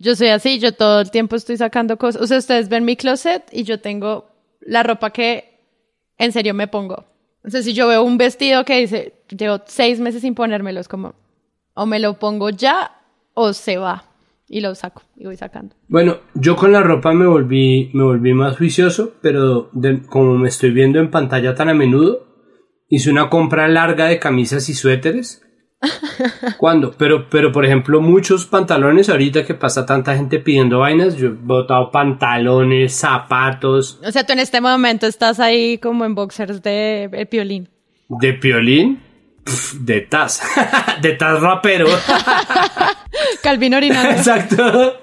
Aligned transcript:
Yo 0.00 0.14
soy 0.14 0.28
así, 0.28 0.60
yo 0.60 0.72
todo 0.72 1.00
el 1.00 1.10
tiempo 1.10 1.34
estoy 1.34 1.56
sacando 1.56 1.96
cosas. 1.98 2.22
O 2.22 2.26
sea, 2.26 2.38
ustedes 2.38 2.68
ven 2.68 2.84
mi 2.84 2.96
closet 2.96 3.42
y 3.50 3.64
yo 3.64 3.80
tengo 3.80 4.30
la 4.60 4.84
ropa 4.84 5.10
que 5.10 5.58
en 6.18 6.30
serio 6.30 6.54
me 6.54 6.68
pongo. 6.68 7.04
O 7.44 7.50
sea, 7.50 7.62
si 7.62 7.74
yo 7.74 7.88
veo 7.88 8.04
un 8.04 8.16
vestido 8.16 8.64
que 8.64 8.78
dice, 8.78 9.14
llevo 9.28 9.60
seis 9.66 9.98
meses 9.98 10.20
sin 10.22 10.36
ponérmelo, 10.36 10.78
es 10.78 10.86
como, 10.86 11.14
o 11.74 11.84
me 11.84 11.98
lo 11.98 12.18
pongo 12.18 12.50
ya 12.50 12.92
o 13.34 13.52
se 13.52 13.76
va. 13.76 14.04
Y 14.50 14.60
lo 14.60 14.74
saco 14.74 15.02
y 15.16 15.26
voy 15.26 15.36
sacando. 15.36 15.76
Bueno, 15.88 16.18
yo 16.32 16.56
con 16.56 16.72
la 16.72 16.80
ropa 16.80 17.12
me 17.12 17.26
volví, 17.26 17.90
me 17.92 18.02
volví 18.04 18.32
más 18.32 18.56
juicioso, 18.56 19.14
pero 19.20 19.70
como 20.08 20.38
me 20.38 20.48
estoy 20.48 20.70
viendo 20.70 21.00
en 21.00 21.10
pantalla 21.10 21.54
tan 21.54 21.68
a 21.68 21.74
menudo, 21.74 22.26
hice 22.88 23.10
una 23.10 23.28
compra 23.28 23.68
larga 23.68 24.06
de 24.06 24.18
camisas 24.18 24.70
y 24.70 24.74
suéteres. 24.74 25.42
¿Cuándo? 26.56 26.92
Pero, 26.98 27.28
pero, 27.28 27.52
por 27.52 27.64
ejemplo, 27.64 28.00
muchos 28.00 28.46
pantalones, 28.46 29.08
ahorita 29.08 29.44
que 29.44 29.54
pasa 29.54 29.86
tanta 29.86 30.16
gente 30.16 30.40
pidiendo 30.40 30.80
vainas, 30.80 31.16
yo 31.16 31.28
he 31.28 31.30
botado 31.30 31.90
pantalones, 31.90 32.94
zapatos. 32.94 34.00
O 34.04 34.10
sea, 34.10 34.24
tú 34.24 34.32
en 34.32 34.40
este 34.40 34.60
momento 34.60 35.06
estás 35.06 35.38
ahí 35.38 35.78
como 35.78 36.04
en 36.04 36.14
boxers 36.14 36.62
de 36.62 37.08
el 37.12 37.26
piolín. 37.28 37.68
¿De 38.08 38.32
piolín? 38.34 39.08
de 39.80 40.02
Taz. 40.02 40.42
de 41.02 41.12
Taz 41.14 41.40
rapero. 41.40 41.86
Calvin 43.42 43.74
orinando. 43.74 44.10
Exacto. 44.16 44.98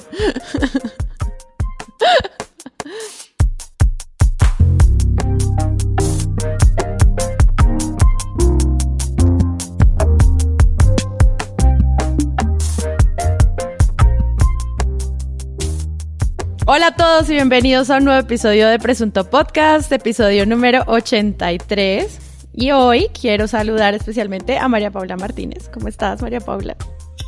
Hola 16.68 16.88
a 16.88 16.96
todos 16.96 17.30
y 17.30 17.34
bienvenidos 17.34 17.92
a 17.92 17.98
un 17.98 18.06
nuevo 18.06 18.20
episodio 18.20 18.68
de 18.68 18.80
Presunto 18.80 19.30
Podcast, 19.30 19.92
episodio 19.92 20.48
número 20.48 20.82
83. 20.88 22.18
Y 22.54 22.72
hoy 22.72 23.10
quiero 23.10 23.48
saludar 23.48 23.94
especialmente 23.94 24.58
a 24.58 24.68
María 24.68 24.90
Paula 24.90 25.16
Martínez. 25.16 25.70
¿Cómo 25.72 25.88
estás, 25.90 26.24
María 26.24 26.40
Paula? 26.40 26.76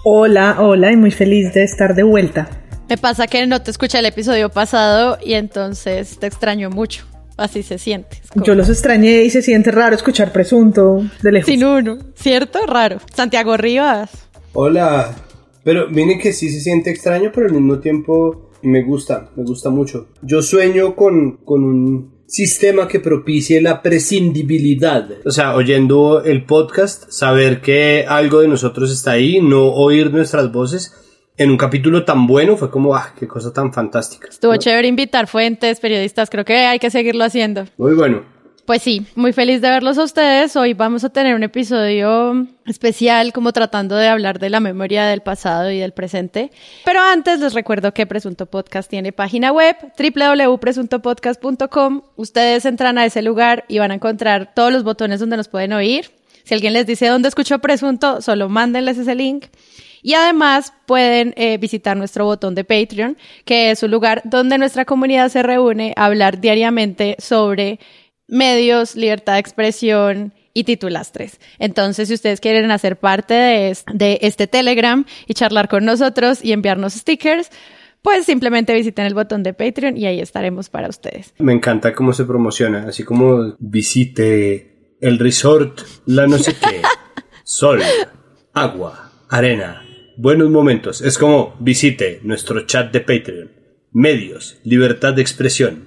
Hola, 0.04 0.56
hola, 0.60 0.92
y 0.92 0.96
muy 0.96 1.12
feliz 1.12 1.54
de 1.54 1.64
estar 1.64 1.94
de 1.94 2.02
vuelta. 2.02 2.50
Me 2.90 2.98
pasa 2.98 3.28
que 3.28 3.46
no 3.46 3.62
te 3.62 3.70
escuché 3.70 4.00
el 4.00 4.08
episodio 4.08 4.50
pasado 4.50 5.20
y 5.24 5.36
entonces 5.36 6.18
te 6.18 6.26
extraño 6.26 6.72
mucho. 6.72 7.06
Así 7.38 7.62
se 7.62 7.78
siente. 7.78 8.20
Yo 8.44 8.56
los 8.56 8.70
extrañé 8.70 9.22
y 9.22 9.30
se 9.30 9.44
siente 9.44 9.70
raro 9.70 9.96
escuchar 9.96 10.32
presunto 10.32 11.04
de 11.22 11.32
lejos. 11.32 11.48
Sin 11.48 11.64
uno, 11.64 12.00
¿cierto? 12.16 12.66
Raro. 12.66 12.98
Santiago 13.14 13.56
Rivas. 13.56 14.10
Hola. 14.54 15.14
Pero 15.64 15.90
miren 15.90 16.18
que 16.18 16.34
sí 16.34 16.50
se 16.50 16.60
siente 16.62 16.90
extraño, 16.90 17.30
pero 17.32 17.46
al 17.46 17.54
mismo 17.54 17.78
tiempo 17.78 18.47
me 18.62 18.84
gusta, 18.84 19.30
me 19.36 19.44
gusta 19.44 19.70
mucho. 19.70 20.08
Yo 20.22 20.42
sueño 20.42 20.96
con, 20.96 21.38
con 21.38 21.64
un 21.64 22.18
sistema 22.28 22.88
que 22.88 23.00
propicie 23.00 23.62
la 23.62 23.82
prescindibilidad. 23.82 25.10
O 25.26 25.32
sea, 25.32 25.56
oyendo 25.56 26.24
el 26.24 26.46
podcast, 26.46 27.10
saber 27.10 27.62
que 27.62 28.06
algo 28.08 28.42
de 28.42 28.48
nosotros 28.48 28.92
está 28.92 29.12
ahí, 29.12 29.42
no 29.42 29.72
oír 29.72 30.12
nuestras 30.12 30.52
voces 30.52 30.94
en 31.38 31.52
un 31.52 31.58
capítulo 31.58 32.04
tan 32.04 32.26
bueno 32.26 32.58
fue 32.58 32.72
como, 32.72 32.96
ah, 32.96 33.14
qué 33.18 33.28
cosa 33.28 33.54
tan 33.54 33.72
fantástica. 33.72 34.28
Estuvo 34.28 34.56
chévere 34.58 34.88
invitar 34.88 35.28
fuentes, 35.28 35.80
periodistas, 35.80 36.30
creo 36.30 36.44
que 36.44 36.56
hay 36.66 36.80
que 36.80 36.90
seguirlo 36.90 37.24
haciendo. 37.24 37.66
Muy 37.78 37.94
bueno. 37.94 38.37
Pues 38.68 38.84
sí, 38.84 39.08
muy 39.16 39.32
feliz 39.32 39.62
de 39.62 39.70
verlos 39.70 39.98
a 39.98 40.04
ustedes. 40.04 40.58
Hoy 40.58 40.74
vamos 40.74 41.06
a 41.06 41.10
tener 41.10 41.36
un 41.36 41.44
episodio 41.44 42.46
especial 42.66 43.32
como 43.32 43.54
tratando 43.54 43.96
de 43.96 44.10
hablar 44.10 44.40
de 44.40 44.50
la 44.50 44.60
memoria 44.60 45.06
del 45.06 45.22
pasado 45.22 45.72
y 45.72 45.80
del 45.80 45.94
presente. 45.94 46.52
Pero 46.84 47.00
antes 47.00 47.40
les 47.40 47.54
recuerdo 47.54 47.94
que 47.94 48.06
Presunto 48.06 48.46
Podcast 48.46 48.90
tiene 48.90 49.14
página 49.14 49.54
web 49.54 49.78
www.presuntopodcast.com. 49.98 52.02
Ustedes 52.18 52.66
entran 52.66 52.98
a 52.98 53.06
ese 53.06 53.22
lugar 53.22 53.64
y 53.70 53.80
van 53.80 53.92
a 53.92 53.96
encontrar 53.96 54.54
todos 54.54 54.74
los 54.74 54.84
botones 54.84 55.22
donde 55.22 55.38
nos 55.38 55.48
pueden 55.48 55.72
oír. 55.72 56.12
Si 56.44 56.54
alguien 56.54 56.74
les 56.74 56.86
dice 56.86 57.08
dónde 57.08 57.30
escuchó 57.30 57.60
Presunto, 57.60 58.22
solo 58.22 58.50
mándenles 58.50 58.98
ese 58.98 59.16
link. 59.16 59.46
Y 60.02 60.14
además 60.14 60.74
pueden 60.86 61.34
eh, 61.38 61.58
visitar 61.58 61.98
nuestro 61.98 62.26
botón 62.26 62.56
de 62.56 62.64
Patreon, 62.64 63.18
que 63.46 63.72
es 63.72 63.84
un 63.84 63.92
lugar 63.92 64.22
donde 64.26 64.58
nuestra 64.58 64.86
comunidad 64.86 65.30
se 65.30 65.44
reúne 65.44 65.94
a 65.96 66.06
hablar 66.06 66.40
diariamente 66.40 67.16
sobre 67.20 67.80
medios, 68.28 68.96
libertad 68.96 69.34
de 69.34 69.40
expresión 69.40 70.34
y 70.54 70.64
titulastres. 70.64 71.40
Entonces, 71.60 72.08
si 72.08 72.16
ustedes 72.16 72.40
quieren 72.40 72.72
hacer 72.72 72.98
parte 72.98 73.34
de, 73.34 73.78
de 73.94 74.20
este 74.22 74.48
Telegram 74.48 75.06
y 75.28 75.34
charlar 75.34 75.68
con 75.68 75.86
nosotros 75.86 76.44
y 76.44 76.52
enviarnos 76.52 76.94
stickers, 76.94 77.52
pues 78.02 78.26
simplemente 78.26 78.74
visiten 78.74 79.06
el 79.06 79.14
botón 79.14 79.44
de 79.44 79.54
Patreon 79.54 79.98
y 79.98 80.06
ahí 80.06 80.20
estaremos 80.20 80.70
para 80.70 80.88
ustedes. 80.88 81.34
Me 81.40 81.54
encanta 81.54 81.94
cómo 81.94 82.14
se 82.14 82.26
promociona, 82.26 82.86
así 82.88 83.04
como 83.04 83.56
visite 83.60 84.96
el 85.02 85.20
resort, 85.20 85.82
la 86.06 86.28
no 86.28 86.38
sé 86.38 86.54
qué, 86.56 86.82
sol, 87.44 87.82
agua, 88.54 89.12
arena, 89.30 89.86
buenos 90.18 90.50
momentos. 90.50 91.02
Es 91.02 91.18
como 91.18 91.56
visite 91.60 92.20
nuestro 92.24 92.66
chat 92.66 92.92
de 92.92 93.02
Patreon, 93.02 93.52
medios, 93.92 94.58
libertad 94.64 95.14
de 95.14 95.22
expresión, 95.22 95.87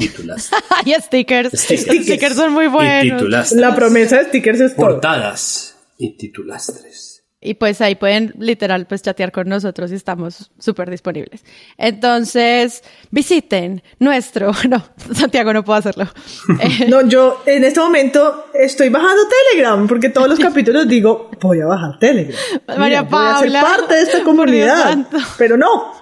Títulas. 0.00 0.50
y 0.84 0.92
stickers. 0.94 1.52
stickers. 1.52 2.04
stickers. 2.04 2.34
son 2.34 2.52
muy 2.52 2.66
buenos. 2.66 3.52
La 3.52 3.74
promesa 3.74 4.18
de 4.18 4.24
stickers 4.24 4.60
es 4.60 4.72
Portadas 4.72 5.76
y 5.98 6.16
titulastres. 6.16 7.10
Y 7.42 7.54
pues 7.54 7.80
ahí 7.80 7.94
pueden 7.94 8.34
literal 8.38 8.86
pues 8.86 9.00
chatear 9.00 9.32
con 9.32 9.48
nosotros 9.48 9.90
y 9.92 9.94
estamos 9.94 10.50
súper 10.58 10.90
disponibles. 10.90 11.42
Entonces, 11.78 12.84
visiten 13.10 13.82
nuestro, 13.98 14.52
no, 14.68 14.84
Santiago 15.14 15.50
no 15.54 15.64
puedo 15.64 15.78
hacerlo. 15.78 16.06
no, 16.88 17.06
yo 17.08 17.42
en 17.46 17.64
este 17.64 17.80
momento 17.80 18.46
estoy 18.52 18.90
bajando 18.90 19.22
Telegram 19.54 19.86
porque 19.88 20.10
todos 20.10 20.28
los 20.28 20.38
capítulos 20.38 20.86
digo, 20.86 21.30
voy 21.40 21.60
a 21.60 21.66
bajar 21.66 21.98
Telegram. 21.98 22.38
María 22.76 23.08
Paula. 23.08 23.38
Voy 23.38 23.48
a 23.48 23.52
ser 23.52 23.62
parte 23.62 23.94
de 23.94 24.02
esta 24.02 24.22
comunidad. 24.22 25.06
Pero 25.38 25.56
no, 25.56 25.94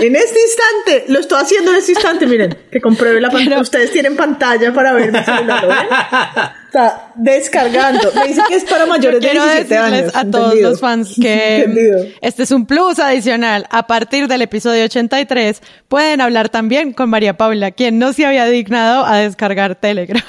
en 0.00 0.16
este 0.16 0.38
instante, 0.40 1.12
lo 1.12 1.20
estoy 1.20 1.42
haciendo 1.42 1.70
en 1.70 1.78
este 1.78 1.92
instante, 1.92 2.26
miren, 2.26 2.56
que 2.70 2.80
compruebe 2.80 3.20
la 3.20 3.30
pantalla. 3.30 3.60
Ustedes 3.60 3.92
tienen 3.92 4.16
pantalla 4.16 4.72
para 4.72 4.92
ver 4.92 5.12
mi 5.12 5.22
celular, 5.22 6.54
Está 6.66 7.12
descargando. 7.14 8.12
Me 8.14 8.28
dice 8.28 8.42
que 8.48 8.56
es 8.56 8.64
para 8.64 8.86
mayores 8.86 9.20
de 9.20 9.30
17 9.30 9.76
años. 9.76 10.12
a 10.14 10.24
todos 10.24 10.54
los 10.56 10.80
fans 10.80 11.14
que 11.20 12.14
este 12.20 12.42
es 12.42 12.50
un 12.50 12.66
plus 12.66 12.98
adicional. 12.98 13.66
A 13.70 13.86
partir 13.86 14.28
del 14.28 14.42
episodio 14.42 14.84
83 14.84 15.62
pueden 15.88 16.20
hablar 16.20 16.48
también 16.48 16.92
con 16.92 17.08
María 17.08 17.36
Paula, 17.36 17.70
quien 17.70 17.98
no 17.98 18.12
se 18.12 18.26
había 18.26 18.44
dignado 18.46 19.06
a 19.06 19.18
descargar 19.18 19.76
Telegram. 19.76 20.22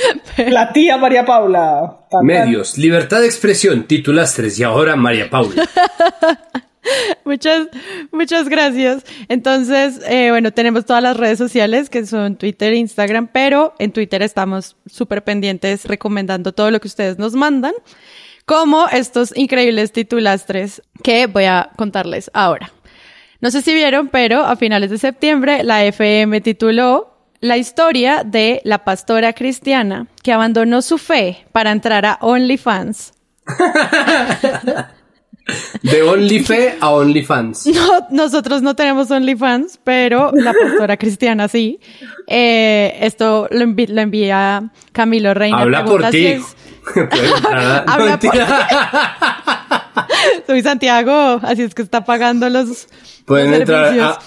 La 0.38 0.72
tía 0.72 0.96
María 0.96 1.24
Paula. 1.26 2.06
Medios, 2.22 2.78
libertad 2.78 3.20
de 3.20 3.26
expresión, 3.26 3.84
titulastres 3.84 4.58
y 4.58 4.62
ahora 4.62 4.96
María 4.96 5.28
Paula. 5.28 5.68
muchas, 7.24 7.68
muchas 8.12 8.48
gracias. 8.48 9.04
Entonces, 9.28 10.00
eh, 10.06 10.30
bueno, 10.30 10.52
tenemos 10.52 10.84
todas 10.84 11.02
las 11.02 11.16
redes 11.16 11.38
sociales 11.38 11.90
que 11.90 12.06
son 12.06 12.36
Twitter 12.36 12.72
e 12.72 12.76
Instagram, 12.76 13.28
pero 13.32 13.74
en 13.78 13.92
Twitter 13.92 14.22
estamos 14.22 14.76
súper 14.86 15.24
pendientes 15.24 15.84
recomendando 15.84 16.52
todo 16.52 16.70
lo 16.70 16.80
que 16.80 16.88
ustedes 16.88 17.18
nos 17.18 17.34
mandan, 17.34 17.72
como 18.44 18.88
estos 18.88 19.36
increíbles 19.36 19.92
titulastres 19.92 20.82
que 21.02 21.26
voy 21.26 21.44
a 21.44 21.70
contarles 21.76 22.30
ahora. 22.34 22.72
No 23.40 23.50
sé 23.50 23.62
si 23.62 23.72
vieron, 23.72 24.08
pero 24.08 24.44
a 24.44 24.56
finales 24.56 24.90
de 24.90 24.98
septiembre 24.98 25.64
la 25.64 25.84
FM 25.84 26.40
tituló 26.40 27.10
la 27.40 27.56
historia 27.56 28.22
de 28.22 28.60
la 28.64 28.84
pastora 28.84 29.32
cristiana 29.32 30.06
que 30.22 30.32
abandonó 30.32 30.82
su 30.82 30.98
fe 30.98 31.46
para 31.52 31.72
entrar 31.72 32.04
a 32.04 32.18
OnlyFans. 32.20 33.14
De 35.82 36.02
OnlyFe 36.02 36.76
a 36.80 36.90
OnlyFans. 36.90 37.66
No, 37.66 38.06
nosotros 38.10 38.62
no 38.62 38.74
tenemos 38.74 39.10
OnlyFans, 39.10 39.78
pero 39.82 40.32
la 40.32 40.52
pastora 40.52 40.96
cristiana 40.96 41.48
sí. 41.48 41.80
Eh, 42.26 42.98
esto 43.00 43.48
lo, 43.50 43.62
envía 43.62 44.70
Camilo 44.92 45.34
Reina. 45.34 45.58
Habla 45.58 45.84
por 45.86 46.08
ti. 46.10 46.40
Habla 47.86 48.18
por 48.20 48.32
Soy 50.46 50.62
Santiago, 50.62 51.40
así 51.42 51.62
es 51.62 51.74
que 51.74 51.82
está 51.82 52.04
pagando 52.04 52.48
los. 52.48 52.88
Pueden 53.24 53.54
entrar 53.54 53.98
a 53.98 54.18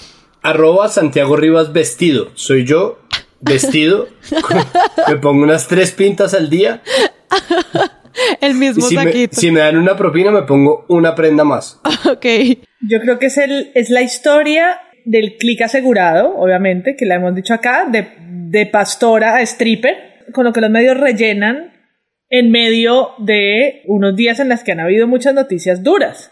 arroba 0.43 0.89
Santiago 0.89 1.35
Rivas 1.35 1.73
vestido. 1.73 2.29
Soy 2.35 2.65
yo 2.65 2.99
vestido. 3.43 4.07
me 5.07 5.17
pongo 5.17 5.43
unas 5.43 5.67
tres 5.67 5.91
pintas 5.91 6.33
al 6.33 6.49
día. 6.49 6.81
el 8.41 8.55
mismo 8.55 8.87
si 8.87 8.95
saquito. 8.95 9.35
Me, 9.35 9.41
si 9.41 9.51
me 9.51 9.59
dan 9.59 9.77
una 9.77 9.95
propina, 9.95 10.31
me 10.31 10.43
pongo 10.43 10.85
una 10.89 11.15
prenda 11.15 11.43
más. 11.43 11.79
ok. 12.09 12.25
Yo 12.81 12.99
creo 12.99 13.19
que 13.19 13.27
es, 13.27 13.37
el, 13.37 13.71
es 13.75 13.89
la 13.89 14.01
historia 14.01 14.79
del 15.05 15.37
clic 15.37 15.61
asegurado, 15.61 16.35
obviamente, 16.37 16.95
que 16.95 17.05
la 17.05 17.15
hemos 17.15 17.35
dicho 17.35 17.53
acá, 17.53 17.85
de, 17.89 18.07
de 18.19 18.65
pastora 18.65 19.37
a 19.37 19.41
stripper, 19.41 19.95
con 20.33 20.45
lo 20.45 20.53
que 20.53 20.61
los 20.61 20.69
medios 20.69 20.97
rellenan 20.97 21.73
en 22.29 22.51
medio 22.51 23.11
de 23.19 23.83
unos 23.85 24.15
días 24.15 24.39
en 24.39 24.49
los 24.49 24.63
que 24.63 24.71
han 24.71 24.79
habido 24.79 25.07
muchas 25.07 25.33
noticias 25.33 25.83
duras. 25.83 26.31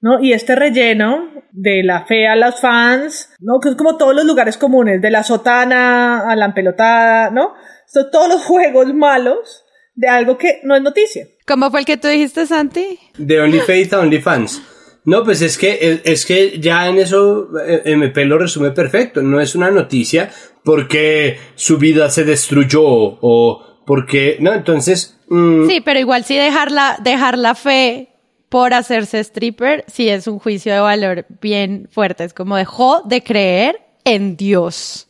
¿no? 0.00 0.20
Y 0.20 0.32
este 0.32 0.54
relleno 0.54 1.32
de 1.52 1.82
la 1.82 2.04
fe 2.06 2.26
a 2.26 2.36
los 2.36 2.60
fans, 2.60 3.34
¿no? 3.40 3.58
Que 3.60 3.70
es 3.70 3.76
como 3.76 3.96
todos 3.96 4.14
los 4.14 4.24
lugares 4.24 4.58
comunes, 4.58 5.00
de 5.00 5.10
la 5.10 5.22
sotana 5.22 6.30
a 6.30 6.36
la 6.36 6.46
empelotada, 6.46 7.30
¿no? 7.30 7.54
Son 7.86 8.10
todos 8.10 8.28
los 8.28 8.44
juegos 8.44 8.92
malos 8.94 9.65
de 9.96 10.08
algo 10.08 10.38
que 10.38 10.60
no 10.62 10.76
es 10.76 10.82
noticia. 10.82 11.26
¿Cómo 11.46 11.70
fue 11.70 11.80
el 11.80 11.86
que 11.86 11.96
tú 11.96 12.06
dijiste, 12.06 12.46
Santi? 12.46 12.98
De 13.18 13.40
Only 13.40 13.60
Faith 13.60 13.92
a 13.94 14.00
Only 14.00 14.20
Fans. 14.20 14.62
No, 15.04 15.24
pues 15.24 15.40
es 15.40 15.56
que, 15.56 16.00
es 16.04 16.26
que 16.26 16.58
ya 16.58 16.88
en 16.88 16.98
eso 16.98 17.48
eh, 17.64 17.82
MP 17.84 18.24
lo 18.24 18.38
resume 18.38 18.72
perfecto. 18.72 19.22
No 19.22 19.40
es 19.40 19.54
una 19.54 19.70
noticia 19.70 20.30
porque 20.64 21.38
su 21.54 21.78
vida 21.78 22.10
se 22.10 22.24
destruyó 22.24 22.82
o 22.84 23.82
porque, 23.86 24.36
no, 24.40 24.52
entonces... 24.52 25.16
Mm, 25.28 25.68
sí, 25.68 25.80
pero 25.80 26.00
igual 26.00 26.24
sí 26.24 26.36
dejar 26.36 26.72
la, 26.72 26.98
dejar 27.02 27.38
la 27.38 27.54
fe 27.54 28.08
por 28.48 28.74
hacerse 28.74 29.20
stripper, 29.20 29.84
sí 29.86 30.08
es 30.08 30.26
un 30.26 30.38
juicio 30.38 30.72
de 30.72 30.80
valor 30.80 31.26
bien 31.40 31.88
fuerte. 31.90 32.24
Es 32.24 32.34
como 32.34 32.56
dejó 32.56 33.02
de 33.02 33.22
creer 33.22 33.80
en 34.04 34.36
Dios. 34.36 35.08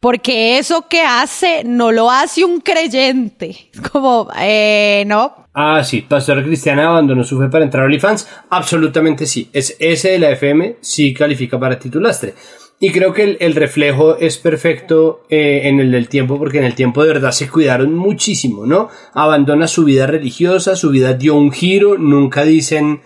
Porque 0.00 0.56
eso 0.56 0.86
que 0.88 1.02
hace 1.02 1.62
no 1.62 1.92
lo 1.92 2.10
hace 2.10 2.42
un 2.42 2.60
creyente. 2.60 3.70
Como, 3.92 4.28
eh, 4.40 5.04
no. 5.06 5.46
Ah, 5.52 5.84
sí, 5.84 6.00
Pastora 6.00 6.42
Cristiana 6.42 6.88
abandonó 6.88 7.22
su 7.22 7.38
fe 7.38 7.48
para 7.48 7.64
entrar 7.64 7.82
a 7.82 7.86
OnlyFans. 7.86 8.26
Absolutamente 8.48 9.26
sí. 9.26 9.50
Es, 9.52 9.76
ese 9.78 10.12
de 10.12 10.18
la 10.18 10.30
FM 10.30 10.76
sí 10.80 11.12
califica 11.12 11.60
para 11.60 11.78
titulastre. 11.78 12.34
Y 12.82 12.92
creo 12.92 13.12
que 13.12 13.36
el, 13.38 13.54
reflejo 13.54 14.16
es 14.16 14.38
perfecto 14.38 15.24
eh, 15.28 15.62
en 15.64 15.80
el 15.80 15.92
del 15.92 16.08
tiempo, 16.08 16.38
porque 16.38 16.56
en 16.56 16.64
el 16.64 16.74
tiempo 16.74 17.02
de 17.02 17.08
verdad 17.12 17.32
se 17.32 17.50
cuidaron 17.50 17.94
muchísimo, 17.94 18.64
¿no? 18.64 18.88
Abandona 19.12 19.66
su 19.66 19.84
vida 19.84 20.06
religiosa, 20.06 20.76
su 20.76 20.88
vida 20.88 21.12
dio 21.12 21.34
un 21.34 21.52
giro, 21.52 21.98
nunca 21.98 22.42
dicen, 22.42 23.02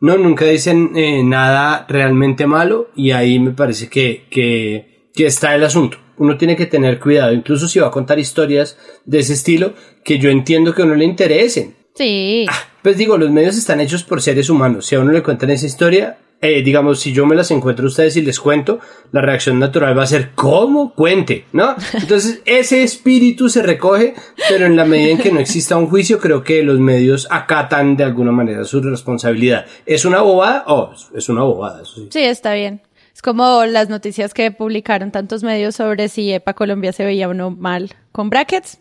no, 0.00 0.16
nunca 0.16 0.46
dicen 0.46 0.92
eh, 0.96 1.22
nada 1.22 1.84
realmente 1.90 2.46
malo, 2.46 2.88
y 2.96 3.10
ahí 3.10 3.38
me 3.38 3.50
parece 3.50 3.90
que, 3.90 4.24
que 4.30 5.26
está 5.26 5.54
el 5.54 5.64
asunto. 5.64 5.98
Uno 6.18 6.36
tiene 6.36 6.56
que 6.56 6.66
tener 6.66 6.98
cuidado, 6.98 7.32
incluso 7.32 7.68
si 7.68 7.78
va 7.78 7.88
a 7.88 7.92
contar 7.92 8.18
historias 8.18 8.76
de 9.04 9.20
ese 9.20 9.34
estilo, 9.34 9.74
que 10.04 10.18
yo 10.18 10.30
entiendo 10.30 10.74
que 10.74 10.82
a 10.82 10.84
uno 10.84 10.94
le 10.94 11.04
interesen. 11.04 11.76
Sí. 11.94 12.46
Ah, 12.48 12.62
pues 12.82 12.96
digo, 12.96 13.18
los 13.18 13.30
medios 13.30 13.56
están 13.56 13.80
hechos 13.80 14.04
por 14.04 14.22
seres 14.22 14.50
humanos. 14.50 14.86
Si 14.86 14.94
a 14.94 15.00
uno 15.00 15.12
le 15.12 15.22
cuentan 15.22 15.50
esa 15.50 15.66
historia, 15.66 16.18
eh, 16.40 16.62
digamos, 16.62 17.00
si 17.00 17.12
yo 17.12 17.26
me 17.26 17.34
las 17.34 17.50
encuentro 17.50 17.86
a 17.86 17.88
ustedes 17.88 18.16
y 18.16 18.22
les 18.22 18.38
cuento, 18.38 18.78
la 19.10 19.20
reacción 19.20 19.58
natural 19.58 19.98
va 19.98 20.04
a 20.04 20.06
ser, 20.06 20.30
¿cómo? 20.36 20.94
Cuente, 20.94 21.46
¿no? 21.52 21.74
Entonces, 21.94 22.42
ese 22.46 22.84
espíritu 22.84 23.48
se 23.48 23.62
recoge, 23.62 24.14
pero 24.48 24.66
en 24.66 24.76
la 24.76 24.84
medida 24.84 25.10
en 25.10 25.18
que 25.18 25.32
no 25.32 25.40
exista 25.40 25.76
un 25.76 25.88
juicio, 25.88 26.20
creo 26.20 26.44
que 26.44 26.62
los 26.62 26.78
medios 26.78 27.26
acatan 27.30 27.96
de 27.96 28.04
alguna 28.04 28.30
manera 28.30 28.64
su 28.64 28.80
responsabilidad. 28.80 29.66
¿Es 29.84 30.04
una 30.04 30.20
bobada? 30.20 30.62
Oh, 30.68 30.92
es 31.12 31.28
una 31.28 31.42
bobada, 31.42 31.82
eso 31.82 31.94
sí. 31.96 32.08
Sí, 32.10 32.20
está 32.20 32.54
bien. 32.54 32.82
Es 33.18 33.22
como 33.22 33.64
las 33.64 33.88
noticias 33.88 34.32
que 34.32 34.52
publicaron 34.52 35.10
tantos 35.10 35.42
medios 35.42 35.74
sobre 35.74 36.08
si 36.08 36.32
EPA 36.32 36.54
Colombia 36.54 36.92
se 36.92 37.04
veía 37.04 37.28
o 37.28 37.34
no 37.34 37.50
mal 37.50 37.92
con 38.12 38.30
brackets. 38.30 38.78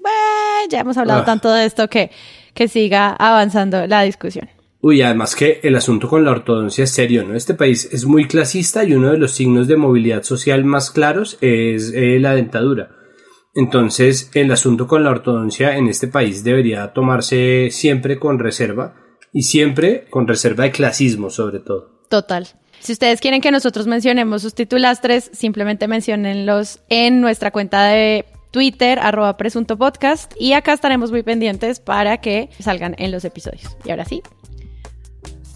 ya 0.70 0.82
hemos 0.82 0.96
hablado 0.96 1.22
ah. 1.22 1.26
tanto 1.26 1.52
de 1.52 1.66
esto 1.66 1.90
que, 1.90 2.12
que 2.54 2.68
siga 2.68 3.14
avanzando 3.14 3.88
la 3.88 4.04
discusión. 4.04 4.48
Uy, 4.80 5.02
además 5.02 5.36
que 5.36 5.60
el 5.64 5.76
asunto 5.76 6.08
con 6.08 6.24
la 6.24 6.30
ortodoncia 6.30 6.84
es 6.84 6.92
serio, 6.92 7.24
¿no? 7.24 7.34
Este 7.34 7.56
país 7.56 7.90
es 7.92 8.06
muy 8.06 8.28
clasista 8.28 8.84
y 8.84 8.94
uno 8.94 9.10
de 9.10 9.18
los 9.18 9.32
signos 9.32 9.68
de 9.68 9.76
movilidad 9.76 10.22
social 10.22 10.64
más 10.66 10.92
claros 10.92 11.40
es 11.42 11.92
eh, 11.96 12.20
la 12.20 12.36
dentadura. 12.36 12.92
Entonces, 13.56 14.30
el 14.36 14.52
asunto 14.52 14.86
con 14.86 15.04
la 15.04 15.10
ortodoncia 15.10 15.78
en 15.78 15.88
este 15.88 16.10
país 16.10 16.44
debería 16.44 16.94
tomarse 16.94 17.70
siempre 17.72 18.20
con 18.20 18.38
reserva 18.38 18.98
y 19.34 19.42
siempre 19.42 20.06
con 20.12 20.28
reserva 20.28 20.66
de 20.66 20.72
clasismo, 20.72 21.32
sobre 21.32 21.58
todo. 21.58 22.04
Total. 22.08 22.48
Si 22.80 22.94
ustedes 22.94 23.20
quieren 23.20 23.42
que 23.42 23.52
nosotros 23.52 23.88
mencionemos 23.88 24.42
sus 24.42 24.54
titulastres, 24.54 25.30
simplemente 25.34 25.88
menciónenlos 25.88 26.80
en 26.90 27.22
nuestra 27.22 27.52
cuenta 27.52 27.86
de 27.86 28.26
Twitter, 28.52 29.00
arroba 29.00 29.38
presunto 29.38 29.78
y 30.40 30.54
acá 30.54 30.74
estaremos 30.74 31.12
muy 31.12 31.24
pendientes 31.24 31.80
para 31.80 32.18
que 32.18 32.50
salgan 32.60 32.96
en 32.98 33.12
los 33.12 33.26
episodios. 33.26 33.76
Y 33.84 33.92
ahora 33.92 34.06
sí, 34.06 34.22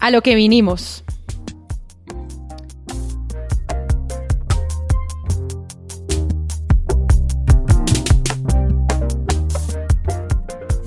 a 0.00 0.10
lo 0.10 0.22
que 0.22 0.34
vinimos. 0.34 1.04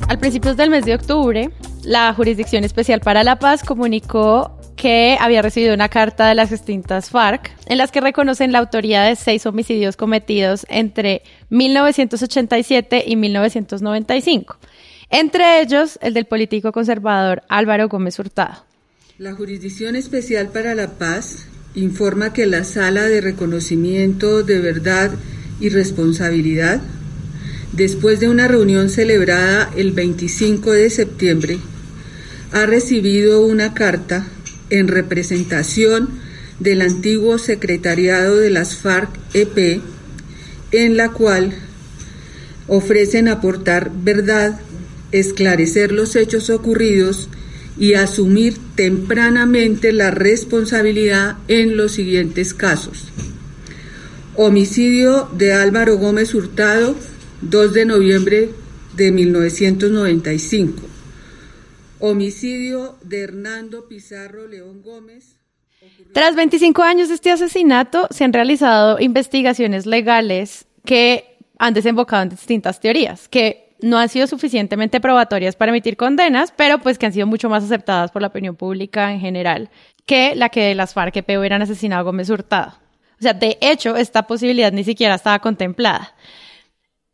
Al 0.07 0.19
principios 0.19 0.55
del 0.55 0.69
mes 0.69 0.85
de 0.85 0.95
octubre, 0.95 1.49
la 1.83 2.13
Jurisdicción 2.13 2.63
Especial 2.63 2.99
para 2.99 3.23
la 3.23 3.37
Paz 3.37 3.63
comunicó 3.63 4.55
que 4.85 5.17
había 5.19 5.41
recibido 5.41 5.73
una 5.73 5.89
carta 5.89 6.27
de 6.27 6.35
las 6.35 6.51
extintas 6.51 7.09
FARC 7.09 7.51
en 7.65 7.79
las 7.79 7.91
que 7.91 8.01
reconocen 8.01 8.51
la 8.51 8.59
autoría 8.59 9.01
de 9.01 9.15
seis 9.15 9.47
homicidios 9.47 9.97
cometidos 9.97 10.63
entre 10.69 11.23
1987 11.49 13.03
y 13.07 13.15
1995, 13.15 14.57
entre 15.09 15.59
ellos 15.61 15.97
el 16.03 16.13
del 16.13 16.25
político 16.25 16.71
conservador 16.71 17.41
Álvaro 17.49 17.89
Gómez 17.89 18.19
Hurtado. 18.19 18.63
La 19.17 19.33
Jurisdicción 19.33 19.95
Especial 19.95 20.49
para 20.49 20.75
la 20.75 20.91
Paz 20.91 21.47
informa 21.73 22.31
que 22.31 22.45
la 22.45 22.63
Sala 22.63 23.05
de 23.05 23.21
Reconocimiento 23.21 24.43
de 24.43 24.59
Verdad 24.59 25.09
y 25.59 25.69
Responsabilidad, 25.69 26.79
después 27.71 28.19
de 28.19 28.29
una 28.29 28.47
reunión 28.47 28.91
celebrada 28.91 29.71
el 29.75 29.93
25 29.93 30.73
de 30.73 30.91
septiembre, 30.91 31.57
ha 32.51 32.67
recibido 32.67 33.43
una 33.43 33.73
carta 33.73 34.27
en 34.69 34.88
representación 34.88 36.09
del 36.59 36.81
antiguo 36.81 37.38
secretariado 37.38 38.38
de 38.38 38.50
las 38.50 38.75
FARC-EP, 38.75 39.81
en 40.71 40.97
la 40.97 41.09
cual 41.12 41.53
ofrecen 42.67 43.27
aportar 43.27 43.91
verdad, 43.94 44.59
esclarecer 45.12 45.91
los 45.91 46.15
hechos 46.15 46.50
ocurridos 46.50 47.29
y 47.77 47.94
asumir 47.95 48.56
tempranamente 48.75 49.91
la 49.91 50.12
responsabilidad 50.12 51.38
en 51.47 51.77
los 51.77 51.91
siguientes 51.91 52.53
casos. 52.53 53.09
Homicidio 54.35 55.29
de 55.38 55.53
Álvaro 55.53 55.97
Gómez 55.97 56.33
Hurtado, 56.33 56.95
2 57.41 57.73
de 57.73 57.85
noviembre 57.85 58.50
de 58.95 59.11
1995. 59.11 60.94
Homicidio 62.00 62.97
de 63.01 63.24
Hernando 63.24 63.88
Pizarro 63.88 64.47
León 64.47 64.81
Gómez. 64.81 65.38
Tras 66.13 66.36
25 66.36 66.81
años 66.83 67.09
de 67.09 67.15
este 67.15 67.31
asesinato, 67.31 68.07
se 68.09 68.24
han 68.24 68.33
realizado 68.33 69.00
investigaciones 69.00 69.85
legales 69.85 70.66
que 70.83 71.37
han 71.57 71.73
desembocado 71.73 72.23
en 72.23 72.30
distintas 72.30 72.80
teorías, 72.80 73.28
que 73.28 73.75
no 73.81 73.97
han 73.97 74.09
sido 74.09 74.28
suficientemente 74.28 74.99
probatorias 74.99 75.56
para 75.56 75.71
emitir 75.71 75.97
condenas, 75.97 76.54
pero 76.56 76.80
pues 76.80 76.97
que 76.97 77.06
han 77.06 77.14
sido 77.14 77.28
mucho 77.28 77.49
más 77.49 77.64
aceptadas 77.64 78.11
por 78.11 78.21
la 78.21 78.30
opinión 78.30 78.56
pública 78.56 79.11
en 79.11 79.19
general 79.19 79.69
que 80.06 80.35
la 80.35 80.49
que 80.49 80.61
de 80.61 80.75
las 80.75 80.94
FARC 80.94 81.25
que 81.25 81.37
hubieran 81.37 81.61
asesinado 81.61 82.02
a 82.02 82.04
Gómez 82.04 82.30
Hurtado. 82.30 82.73
O 83.19 83.21
sea, 83.21 83.33
de 83.33 83.57
hecho, 83.61 83.95
esta 83.95 84.28
posibilidad 84.28 84.71
ni 84.71 84.83
siquiera 84.83 85.16
estaba 85.16 85.40
contemplada. 85.40 86.14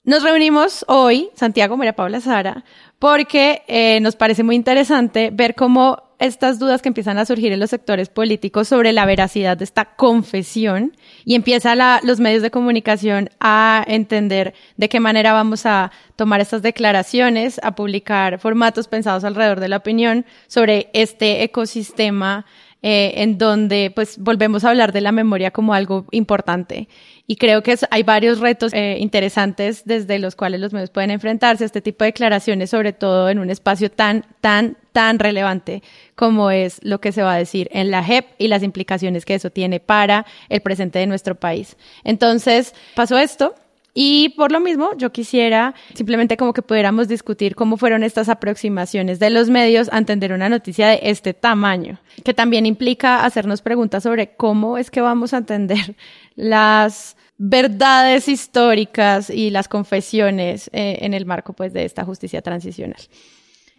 Nos 0.04 0.24
reunimos 0.24 0.84
hoy, 0.88 1.30
Santiago, 1.36 1.78
María 1.78 1.96
Paula 1.96 2.22
Sara, 2.22 2.64
porque 3.02 3.64
eh, 3.68 4.00
nos 4.00 4.16
parece 4.16 4.44
muy 4.44 4.56
interesante 4.56 5.32
ver 5.34 5.56
cómo 5.56 6.04
estas 6.20 6.60
dudas 6.60 6.84
que 6.84 6.90
empiezan 6.90 7.18
a 7.18 7.26
surgir 7.26 7.52
en 7.52 7.60
los 7.60 7.72
sectores 7.72 8.10
políticos 8.10 8.68
sobre 8.68 8.94
la 8.94 9.08
veracidad 9.08 9.58
de 9.58 9.64
esta 9.64 9.96
confesión 9.96 10.96
y 11.26 11.34
empieza 11.34 11.74
los 12.04 12.20
medios 12.20 12.44
de 12.44 12.52
comunicación 12.52 13.32
a 13.40 13.84
entender 13.88 14.54
de 14.78 14.88
qué 14.88 15.00
manera 15.00 15.34
vamos 15.34 15.66
a 15.66 15.92
tomar 16.16 16.42
estas 16.42 16.62
declaraciones, 16.62 17.60
a 17.64 17.74
publicar 17.74 18.38
formatos 18.38 18.88
pensados 18.88 19.24
alrededor 19.24 19.62
de 19.62 19.70
la 19.70 19.78
opinión 19.78 20.24
sobre 20.46 20.92
este 20.94 21.42
ecosistema 21.42 22.46
eh, 22.84 23.14
en 23.18 23.40
donde 23.40 23.92
pues 23.94 24.20
volvemos 24.20 24.64
a 24.64 24.70
hablar 24.70 24.92
de 24.92 25.02
la 25.02 25.12
memoria 25.12 25.50
como 25.50 25.74
algo 25.74 26.06
importante 26.12 26.88
y 27.32 27.38
creo 27.38 27.64
que 27.64 27.78
hay 27.92 28.04
varios 28.04 28.40
retos 28.40 28.74
eh, 28.74 28.98
interesantes 29.00 29.84
desde 29.86 30.20
los 30.20 30.36
cuales 30.36 30.60
los 30.60 30.74
medios 30.74 30.90
pueden 30.90 31.12
enfrentarse 31.12 31.64
a 31.64 31.66
este 31.66 31.80
tipo 31.80 32.04
de 32.04 32.10
declaraciones, 32.10 32.70
sobre 32.70 32.92
todo 32.92 33.30
en 33.30 33.40
un 33.40 33.50
espacio 33.50 33.90
tan, 33.90 34.26
tan, 34.42 34.76
tan 34.92 35.18
relevante 35.18 35.82
como 36.16 36.52
es 36.52 36.82
lo 36.84 37.00
que 37.00 37.14
se 37.14 37.24
va 37.24 37.36
a 37.36 37.38
decir 37.38 37.70
en 37.72 37.90
la 37.90 38.04
JEP 38.04 38.26
y 38.38 38.50
las 38.50 38.64
implicaciones 38.64 39.24
que 39.24 39.36
eso 39.36 39.50
tiene 39.50 39.80
para 39.80 40.26
el 40.50 40.60
presente 40.60 41.00
de 41.00 41.08
nuestro 41.08 41.36
país. 41.36 41.78
Entonces, 42.04 42.76
pasó 42.96 43.18
esto. 43.18 43.56
Y 43.94 44.30
por 44.38 44.52
lo 44.52 44.60
mismo, 44.62 44.92
yo 44.98 45.12
quisiera 45.12 45.76
simplemente 45.94 46.38
como 46.38 46.54
que 46.54 46.62
pudiéramos 46.62 47.08
discutir 47.08 47.56
cómo 47.56 47.76
fueron 47.76 48.04
estas 48.04 48.30
aproximaciones 48.30 49.20
de 49.20 49.30
los 49.30 49.50
medios 49.50 49.90
a 49.92 49.98
entender 49.98 50.32
una 50.32 50.48
noticia 50.48 50.88
de 50.88 51.00
este 51.04 51.34
tamaño, 51.34 52.00
que 52.24 52.34
también 52.34 52.66
implica 52.66 53.26
hacernos 53.26 53.62
preguntas 53.62 54.04
sobre 54.04 54.36
cómo 54.36 54.78
es 54.78 54.92
que 54.92 55.02
vamos 55.02 55.34
a 55.34 55.38
entender 55.38 55.96
las 56.36 57.18
verdades 57.38 58.28
históricas 58.28 59.30
y 59.30 59.50
las 59.50 59.68
confesiones 59.68 60.70
eh, 60.74 61.00
en 61.02 61.14
el 61.14 61.26
marco 61.26 61.54
pues 61.54 61.74
de 61.74 61.84
esta 61.86 62.06
justicia 62.06 62.42
transicional. 62.42 63.02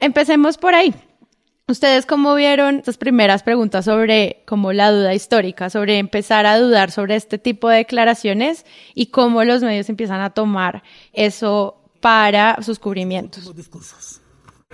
Empecemos 0.01 0.59
por 0.59 0.75
ahí. 0.75 0.93
¿Ustedes 1.69 2.07
cómo 2.07 2.35
vieron 2.35 2.79
estas 2.79 2.99
primeras 2.99 3.43
preguntas 3.43 3.85
sobre 3.85 4.43
como 4.47 4.73
la 4.73 4.91
duda 4.91 5.15
histórica, 5.15 5.71
sobre 5.71 5.99
empezar 5.99 6.45
a 6.45 6.59
dudar 6.59 6.91
sobre 6.91 7.15
este 7.15 7.39
tipo 7.39 7.69
de 7.69 7.79
declaraciones 7.79 8.67
y 8.95 9.07
cómo 9.07 9.45
los 9.45 9.63
medios 9.63 9.89
empiezan 9.89 10.21
a 10.21 10.31
tomar 10.31 10.83
eso 11.13 11.81
para 12.01 12.61
sus 12.63 12.79
cubrimientos? 12.79 13.45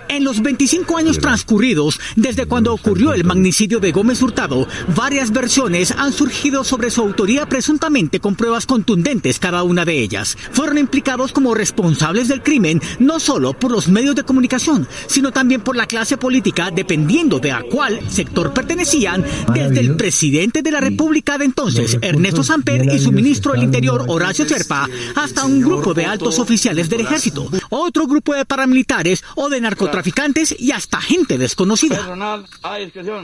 En 0.06 0.24
los 0.24 0.40
25 0.40 0.96
años 0.96 1.18
transcurridos 1.18 2.00
desde 2.16 2.46
cuando 2.46 2.72
ocurrió 2.72 3.12
el 3.12 3.24
magnicidio 3.24 3.80
de 3.80 3.92
Gómez 3.92 4.22
Hurtado, 4.22 4.66
varias 4.94 5.32
versiones 5.32 5.90
han 5.90 6.12
surgido 6.12 6.64
sobre 6.64 6.90
su 6.90 7.00
autoría 7.00 7.46
presuntamente 7.46 8.20
con 8.20 8.36
pruebas 8.36 8.64
contundentes 8.64 9.38
cada 9.38 9.62
una 9.64 9.84
de 9.84 10.00
ellas. 10.00 10.36
Fueron 10.52 10.78
implicados 10.78 11.32
como 11.32 11.54
responsables 11.54 12.28
del 12.28 12.42
crimen 12.42 12.80
no 12.98 13.18
solo 13.18 13.52
por 13.52 13.70
los 13.70 13.88
medios 13.88 14.14
de 14.14 14.22
comunicación, 14.22 14.86
sino 15.06 15.32
también 15.32 15.62
por 15.62 15.76
la 15.76 15.86
clase 15.86 16.16
política 16.16 16.70
dependiendo 16.70 17.38
de 17.38 17.52
a 17.52 17.62
cuál 17.62 18.00
sector 18.08 18.54
pertenecían, 18.54 19.24
desde 19.52 19.80
el 19.80 19.96
presidente 19.96 20.62
de 20.62 20.70
la 20.70 20.80
República 20.80 21.38
de 21.38 21.44
entonces, 21.44 21.98
Ernesto 22.00 22.42
Samper, 22.42 22.86
y 22.94 22.98
su 22.98 23.12
ministro 23.12 23.52
del 23.52 23.64
Interior, 23.64 24.04
Horacio 24.08 24.46
Serpa, 24.46 24.88
hasta 25.16 25.44
un 25.44 25.60
grupo 25.60 25.92
de 25.92 26.06
altos 26.06 26.38
oficiales 26.38 26.88
del 26.88 27.00
ejército, 27.00 27.48
otro 27.70 28.06
grupo 28.06 28.34
de 28.34 28.44
paramilitares 28.44 29.24
o 29.34 29.48
de 29.48 29.60
narcotráficos 29.60 29.87
traficantes 29.90 30.54
y 30.58 30.72
hasta 30.72 31.00
gente 31.00 31.38
desconocida. 31.38 31.98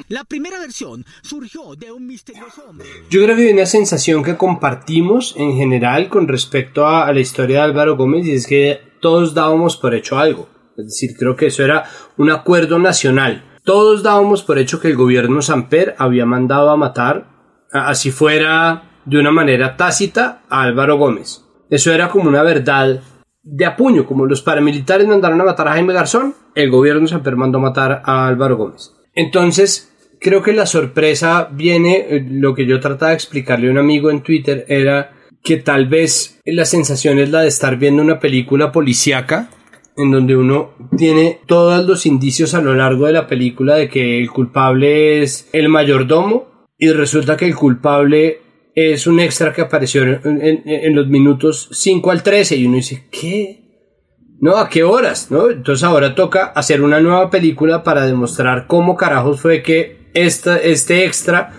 La 0.09 0.25
primera 0.25 0.59
versión 0.59 1.05
surgió 1.23 1.75
de 1.77 1.93
un 1.93 2.07
misterioso 2.07 2.63
hombre. 2.69 2.87
Yo 3.11 3.23
creo 3.23 3.37
que 3.37 3.47
hay 3.47 3.53
una 3.53 3.67
sensación 3.67 4.23
que 4.23 4.37
compartimos 4.37 5.35
en 5.37 5.57
general 5.57 6.09
con 6.09 6.29
respecto 6.29 6.87
a, 6.87 7.13
la 7.13 7.21
historia 7.21 7.59
de 7.59 7.63
Álvaro 7.65 7.97
Gómez 7.97 8.27
y 8.27 8.33
es 8.33 8.47
que 8.47 8.81
todos 9.01 9.35
dábamos 9.35 9.77
por 9.77 9.95
hecho 9.95 10.19
algo. 10.19 10.49
Es 10.77 10.87
decir, 10.87 11.17
creo 11.17 11.37
que 11.37 11.47
eso 11.47 11.63
era 11.63 11.85
un 12.17 12.31
acuerdo 12.31 12.79
nacional. 12.79 13.45
Todos 13.65 14.03
dábamos 14.03 14.43
por 14.43 14.59
hecho 14.59 14.81
que 14.81 14.89
el 14.89 14.97
gobierno 14.97 15.41
Samper 15.41 15.95
había 15.99 16.27
mandado 16.27 16.71
a 16.71 16.77
matar, 16.77 17.29
así 17.71 18.11
fuera 18.11 19.01
de 19.05 19.19
una 19.19 19.31
manera 19.31 19.77
tácita, 19.77 20.43
a 20.49 20.63
Álvaro 20.63 20.99
Gómez. 20.99 21.45
Eso 21.71 21.93
era 21.93 22.09
como 22.09 22.29
una 22.29 22.43
verdad 22.43 23.01
de 23.45 23.67
apuño, 23.67 24.07
como 24.07 24.27
los 24.27 24.43
paramilitares 24.43 25.07
mandaron 25.07 25.41
a 25.41 25.45
matar 25.45 25.69
a 25.69 25.73
Jaime 25.73 25.93
Garzón, 25.93 26.35
el 26.55 26.71
gobierno 26.71 27.07
se 27.07 27.19
mandó 27.19 27.59
a 27.59 27.63
matar 27.63 28.03
a 28.05 28.27
Álvaro 28.27 28.57
Gómez. 28.57 28.95
Entonces, 29.15 29.93
creo 30.21 30.43
que 30.43 30.53
la 30.53 30.67
sorpresa 30.67 31.49
viene, 31.53 32.07
eh, 32.09 32.27
lo 32.29 32.55
que 32.55 32.67
yo 32.67 32.81
trataba 32.81 33.11
de 33.11 33.17
explicarle 33.17 33.69
a 33.69 33.71
un 33.71 33.79
amigo 33.79 34.11
en 34.11 34.23
Twitter 34.23 34.65
era 34.69 35.13
que 35.43 35.59
tal 35.59 35.87
vez 35.87 36.41
la 36.47 36.65
sensación 36.65 37.19
es 37.19 37.31
la 37.31 37.43
de 37.43 37.49
estar 37.49 37.77
viendo 37.77 38.03
una 38.03 38.19
película 38.19 38.73
policíaca 38.73 39.51
en 39.97 40.11
donde 40.11 40.37
uno 40.37 40.71
tiene 40.97 41.41
todos 41.47 41.85
los 41.87 42.07
indicios 42.07 42.55
a 42.55 42.63
lo 42.63 42.75
largo 42.75 43.07
de 43.07 43.13
la 43.13 43.27
película 43.27 43.77
de 43.77 43.89
que 43.89 44.19
el 44.19 44.31
culpable 44.31 45.23
es 45.23 45.49
el 45.53 45.69
mayordomo 45.69 46.67
y 46.79 46.91
resulta 46.91 47.37
que 47.37 47.47
el 47.47 47.55
culpable 47.55 48.41
es 48.75 49.07
un 49.07 49.21
extra 49.21 49.53
que 49.53 49.63
apareció 49.63 50.03
en, 50.03 50.95
los 50.95 51.07
minutos 51.07 51.69
5 51.73 52.11
al 52.11 52.23
13 52.23 52.57
y 52.57 52.67
uno 52.67 52.77
dice, 52.77 53.07
¿qué? 53.11 53.61
¿No? 54.41 54.57
¿A 54.57 54.69
qué 54.69 54.83
horas? 54.83 55.31
¿No? 55.31 55.51
Entonces 55.51 55.85
ahora 55.85 56.15
toca 56.15 56.47
hacer 56.47 56.83
una 56.83 57.01
nueva 57.01 57.31
película 57.31 57.83
para 57.83 58.05
demostrar 58.05 58.67
cómo 58.67 58.97
carajos 58.97 59.41
fue 59.41 59.63
que 59.63 60.11
esta, 60.13 60.59
este 60.59 61.05
extra 61.05 61.53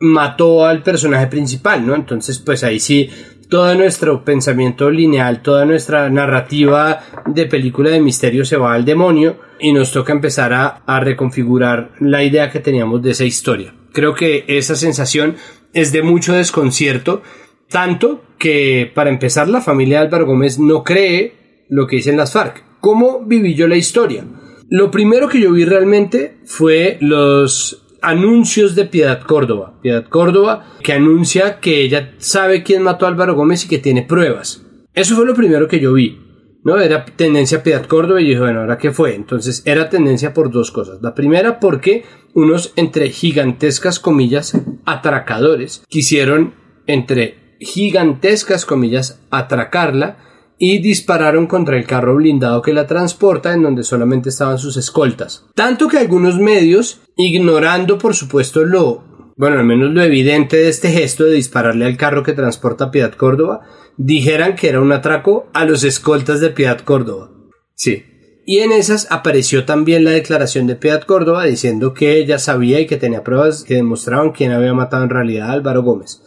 mató 0.00 0.66
al 0.66 0.82
personaje 0.82 1.26
principal, 1.26 1.86
¿no? 1.86 1.94
Entonces 1.94 2.38
pues 2.38 2.62
ahí 2.62 2.78
sí 2.78 3.10
todo 3.48 3.74
nuestro 3.74 4.24
pensamiento 4.24 4.90
lineal, 4.90 5.42
toda 5.42 5.64
nuestra 5.64 6.08
narrativa 6.08 7.00
de 7.26 7.46
película 7.46 7.90
de 7.90 8.00
misterio 8.00 8.44
se 8.44 8.56
va 8.56 8.74
al 8.74 8.84
demonio 8.84 9.40
y 9.58 9.72
nos 9.72 9.92
toca 9.92 10.12
empezar 10.12 10.52
a, 10.52 10.82
a 10.86 11.00
reconfigurar 11.00 11.90
la 11.98 12.22
idea 12.22 12.50
que 12.50 12.60
teníamos 12.60 13.02
de 13.02 13.10
esa 13.10 13.24
historia. 13.24 13.74
Creo 13.92 14.14
que 14.14 14.44
esa 14.46 14.76
sensación 14.76 15.34
es 15.72 15.92
de 15.92 16.02
mucho 16.02 16.32
desconcierto, 16.32 17.22
tanto 17.68 18.22
que 18.38 18.90
para 18.94 19.10
empezar 19.10 19.48
la 19.48 19.60
familia 19.60 19.98
de 19.98 20.06
Álvaro 20.06 20.26
Gómez 20.26 20.58
no 20.58 20.82
cree 20.84 21.64
lo 21.68 21.86
que 21.86 21.96
dicen 21.96 22.16
las 22.16 22.32
FARC. 22.32 22.64
¿Cómo 22.80 23.24
viví 23.24 23.54
yo 23.54 23.68
la 23.68 23.76
historia? 23.76 24.24
Lo 24.68 24.90
primero 24.90 25.28
que 25.28 25.40
yo 25.40 25.52
vi 25.52 25.64
realmente 25.64 26.38
fue 26.44 26.96
los 27.00 27.86
anuncios 28.02 28.74
de 28.74 28.86
Piedad 28.86 29.22
Córdoba. 29.22 29.78
Piedad 29.82 30.06
Córdoba 30.08 30.66
que 30.82 30.92
anuncia 30.92 31.60
que 31.60 31.82
ella 31.82 32.14
sabe 32.18 32.62
quién 32.62 32.82
mató 32.82 33.04
a 33.04 33.08
Álvaro 33.08 33.34
Gómez 33.34 33.64
y 33.64 33.68
que 33.68 33.78
tiene 33.78 34.02
pruebas. 34.02 34.64
Eso 34.94 35.16
fue 35.16 35.26
lo 35.26 35.34
primero 35.34 35.68
que 35.68 35.80
yo 35.80 35.92
vi. 35.92 36.18
¿No? 36.64 36.78
Era 36.78 37.04
tendencia 37.04 37.62
Piedad 37.62 37.86
Córdoba 37.86 38.20
y 38.20 38.26
dije, 38.26 38.40
bueno, 38.40 38.60
¿ahora 38.60 38.78
qué 38.78 38.90
fue? 38.90 39.14
Entonces 39.14 39.62
era 39.64 39.88
tendencia 39.88 40.34
por 40.34 40.50
dos 40.50 40.70
cosas. 40.70 41.00
La 41.02 41.14
primera 41.14 41.60
porque 41.60 42.04
unos 42.34 42.72
entre 42.76 43.10
gigantescas 43.10 43.98
comillas 43.98 44.56
atracadores 44.84 45.82
quisieron 45.88 46.54
entre 46.86 47.56
gigantescas 47.60 48.64
comillas 48.64 49.20
atracarla 49.30 50.18
y 50.58 50.78
dispararon 50.78 51.46
contra 51.46 51.78
el 51.78 51.86
carro 51.86 52.16
blindado 52.16 52.60
que 52.60 52.74
la 52.74 52.86
transporta 52.86 53.54
en 53.54 53.62
donde 53.62 53.82
solamente 53.82 54.28
estaban 54.28 54.58
sus 54.58 54.76
escoltas. 54.76 55.46
Tanto 55.54 55.88
que 55.88 55.98
algunos 55.98 56.38
medios, 56.38 57.00
ignorando 57.16 57.96
por 57.96 58.14
supuesto 58.14 58.64
lo, 58.64 59.09
bueno, 59.40 59.58
al 59.58 59.64
menos 59.64 59.90
lo 59.94 60.02
evidente 60.02 60.58
de 60.58 60.68
este 60.68 60.90
gesto 60.90 61.24
de 61.24 61.32
dispararle 61.32 61.86
al 61.86 61.96
carro 61.96 62.22
que 62.22 62.34
transporta 62.34 62.90
Piedad 62.90 63.14
Córdoba, 63.14 63.62
dijeran 63.96 64.54
que 64.54 64.68
era 64.68 64.82
un 64.82 64.92
atraco 64.92 65.48
a 65.54 65.64
los 65.64 65.82
escoltas 65.82 66.40
de 66.40 66.50
Piedad 66.50 66.80
Córdoba. 66.80 67.30
Sí. 67.74 68.04
Y 68.44 68.58
en 68.58 68.70
esas 68.70 69.10
apareció 69.10 69.64
también 69.64 70.04
la 70.04 70.10
declaración 70.10 70.66
de 70.66 70.76
Piedad 70.76 71.04
Córdoba 71.04 71.46
diciendo 71.46 71.94
que 71.94 72.18
ella 72.18 72.38
sabía 72.38 72.80
y 72.80 72.86
que 72.86 72.98
tenía 72.98 73.24
pruebas 73.24 73.64
que 73.64 73.76
demostraban 73.76 74.32
quién 74.32 74.52
había 74.52 74.74
matado 74.74 75.04
en 75.04 75.08
realidad 75.08 75.48
a 75.48 75.52
Álvaro 75.52 75.82
Gómez. 75.82 76.20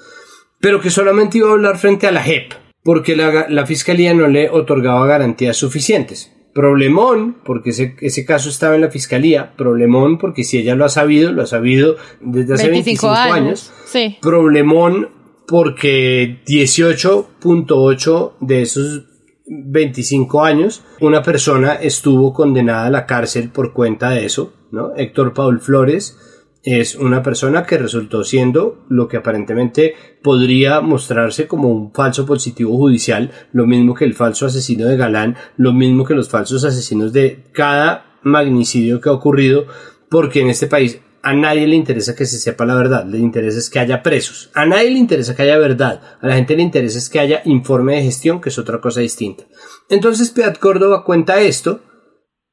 Pero 0.59 0.81
que 0.81 0.89
solamente 0.89 1.37
iba 1.37 1.49
a 1.49 1.53
hablar 1.53 1.77
frente 1.77 2.07
a 2.07 2.11
la 2.11 2.23
JEP, 2.23 2.53
porque 2.81 3.15
la, 3.15 3.65
fiscalía 3.67 4.15
no 4.15 4.27
le 4.27 4.49
otorgaba 4.49 5.05
garantías 5.05 5.55
suficientes. 5.55 6.32
Problemón, 6.53 7.37
porque 7.43 7.71
ese, 7.71 7.95
ese, 8.01 8.25
caso 8.25 8.49
estaba 8.49 8.75
en 8.75 8.81
la 8.81 8.91
fiscalía. 8.91 9.53
Problemón, 9.55 10.19
porque 10.19 10.43
si 10.43 10.59
ella 10.59 10.75
lo 10.75 10.85
ha 10.85 10.89
sabido, 10.89 11.31
lo 11.31 11.41
ha 11.41 11.47
sabido 11.47 11.95
desde 12.21 12.53
hace 12.53 12.69
25, 12.69 13.09
años. 13.09 13.73
Sí. 13.85 14.17
Problemón, 14.21 15.09
porque 15.47 16.41
18.8 16.45 18.33
de 18.39 18.61
esos 18.61 19.03
25 19.47 20.43
años, 20.43 20.83
una 21.01 21.23
persona 21.23 21.73
estuvo 21.73 22.33
condenada 22.33 22.85
a 22.85 22.91
la 22.91 23.05
cárcel 23.05 23.49
por 23.49 23.73
cuenta 23.73 24.11
de 24.11 24.25
eso, 24.25 24.53
¿no? 24.71 24.95
Héctor 24.95 25.33
Paul 25.33 25.59
Flores 25.59 26.17
es 26.63 26.95
una 26.95 27.21
persona 27.21 27.65
que 27.65 27.77
resultó 27.77 28.23
siendo 28.23 28.85
lo 28.87 29.09
que 29.09 29.17
aparentemente 29.17 29.95
podría 30.21 30.79
mostrarse 30.79 31.45
como 31.45 31.67
un 31.67 31.93
falso 31.93 32.25
positivo 32.25 32.77
judicial, 32.77 33.31
lo 33.51 33.67
mismo 33.67 33.93
que 33.93 34.05
el 34.05 34.13
falso 34.13 34.45
asesino 34.45 34.87
de 34.87 34.95
Galán, 34.95 35.35
lo 35.57 35.73
mismo 35.73 36.05
que 36.05 36.13
los 36.13 36.29
falsos 36.29 36.63
asesinos 36.63 37.11
de 37.11 37.43
cada 37.51 38.17
magnicidio 38.23 39.01
que 39.01 39.09
ha 39.09 39.13
ocurrido, 39.13 39.65
porque 40.09 40.39
en 40.39 40.49
este 40.49 40.67
país 40.67 41.01
a 41.21 41.33
nadie 41.33 41.67
le 41.67 41.75
interesa 41.75 42.15
que 42.15 42.25
se 42.25 42.39
sepa 42.39 42.65
la 42.65 42.75
verdad, 42.75 43.05
le 43.05 43.17
interesa 43.17 43.59
es 43.59 43.69
que 43.69 43.79
haya 43.79 44.01
presos. 44.01 44.49
A 44.53 44.65
nadie 44.65 44.91
le 44.91 44.99
interesa 44.99 45.35
que 45.35 45.41
haya 45.41 45.57
verdad, 45.57 46.01
a 46.21 46.27
la 46.27 46.35
gente 46.35 46.55
le 46.55 46.63
interesa 46.63 46.97
es 46.97 47.09
que 47.09 47.19
haya 47.19 47.41
informe 47.43 47.95
de 47.95 48.03
gestión, 48.03 48.39
que 48.39 48.49
es 48.49 48.57
otra 48.57 48.79
cosa 48.79 49.01
distinta. 49.01 49.43
Entonces 49.89 50.31
Piat 50.31 50.59
Córdoba 50.59 51.03
cuenta 51.03 51.41
esto 51.41 51.81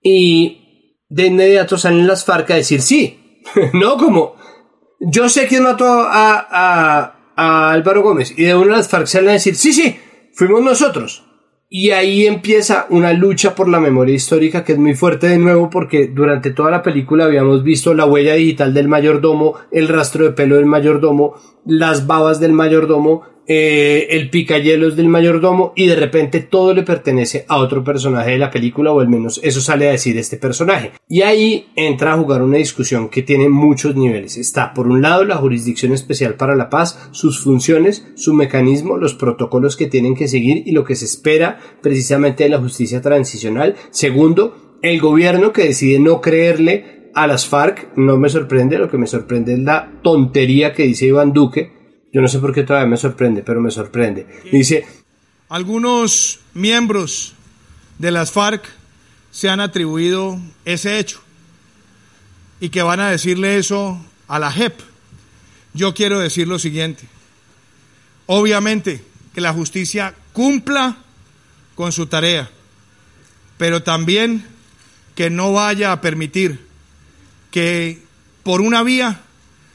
y 0.02 0.96
de 1.08 1.26
inmediato 1.26 1.78
salen 1.78 2.06
las 2.06 2.24
FARC 2.24 2.50
a 2.50 2.54
decir 2.56 2.80
sí, 2.80 3.19
no 3.72 3.96
como 3.96 4.34
yo 5.00 5.28
sé 5.28 5.46
quién 5.46 5.62
mató 5.62 5.86
a, 5.86 6.46
a, 6.50 7.14
a 7.34 7.72
Álvaro 7.72 8.02
Gómez 8.02 8.34
y 8.36 8.44
de 8.44 8.54
una 8.54 8.72
de 8.72 8.76
las 8.76 8.88
FARC 8.88 9.06
salen 9.06 9.30
a 9.30 9.32
decir 9.32 9.56
sí, 9.56 9.72
sí, 9.72 9.96
fuimos 10.34 10.62
nosotros. 10.62 11.26
Y 11.72 11.90
ahí 11.90 12.26
empieza 12.26 12.86
una 12.90 13.12
lucha 13.12 13.54
por 13.54 13.68
la 13.68 13.78
memoria 13.78 14.16
histórica 14.16 14.64
que 14.64 14.72
es 14.72 14.78
muy 14.78 14.94
fuerte 14.94 15.28
de 15.28 15.38
nuevo 15.38 15.70
porque 15.70 16.08
durante 16.08 16.50
toda 16.50 16.72
la 16.72 16.82
película 16.82 17.26
habíamos 17.26 17.62
visto 17.62 17.94
la 17.94 18.06
huella 18.06 18.34
digital 18.34 18.74
del 18.74 18.88
mayordomo, 18.88 19.54
el 19.70 19.86
rastro 19.86 20.24
de 20.24 20.32
pelo 20.32 20.56
del 20.56 20.66
mayordomo, 20.66 21.36
las 21.64 22.06
babas 22.06 22.40
del 22.40 22.52
mayordomo, 22.52 23.22
eh, 23.52 24.06
el 24.10 24.30
picayelos 24.30 24.94
del 24.94 25.08
mayordomo 25.08 25.72
y 25.74 25.88
de 25.88 25.96
repente 25.96 26.38
todo 26.38 26.72
le 26.72 26.84
pertenece 26.84 27.44
a 27.48 27.56
otro 27.56 27.82
personaje 27.82 28.30
de 28.30 28.38
la 28.38 28.52
película 28.52 28.92
o 28.92 29.00
al 29.00 29.08
menos 29.08 29.40
eso 29.42 29.60
sale 29.60 29.88
a 29.88 29.90
decir 29.90 30.16
este 30.16 30.36
personaje. 30.36 30.92
Y 31.08 31.22
ahí 31.22 31.66
entra 31.74 32.12
a 32.12 32.16
jugar 32.16 32.42
una 32.42 32.58
discusión 32.58 33.08
que 33.08 33.22
tiene 33.22 33.48
muchos 33.48 33.96
niveles. 33.96 34.36
Está 34.36 34.72
por 34.72 34.86
un 34.86 35.02
lado 35.02 35.24
la 35.24 35.34
Jurisdicción 35.34 35.92
Especial 35.92 36.34
para 36.34 36.54
la 36.54 36.70
Paz, 36.70 37.08
sus 37.10 37.42
funciones, 37.42 38.06
su 38.14 38.34
mecanismo, 38.34 38.98
los 38.98 39.14
protocolos 39.14 39.76
que 39.76 39.88
tienen 39.88 40.14
que 40.14 40.28
seguir 40.28 40.62
y 40.64 40.70
lo 40.70 40.84
que 40.84 40.94
se 40.94 41.06
espera 41.06 41.58
precisamente 41.82 42.44
de 42.44 42.50
la 42.50 42.58
justicia 42.58 43.00
transicional. 43.00 43.74
Segundo, 43.90 44.78
el 44.82 45.00
gobierno 45.00 45.52
que 45.52 45.64
decide 45.64 45.98
no 45.98 46.20
creerle 46.20 46.99
a 47.14 47.26
las 47.26 47.46
FARC, 47.46 47.96
no 47.96 48.16
me 48.16 48.28
sorprende, 48.28 48.78
lo 48.78 48.90
que 48.90 48.98
me 48.98 49.06
sorprende 49.06 49.54
es 49.54 49.58
la 49.60 49.90
tontería 50.02 50.72
que 50.72 50.84
dice 50.84 51.06
Iván 51.06 51.32
Duque, 51.32 51.72
yo 52.12 52.20
no 52.20 52.28
sé 52.28 52.38
por 52.38 52.52
qué 52.52 52.64
todavía 52.64 52.88
me 52.88 52.96
sorprende, 52.96 53.42
pero 53.42 53.60
me 53.60 53.70
sorprende. 53.70 54.26
Dice, 54.50 54.86
algunos 55.48 56.40
miembros 56.54 57.34
de 57.98 58.10
las 58.10 58.32
FARC 58.32 58.64
se 59.30 59.48
han 59.48 59.60
atribuido 59.60 60.38
ese 60.64 60.98
hecho. 60.98 61.20
y 62.62 62.68
que 62.68 62.82
van 62.82 63.00
a 63.00 63.10
decirle 63.10 63.56
eso 63.56 63.98
a 64.28 64.38
la 64.38 64.52
JEP. 64.52 64.80
Yo 65.72 65.94
quiero 65.94 66.18
decir 66.18 66.46
lo 66.46 66.58
siguiente. 66.58 67.08
Obviamente 68.26 69.02
que 69.34 69.40
la 69.40 69.54
justicia 69.54 70.14
cumpla 70.34 70.98
con 71.74 71.90
su 71.90 72.06
tarea, 72.06 72.50
pero 73.56 73.82
también 73.82 74.44
que 75.14 75.30
no 75.30 75.52
vaya 75.52 75.92
a 75.92 76.00
permitir 76.02 76.69
que 77.50 78.02
por 78.42 78.60
una 78.60 78.82
vía 78.82 79.20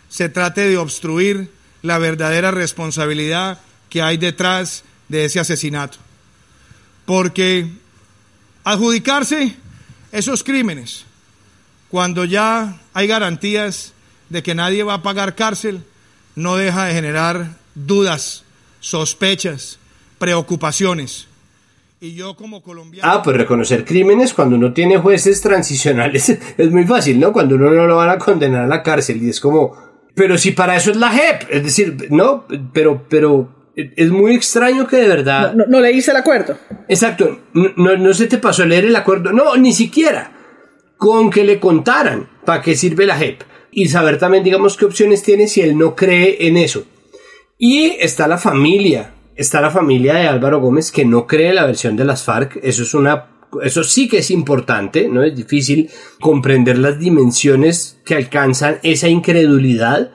se 0.09 0.29
trate 0.29 0.67
de 0.67 0.77
obstruir 0.77 1.51
la 1.81 1.97
verdadera 1.97 2.51
responsabilidad 2.51 3.59
que 3.89 4.01
hay 4.01 4.17
detrás 4.17 4.83
de 5.07 5.25
ese 5.25 5.39
asesinato. 5.39 5.97
Porque 7.05 7.67
adjudicarse 8.63 9.55
esos 10.11 10.43
crímenes 10.43 11.05
cuando 11.89 12.25
ya 12.25 12.81
hay 12.93 13.07
garantías 13.07 13.93
de 14.29 14.43
que 14.43 14.55
nadie 14.55 14.83
va 14.83 14.95
a 14.95 15.03
pagar 15.03 15.35
cárcel, 15.35 15.83
no 16.35 16.57
deja 16.57 16.85
de 16.85 16.93
generar 16.93 17.57
dudas, 17.75 18.43
sospechas, 18.79 19.77
preocupaciones. 20.17 21.27
Y 21.99 22.13
yo 22.13 22.35
como 22.35 22.61
colombiano... 22.61 23.09
Ah, 23.09 23.23
pues 23.23 23.37
reconocer 23.37 23.85
crímenes 23.85 24.33
cuando 24.33 24.55
uno 24.57 24.73
tiene 24.73 24.97
jueces 24.97 25.41
transicionales 25.41 26.29
es 26.57 26.71
muy 26.71 26.85
fácil, 26.85 27.19
¿no? 27.19 27.31
Cuando 27.31 27.55
uno 27.55 27.71
no 27.71 27.87
lo 27.87 27.95
van 27.95 28.09
a 28.09 28.17
condenar 28.17 28.63
a 28.63 28.67
la 28.67 28.83
cárcel 28.83 29.21
y 29.21 29.29
es 29.29 29.39
como... 29.39 29.75
Pero 30.13 30.37
si 30.37 30.51
para 30.51 30.75
eso 30.75 30.91
es 30.91 30.97
la 30.97 31.09
JEP, 31.09 31.43
es 31.49 31.63
decir, 31.63 32.07
no, 32.09 32.45
pero, 32.71 33.05
pero 33.09 33.71
es 33.75 34.09
muy 34.09 34.33
extraño 34.35 34.87
que 34.87 34.97
de 34.97 35.07
verdad... 35.07 35.53
No, 35.53 35.65
no, 35.67 35.81
leíste 35.81 36.11
el 36.11 36.17
acuerdo. 36.17 36.57
Exacto, 36.87 37.41
no, 37.53 37.97
no 37.97 38.13
se 38.13 38.27
te 38.27 38.37
pasó 38.37 38.63
a 38.63 38.65
leer 38.65 38.85
el 38.85 38.95
acuerdo, 38.95 39.33
no, 39.33 39.57
ni 39.57 39.73
siquiera 39.73 40.31
con 40.97 41.29
que 41.29 41.43
le 41.43 41.59
contaran 41.59 42.29
para 42.45 42.61
qué 42.61 42.75
sirve 42.75 43.05
la 43.05 43.17
JEP 43.17 43.41
y 43.71 43.89
saber 43.89 44.17
también, 44.17 44.43
digamos, 44.43 44.77
qué 44.77 44.85
opciones 44.85 45.21
tiene 45.21 45.47
si 45.47 45.61
él 45.61 45.77
no 45.77 45.95
cree 45.95 46.47
en 46.47 46.57
eso. 46.57 46.85
Y 47.57 47.97
está 47.99 48.27
la 48.27 48.37
familia, 48.37 49.13
está 49.35 49.61
la 49.61 49.71
familia 49.71 50.15
de 50.15 50.27
Álvaro 50.27 50.59
Gómez 50.59 50.91
que 50.91 51.05
no 51.05 51.27
cree 51.27 51.53
la 51.53 51.65
versión 51.65 51.95
de 51.95 52.05
las 52.05 52.23
FARC, 52.23 52.59
eso 52.63 52.83
es 52.83 52.93
una 52.93 53.29
eso 53.63 53.83
sí 53.83 54.07
que 54.07 54.17
es 54.17 54.31
importante, 54.31 55.07
¿no? 55.07 55.23
Es 55.23 55.35
difícil 55.35 55.89
comprender 56.19 56.77
las 56.77 56.99
dimensiones 56.99 58.01
que 58.05 58.15
alcanzan 58.15 58.79
esa 58.83 59.07
incredulidad. 59.07 60.11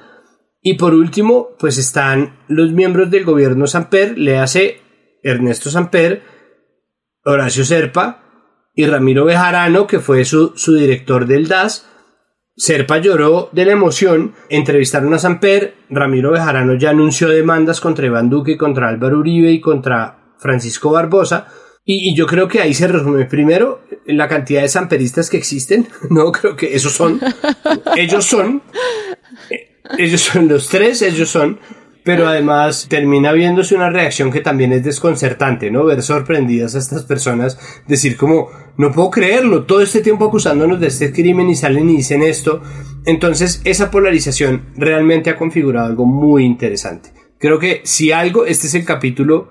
Y 0.62 0.74
por 0.74 0.94
último, 0.94 1.50
pues 1.58 1.78
están 1.78 2.38
los 2.48 2.72
miembros 2.72 3.10
del 3.10 3.24
gobierno 3.24 3.66
Samper, 3.66 4.18
le 4.18 4.38
hace 4.38 4.82
Ernesto 5.22 5.70
Samper, 5.70 6.22
Horacio 7.24 7.64
Serpa, 7.64 8.24
y 8.74 8.86
Ramiro 8.86 9.24
Bejarano, 9.24 9.86
que 9.86 10.00
fue 10.00 10.24
su, 10.24 10.52
director 10.74 11.26
del 11.26 11.48
DAS. 11.48 11.86
Serpa 12.60 12.98
lloró 12.98 13.48
de 13.52 13.64
la 13.64 13.72
emoción, 13.72 14.34
entrevistaron 14.50 15.14
a 15.14 15.18
Samper, 15.18 15.76
Ramiro 15.88 16.32
Bejarano 16.32 16.74
ya 16.74 16.90
anunció 16.90 17.30
demandas 17.30 17.80
contra 17.80 18.04
Iván 18.04 18.28
Duque, 18.28 18.58
contra 18.58 18.90
Álvaro 18.90 19.20
Uribe 19.20 19.50
y 19.50 19.62
contra 19.62 20.34
Francisco 20.36 20.90
Barbosa, 20.90 21.46
y, 21.86 22.14
yo 22.14 22.26
creo 22.26 22.48
que 22.48 22.60
ahí 22.60 22.74
se 22.74 22.86
resume. 22.86 23.24
Primero 23.24 23.80
la 24.04 24.28
cantidad 24.28 24.60
de 24.60 24.68
samperistas 24.68 25.30
que 25.30 25.38
existen, 25.38 25.88
no 26.10 26.30
creo 26.32 26.54
que 26.54 26.74
esos 26.74 26.92
son, 26.92 27.18
ellos 27.96 28.26
son, 28.26 28.60
eh, 29.48 29.80
ellos 29.96 30.20
son 30.20 30.46
los 30.46 30.68
tres, 30.68 31.00
ellos 31.00 31.30
son, 31.30 31.58
pero 32.10 32.26
además 32.26 32.88
termina 32.88 33.30
viéndose 33.30 33.76
una 33.76 33.88
reacción 33.88 34.32
que 34.32 34.40
también 34.40 34.72
es 34.72 34.82
desconcertante, 34.82 35.70
¿no? 35.70 35.84
Ver 35.84 36.02
sorprendidas 36.02 36.74
a 36.74 36.80
estas 36.80 37.04
personas, 37.04 37.56
decir 37.86 38.16
como, 38.16 38.48
no 38.76 38.90
puedo 38.90 39.10
creerlo, 39.12 39.62
todo 39.62 39.80
este 39.80 40.00
tiempo 40.00 40.24
acusándonos 40.24 40.80
de 40.80 40.88
este 40.88 41.12
crimen 41.12 41.48
y 41.48 41.54
salen 41.54 41.88
y 41.88 41.98
dicen 41.98 42.24
esto. 42.24 42.62
Entonces, 43.04 43.62
esa 43.62 43.92
polarización 43.92 44.72
realmente 44.74 45.30
ha 45.30 45.36
configurado 45.36 45.86
algo 45.86 46.04
muy 46.04 46.42
interesante. 46.42 47.12
Creo 47.38 47.60
que 47.60 47.80
si 47.84 48.10
algo, 48.10 48.44
este 48.44 48.66
es 48.66 48.74
el 48.74 48.84
capítulo 48.84 49.50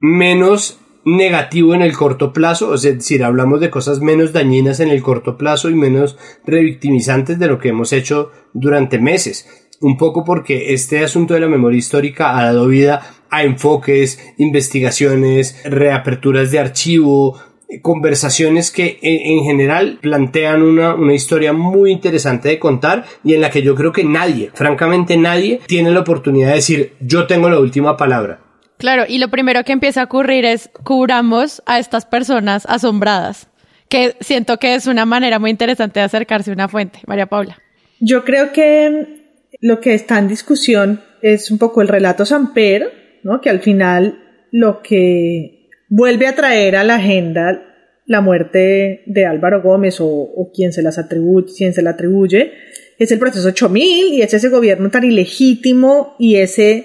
menos 0.00 0.80
negativo 1.04 1.74
en 1.74 1.82
el 1.82 1.92
corto 1.92 2.32
plazo, 2.32 2.72
es 2.72 2.80
decir, 2.80 3.24
hablamos 3.24 3.60
de 3.60 3.68
cosas 3.68 4.00
menos 4.00 4.32
dañinas 4.32 4.80
en 4.80 4.88
el 4.88 5.02
corto 5.02 5.36
plazo 5.36 5.68
y 5.68 5.74
menos 5.74 6.16
revictimizantes 6.46 7.38
de 7.38 7.46
lo 7.46 7.58
que 7.58 7.68
hemos 7.68 7.92
hecho 7.92 8.30
durante 8.54 8.98
meses 8.98 9.63
un 9.84 9.98
poco 9.98 10.24
porque 10.24 10.72
este 10.72 11.04
asunto 11.04 11.34
de 11.34 11.40
la 11.40 11.46
memoria 11.46 11.78
histórica 11.78 12.38
ha 12.38 12.46
dado 12.46 12.66
vida 12.68 13.02
a 13.28 13.42
enfoques, 13.42 14.18
investigaciones, 14.38 15.60
reaperturas 15.64 16.50
de 16.50 16.58
archivo, 16.58 17.38
conversaciones 17.82 18.70
que 18.70 18.98
en, 19.02 19.44
general 19.44 19.98
plantean 20.00 20.62
una, 20.62 20.94
una, 20.94 21.12
historia 21.12 21.52
muy 21.52 21.90
interesante 21.90 22.48
de 22.48 22.58
contar 22.58 23.04
y 23.22 23.34
en 23.34 23.42
la 23.42 23.50
que 23.50 23.60
yo 23.60 23.74
creo 23.74 23.92
que 23.92 24.04
nadie, 24.04 24.50
francamente 24.54 25.18
nadie, 25.18 25.60
tiene 25.66 25.90
la 25.90 26.00
oportunidad 26.00 26.48
de 26.48 26.54
decir 26.54 26.94
yo 27.00 27.26
tengo 27.26 27.50
la 27.50 27.58
última 27.58 27.98
palabra. 27.98 28.40
Claro, 28.78 29.04
y 29.06 29.18
lo 29.18 29.28
primero 29.28 29.64
que 29.64 29.72
empieza 29.72 30.00
a 30.00 30.04
ocurrir 30.04 30.46
es 30.46 30.70
cubramos 30.82 31.62
a 31.66 31.78
estas 31.78 32.06
personas 32.06 32.64
asombradas, 32.70 33.48
que 33.90 34.16
siento 34.20 34.58
que 34.58 34.76
es 34.76 34.86
una 34.86 35.04
manera 35.04 35.38
muy 35.38 35.50
interesante 35.50 36.00
de 36.00 36.06
acercarse 36.06 36.52
a 36.52 36.54
una 36.54 36.68
fuente. 36.68 37.00
María 37.06 37.26
Paula. 37.26 37.58
Yo 38.00 38.24
creo 38.24 38.52
que 38.52 39.23
lo 39.60 39.80
que 39.80 39.94
está 39.94 40.18
en 40.18 40.28
discusión 40.28 41.02
es 41.22 41.50
un 41.50 41.58
poco 41.58 41.82
el 41.82 41.88
relato 41.88 42.24
Samper, 42.24 43.20
¿no? 43.22 43.40
que 43.40 43.50
al 43.50 43.60
final 43.60 44.18
lo 44.50 44.82
que 44.82 45.68
vuelve 45.88 46.26
a 46.26 46.34
traer 46.34 46.76
a 46.76 46.84
la 46.84 46.96
agenda 46.96 47.62
la 48.06 48.20
muerte 48.20 49.02
de 49.06 49.26
Álvaro 49.26 49.62
Gómez 49.62 49.96
o, 50.00 50.50
quien 50.54 50.72
se 50.72 50.82
las 50.82 50.98
atribuye, 50.98 51.54
quien 51.56 51.72
se 51.72 51.82
la 51.82 51.90
atribuye, 51.90 52.52
es 52.98 53.10
el 53.10 53.18
proceso 53.18 53.48
8000 53.48 54.14
y 54.14 54.22
es 54.22 54.34
ese 54.34 54.50
gobierno 54.50 54.90
tan 54.90 55.04
ilegítimo 55.04 56.14
y 56.18 56.36
ese 56.36 56.84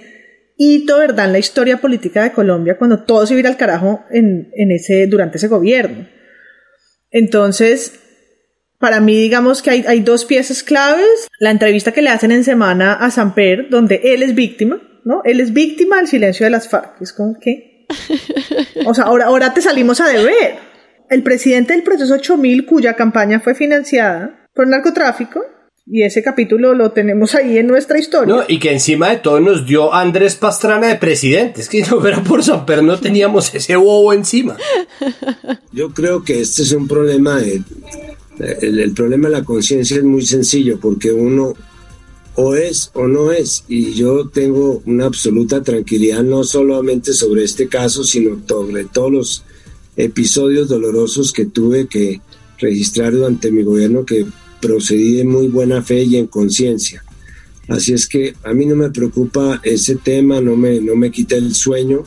hito, 0.57 0.97
¿verdad?, 0.97 1.25
en 1.25 1.33
la 1.33 1.39
historia 1.39 1.77
política 1.77 2.23
de 2.23 2.31
Colombia 2.31 2.77
cuando 2.77 3.03
todo 3.03 3.25
se 3.25 3.35
vira 3.35 3.49
al 3.49 3.57
carajo 3.57 4.05
en, 4.09 4.49
en 4.53 4.71
ese, 4.71 5.07
durante 5.07 5.37
ese 5.37 5.47
gobierno. 5.47 6.07
Entonces, 7.11 7.99
para 8.79 9.01
mí, 9.01 9.15
digamos 9.15 9.61
que 9.61 9.69
hay, 9.69 9.85
hay, 9.87 9.99
dos 9.99 10.25
piezas 10.25 10.63
claves. 10.63 11.27
La 11.39 11.51
entrevista 11.51 11.91
que 11.91 12.01
le 12.01 12.09
hacen 12.09 12.31
en 12.31 12.43
semana 12.43 12.93
a 12.93 13.11
Samper, 13.11 13.69
donde 13.69 14.01
él 14.03 14.23
es 14.23 14.33
víctima, 14.33 14.81
¿no? 15.03 15.21
Él 15.25 15.41
es 15.41 15.53
víctima 15.53 15.97
del 15.97 16.07
silencio 16.07 16.45
de 16.45 16.49
las 16.49 16.69
FARC. 16.69 17.01
Es 17.01 17.13
como 17.13 17.37
que. 17.39 17.85
O 18.85 18.93
sea, 18.93 19.05
ahora, 19.05 19.25
ahora 19.25 19.53
te 19.53 19.61
salimos 19.61 19.99
a 19.99 20.07
deber. 20.07 20.57
El 21.09 21.23
presidente 21.23 21.73
del 21.73 21.83
proceso 21.83 22.13
8000, 22.13 22.65
cuya 22.65 22.93
campaña 22.93 23.39
fue 23.39 23.55
financiada 23.55 24.47
por 24.53 24.67
narcotráfico, 24.67 25.41
y 25.91 26.03
ese 26.03 26.21
capítulo 26.21 26.75
lo 26.75 26.91
tenemos 26.91 27.33
ahí 27.33 27.57
en 27.57 27.65
nuestra 27.65 27.97
historia. 27.97 28.35
No, 28.35 28.43
y 28.47 28.59
que 28.59 28.71
encima 28.71 29.09
de 29.09 29.17
todo 29.17 29.39
nos 29.39 29.65
dio 29.65 29.91
Andrés 29.91 30.35
Pastrana 30.35 30.87
de 30.87 30.95
presidente. 30.95 31.61
Es 31.61 31.69
que 31.69 31.83
si 31.83 31.89
no 31.89 31.99
fuera 31.99 32.21
por 32.21 32.43
Samper 32.43 32.83
no 32.83 32.99
teníamos 32.99 33.53
ese 33.55 33.75
bobo 33.75 34.13
encima. 34.13 34.55
Yo 35.71 35.91
creo 35.91 36.23
que 36.23 36.41
este 36.41 36.61
es 36.61 36.71
un 36.73 36.87
problema 36.87 37.37
de 37.37 37.63
el, 38.39 38.93
problema 38.93 39.27
de 39.27 39.35
la 39.35 39.43
conciencia 39.43 39.97
es 39.97 40.03
muy 40.03 40.25
sencillo 40.25 40.79
porque 40.79 41.11
uno 41.11 41.53
o 42.35 42.55
es 42.55 42.91
o 42.93 43.07
no 43.07 43.31
es. 43.31 43.65
Y 43.67 43.93
yo 43.93 44.29
tengo 44.29 44.81
una 44.85 45.05
absoluta 45.05 45.61
tranquilidad 45.61 46.23
no 46.23 46.43
solamente 46.43 47.13
sobre 47.13 47.43
este 47.43 47.67
caso, 47.67 48.03
sino 48.03 48.41
sobre 48.47 48.85
todos 48.85 49.11
los 49.11 49.43
episodios 49.97 50.69
dolorosos 50.69 51.33
que 51.33 51.45
tuve 51.45 51.87
que 51.87 52.21
registrar 52.57 53.13
durante 53.13 53.51
mi 53.51 53.63
gobierno 53.63 54.05
que 54.05 54.25
procedí 54.61 55.17
de 55.17 55.25
muy 55.25 55.47
buena 55.47 55.81
fe 55.81 56.03
y 56.03 56.17
en 56.17 56.27
conciencia. 56.27 57.03
Así 57.67 57.93
es 57.93 58.07
que 58.07 58.33
a 58.43 58.53
mí 58.53 58.65
no 58.65 58.75
me 58.75 58.89
preocupa 58.89 59.61
ese 59.63 59.95
tema, 59.95 60.41
no 60.41 60.55
me, 60.55 60.81
no 60.81 60.95
me 60.95 61.11
quita 61.11 61.35
el 61.35 61.53
sueño. 61.53 62.03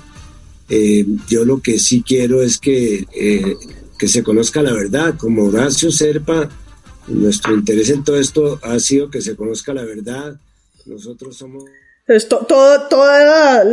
Eh, 0.68 1.06
yo 1.28 1.44
lo 1.44 1.60
que 1.60 1.78
sí 1.78 2.02
quiero 2.06 2.42
es 2.42 2.58
que 2.58 3.06
eh, 3.14 3.56
que 4.02 4.08
se 4.08 4.24
conozca 4.24 4.62
la 4.62 4.72
verdad. 4.72 5.14
Como 5.16 5.44
Horacio 5.44 5.92
Serpa, 5.92 6.48
nuestro 7.06 7.54
interés 7.54 7.88
en 7.88 8.02
todo 8.02 8.18
esto 8.18 8.58
ha 8.64 8.80
sido 8.80 9.08
que 9.08 9.20
se 9.20 9.36
conozca 9.36 9.72
la 9.72 9.84
verdad. 9.84 10.34
Nosotros 10.86 11.36
somos... 11.36 11.62
Entonces, 12.08 12.28
todas 12.48 13.64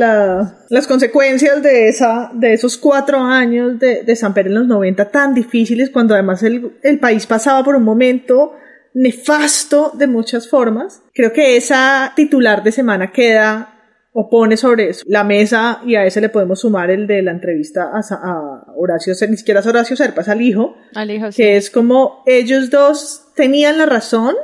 las 0.69 0.85
consecuencias 0.85 1.63
de, 1.63 1.89
esa, 1.89 2.29
de 2.35 2.53
esos 2.53 2.77
cuatro 2.77 3.17
años 3.17 3.79
de, 3.79 4.03
de 4.03 4.15
San 4.15 4.35
Pedro 4.35 4.49
en 4.49 4.55
los 4.59 4.67
90 4.67 5.09
tan 5.09 5.33
difíciles, 5.33 5.89
cuando 5.89 6.13
además 6.13 6.43
el, 6.43 6.77
el 6.83 6.99
país 6.99 7.25
pasaba 7.25 7.63
por 7.63 7.75
un 7.75 7.83
momento 7.83 8.53
nefasto 8.93 9.93
de 9.95 10.05
muchas 10.05 10.47
formas, 10.47 11.01
creo 11.11 11.33
que 11.33 11.57
esa 11.57 12.13
titular 12.15 12.61
de 12.61 12.71
semana 12.71 13.11
queda 13.11 13.78
opone 14.11 14.57
sobre 14.57 14.89
eso. 14.89 15.05
La 15.07 15.23
mesa, 15.23 15.81
y 15.85 15.95
a 15.95 16.05
ese 16.05 16.21
le 16.21 16.29
podemos 16.29 16.61
sumar 16.61 16.89
el 16.91 17.07
de 17.07 17.21
la 17.21 17.31
entrevista 17.31 17.91
a, 17.93 18.73
Horacio, 18.75 19.13
ni 19.29 19.37
siquiera 19.37 19.59
es 19.59 19.67
Horacio 19.67 19.95
Serpa, 19.95 20.21
es 20.21 20.29
al 20.29 20.41
hijo, 20.41 20.75
al 20.95 21.11
hijo 21.11 21.27
que 21.35 21.57
es 21.57 21.69
como 21.69 22.23
ellos 22.25 22.69
dos 22.69 23.31
tenían 23.35 23.77
la 23.77 23.85
razón 23.85 24.35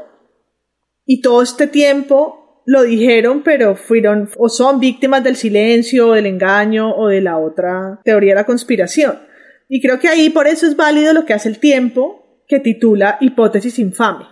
y 1.06 1.22
todo 1.22 1.42
este 1.42 1.68
tiempo 1.68 2.62
lo 2.66 2.84
dijeron, 2.84 3.44
pero 3.44 3.76
fueron 3.76 4.30
o 4.38 4.50
son 4.50 4.80
víctimas 4.80 5.24
del 5.24 5.36
silencio, 5.36 6.10
o 6.10 6.14
del 6.14 6.26
engaño 6.26 6.96
o 6.96 7.08
de 7.08 7.22
la 7.22 7.38
otra 7.38 8.00
teoría 8.04 8.32
de 8.32 8.42
la 8.42 8.46
conspiración. 8.46 9.20
Y 9.70 9.82
creo 9.82 10.00
que 10.00 10.08
ahí 10.08 10.30
por 10.30 10.48
eso 10.48 10.66
es 10.66 10.76
válido 10.76 11.14
lo 11.14 11.26
que 11.26 11.34
hace 11.34 11.50
el 11.50 11.60
tiempo 11.60 12.42
que 12.48 12.60
titula 12.60 13.18
Hipótesis 13.20 13.80
infame 13.80 14.26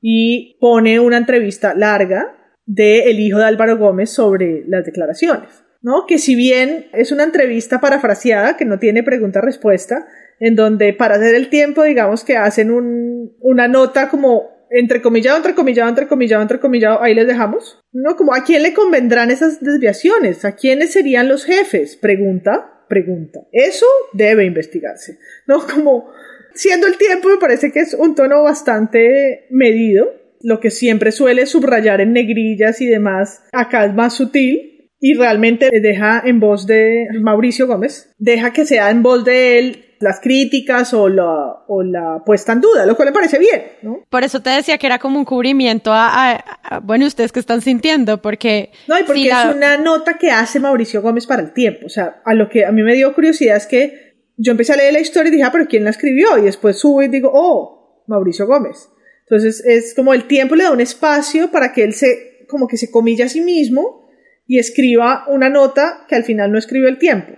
y 0.00 0.58
pone 0.60 1.00
una 1.00 1.16
entrevista 1.16 1.74
larga 1.74 2.35
de 2.66 3.10
el 3.10 3.20
hijo 3.20 3.38
de 3.38 3.44
Álvaro 3.44 3.78
Gómez 3.78 4.10
sobre 4.10 4.64
las 4.66 4.84
declaraciones, 4.84 5.64
¿no? 5.80 6.04
Que 6.06 6.18
si 6.18 6.34
bien 6.34 6.86
es 6.92 7.12
una 7.12 7.22
entrevista 7.22 7.80
parafraseada, 7.80 8.56
que 8.56 8.64
no 8.64 8.78
tiene 8.78 9.02
pregunta-respuesta, 9.02 10.06
en 10.40 10.56
donde 10.56 10.92
para 10.92 11.14
hacer 11.14 11.34
el 11.34 11.48
tiempo, 11.48 11.84
digamos 11.84 12.24
que 12.24 12.36
hacen 12.36 12.70
un, 12.70 13.36
una 13.40 13.68
nota 13.68 14.08
como 14.08 14.56
entrecomillado, 14.70 15.36
entrecomillado, 15.36 15.88
entrecomillado, 15.88 16.42
entrecomillado, 16.42 17.02
ahí 17.02 17.14
les 17.14 17.26
dejamos, 17.26 17.80
¿no? 17.92 18.16
Como 18.16 18.34
a 18.34 18.44
quién 18.44 18.62
le 18.62 18.74
convendrán 18.74 19.30
esas 19.30 19.60
desviaciones, 19.62 20.44
a 20.44 20.56
quiénes 20.56 20.92
serían 20.92 21.28
los 21.28 21.44
jefes, 21.44 21.96
pregunta, 21.96 22.84
pregunta. 22.88 23.40
Eso 23.52 23.86
debe 24.12 24.44
investigarse, 24.44 25.18
¿no? 25.46 25.64
Como 25.66 26.10
siendo 26.54 26.86
el 26.86 26.96
tiempo 26.96 27.28
me 27.28 27.38
parece 27.38 27.70
que 27.70 27.80
es 27.80 27.94
un 27.94 28.14
tono 28.14 28.42
bastante 28.42 29.46
medido, 29.50 30.12
lo 30.46 30.60
que 30.60 30.70
siempre 30.70 31.10
suele 31.10 31.44
subrayar 31.44 32.00
en 32.00 32.12
negrillas 32.12 32.80
y 32.80 32.86
demás, 32.86 33.42
acá 33.52 33.84
es 33.84 33.92
más 33.94 34.14
sutil 34.14 34.92
y 35.00 35.14
realmente 35.14 35.68
deja 35.82 36.22
en 36.24 36.38
voz 36.38 36.68
de 36.68 37.08
Mauricio 37.20 37.66
Gómez, 37.66 38.14
deja 38.18 38.52
que 38.52 38.64
sea 38.64 38.90
en 38.90 39.02
voz 39.02 39.24
de 39.24 39.58
él 39.58 39.96
las 39.98 40.20
críticas 40.20 40.94
o 40.94 41.08
la, 41.08 41.64
o 41.66 41.82
la 41.82 42.22
puesta 42.24 42.52
en 42.52 42.60
duda, 42.60 42.86
lo 42.86 42.94
cual 42.94 43.08
me 43.08 43.12
parece 43.12 43.40
bien, 43.40 43.60
¿no? 43.82 44.04
Por 44.08 44.22
eso 44.22 44.40
te 44.40 44.50
decía 44.50 44.78
que 44.78 44.86
era 44.86 45.00
como 45.00 45.18
un 45.18 45.24
cubrimiento 45.24 45.90
a, 45.92 46.80
bueno, 46.84 47.06
ustedes 47.06 47.32
que 47.32 47.40
están 47.40 47.60
sintiendo, 47.60 48.22
porque... 48.22 48.70
No, 48.86 48.96
y 49.00 49.02
porque 49.02 49.28
es 49.28 49.52
una 49.52 49.78
nota 49.78 50.16
que 50.16 50.30
hace 50.30 50.60
Mauricio 50.60 51.02
Gómez 51.02 51.26
para 51.26 51.42
el 51.42 51.54
tiempo, 51.54 51.86
o 51.86 51.88
sea, 51.90 52.22
a 52.24 52.34
lo 52.34 52.48
que 52.48 52.64
a 52.64 52.70
mí 52.70 52.84
me 52.84 52.94
dio 52.94 53.12
curiosidad 53.14 53.56
es 53.56 53.66
que 53.66 54.14
yo 54.36 54.52
empecé 54.52 54.74
a 54.74 54.76
leer 54.76 54.92
la 54.92 55.00
historia 55.00 55.28
y 55.28 55.32
dije, 55.32 55.44
ah, 55.44 55.50
pero 55.50 55.66
¿quién 55.66 55.82
la 55.82 55.90
escribió? 55.90 56.38
Y 56.38 56.42
después 56.42 56.78
subo 56.78 57.02
y 57.02 57.08
digo, 57.08 57.32
oh, 57.34 58.04
Mauricio 58.06 58.46
Gómez. 58.46 58.90
Entonces 59.28 59.64
es 59.66 59.94
como 59.94 60.14
el 60.14 60.24
tiempo 60.24 60.54
le 60.54 60.64
da 60.64 60.70
un 60.70 60.80
espacio 60.80 61.50
para 61.50 61.72
que 61.72 61.82
él 61.82 61.94
se, 61.94 62.44
como 62.48 62.68
que 62.68 62.76
se 62.76 62.90
comilla 62.90 63.26
a 63.26 63.28
sí 63.28 63.40
mismo 63.40 64.08
y 64.46 64.58
escriba 64.58 65.24
una 65.28 65.48
nota 65.48 66.04
que 66.08 66.14
al 66.14 66.24
final 66.24 66.52
no 66.52 66.58
escribe 66.58 66.88
el 66.88 66.98
tiempo. 66.98 67.32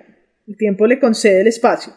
El 0.47 0.57
tiempo 0.57 0.87
le 0.87 1.01
concede 1.01 1.41
el 1.41 1.47
espacio. 1.47 1.95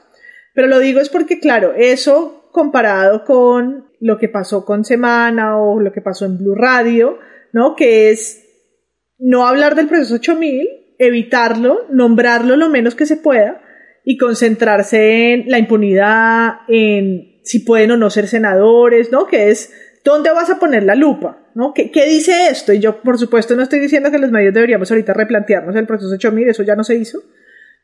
Pero 0.53 0.67
lo 0.67 0.79
digo 0.79 0.99
es 0.99 1.09
porque, 1.09 1.39
claro, 1.39 1.73
eso 1.75 2.49
comparado 2.51 3.25
con 3.25 3.91
lo 3.99 4.17
que 4.17 4.29
pasó 4.29 4.65
con 4.65 4.83
Semana 4.85 5.57
o 5.57 5.79
lo 5.79 5.91
que 5.91 6.01
pasó 6.01 6.25
en 6.25 6.37
Blue 6.37 6.55
Radio, 6.55 7.19
¿no? 7.53 7.75
Que 7.75 8.11
es 8.11 8.45
no 9.17 9.45
hablar 9.45 9.75
del 9.75 9.87
proceso 9.87 10.15
8000, 10.15 10.67
evitarlo, 10.97 11.87
nombrarlo 11.91 12.55
lo 12.55 12.69
menos 12.69 12.95
que 12.95 13.05
se 13.05 13.17
pueda 13.17 13.61
y 14.03 14.17
concentrarse 14.17 15.33
en 15.33 15.49
la 15.49 15.59
impunidad, 15.59 16.61
en 16.67 17.30
si 17.43 17.59
pueden 17.59 17.91
o 17.91 17.97
no 17.97 18.09
ser 18.09 18.27
senadores, 18.27 19.11
¿no? 19.11 19.27
Que 19.27 19.49
es, 19.49 19.73
¿dónde 20.03 20.31
vas 20.31 20.49
a 20.49 20.59
poner 20.59 20.83
la 20.83 20.95
lupa? 20.95 21.41
¿no? 21.55 21.73
¿Qué, 21.73 21.91
¿Qué, 21.91 22.05
dice 22.05 22.49
esto? 22.49 22.73
Y 22.73 22.79
yo, 22.79 23.01
por 23.01 23.17
supuesto, 23.17 23.55
no 23.55 23.63
estoy 23.63 23.79
diciendo 23.79 24.11
que 24.11 24.17
los 24.17 24.31
medios 24.31 24.53
deberíamos 24.53 24.89
ahorita 24.91 25.13
replantearnos 25.13 25.75
el 25.75 25.87
proceso 25.87 26.13
8000, 26.13 26.49
eso 26.49 26.63
ya 26.63 26.75
no 26.75 26.83
se 26.83 26.95
hizo, 26.95 27.21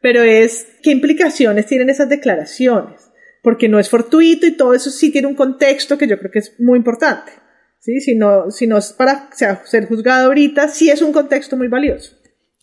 pero 0.01 0.23
es, 0.23 0.67
¿qué 0.81 0.91
implicaciones 0.91 1.65
tienen 1.65 1.89
esas 1.89 2.09
declaraciones? 2.09 3.11
Porque 3.41 3.69
no 3.69 3.79
es 3.79 3.89
fortuito 3.89 4.45
y 4.45 4.51
todo 4.51 4.73
eso 4.73 4.89
sí 4.89 5.11
tiene 5.11 5.27
un 5.27 5.35
contexto 5.35 5.97
que 5.97 6.07
yo 6.07 6.17
creo 6.19 6.31
que 6.31 6.39
es 6.39 6.59
muy 6.59 6.77
importante, 6.77 7.31
¿sí? 7.79 7.99
Si 7.99 8.15
no, 8.15 8.47
es 8.47 8.93
para 8.93 9.29
ser 9.33 9.87
juzgado 9.87 10.27
ahorita, 10.27 10.67
sí 10.67 10.89
es 10.89 11.01
un 11.01 11.13
contexto 11.13 11.55
muy 11.57 11.67
valioso. 11.67 12.16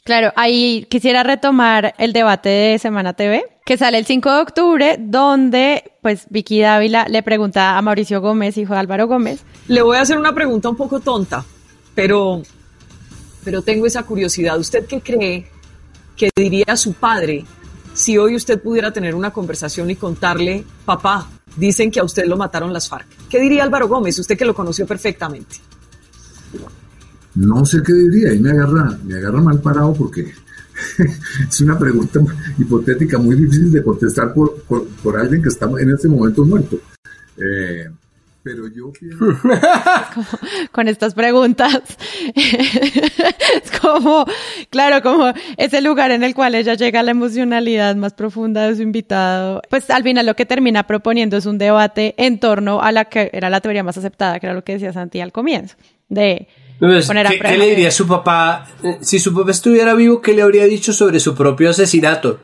Claro, 0.05 0.35
ahí 0.37 0.87
quisiera 0.91 1.23
retomar 1.23 1.95
el 1.97 2.13
debate 2.13 2.51
de 2.51 2.79
Semana 2.79 3.15
TV, 3.15 3.43
que 3.65 3.79
sale 3.79 3.97
el 3.97 4.05
5 4.05 4.31
de 4.31 4.41
octubre, 4.43 4.97
donde 5.01 5.93
pues 6.03 6.27
Vicky 6.29 6.61
Dávila 6.61 7.07
le 7.09 7.23
pregunta 7.23 7.79
a 7.79 7.81
Mauricio 7.81 8.21
Gómez, 8.21 8.59
hijo 8.59 8.75
de 8.75 8.81
Álvaro 8.81 9.07
Gómez. 9.07 9.41
Le 9.67 9.81
voy 9.81 9.97
a 9.97 10.03
hacer 10.03 10.19
una 10.19 10.35
pregunta 10.35 10.69
un 10.69 10.77
poco 10.77 11.01
tonta, 11.01 11.43
pero, 11.95 12.43
pero 13.45 13.63
tengo 13.63 13.87
esa 13.87 14.03
curiosidad. 14.03 14.59
¿Usted 14.59 14.85
qué 14.85 15.01
cree 15.01 15.47
que 16.19 16.29
diría 16.37 16.77
su 16.77 16.93
padre 16.93 17.47
si 17.95 18.19
hoy 18.19 18.37
usted 18.37 18.61
pudiera 18.61 18.93
tener 18.93 19.15
una 19.15 19.31
conversación 19.31 19.89
y 19.89 19.97
contarle, 19.97 20.65
papá, 20.85 21.31
dicen 21.57 21.91
que 21.91 22.01
a 22.01 22.05
usted 22.05 22.27
lo 22.27 22.37
mataron 22.37 22.75
las 22.75 22.91
FARC? 22.91 23.07
¿Qué 23.31 23.41
diría 23.41 23.63
Álvaro 23.63 23.89
Gómez, 23.89 24.19
usted 24.19 24.37
que 24.37 24.45
lo 24.45 24.55
conoció 24.55 24.87
perfectamente? 24.87 25.57
No 27.35 27.65
sé 27.65 27.83
qué 27.83 27.93
diría, 27.93 28.33
y 28.33 28.39
me 28.39 28.51
agarra, 28.51 28.97
me 29.05 29.15
agarra 29.17 29.41
mal 29.41 29.61
parado 29.61 29.93
porque 29.95 30.33
es 31.49 31.61
una 31.61 31.79
pregunta 31.79 32.21
hipotética 32.59 33.19
muy 33.19 33.37
difícil 33.37 33.73
de 33.73 33.83
contestar 33.83 34.33
por, 34.33 34.63
por, 34.65 35.19
alguien 35.19 35.43
que 35.43 35.49
está 35.49 35.69
en 35.79 35.91
este 35.91 36.09
momento 36.09 36.45
muerto. 36.45 36.79
Eh, 37.37 37.89
pero 38.45 38.69
yo 38.69 38.93
Con 40.73 40.87
estas 40.87 41.15
preguntas. 41.15 41.81
es 42.35 43.81
como, 43.81 44.27
claro, 44.69 45.03
como 45.03 45.33
ese 45.57 45.81
lugar 45.81 46.11
en 46.11 46.23
el 46.23 46.35
cual 46.35 46.55
ella 46.55 46.75
llega 46.75 47.01
a 47.01 47.03
la 47.03 47.13
emocionalidad 47.13 47.97
más 47.97 48.13
profunda 48.13 48.69
de 48.69 48.77
su 48.77 48.83
invitado. 48.83 49.63
Pues 49.71 49.89
al 49.89 50.03
final 50.03 50.27
lo 50.27 50.37
que 50.37 50.45
termina 50.45 50.87
proponiendo 50.87 51.39
es 51.39 51.47
un 51.47 51.57
debate 51.57 52.15
en 52.19 52.39
torno 52.39 52.83
a 52.83 52.93
la 52.93 53.07
que 53.07 53.31
era 53.33 53.49
la 53.49 53.63
teoría 53.63 53.83
más 53.83 53.97
aceptada, 53.97 54.39
que 54.39 54.47
era 54.47 54.55
lo 54.55 54.63
que 54.63 54.75
decía 54.75 54.93
Santi 54.93 55.21
al 55.21 55.33
comienzo, 55.33 55.77
de 56.11 56.47
¿Qué, 56.89 57.59
le 57.59 57.67
diría 57.71 57.91
su 57.91 58.07
papá? 58.07 58.67
Eh, 58.83 58.99
si 59.01 59.19
su 59.19 59.35
papá 59.35 59.51
estuviera 59.51 59.95
vivo, 59.95 60.21
¿qué 60.21 60.35
le 60.35 60.43
habría 60.43 60.65
dicho 60.65 60.93
sobre 60.93 61.21
su 61.21 61.35
propio 61.35 61.71
asesinato? 61.71 62.41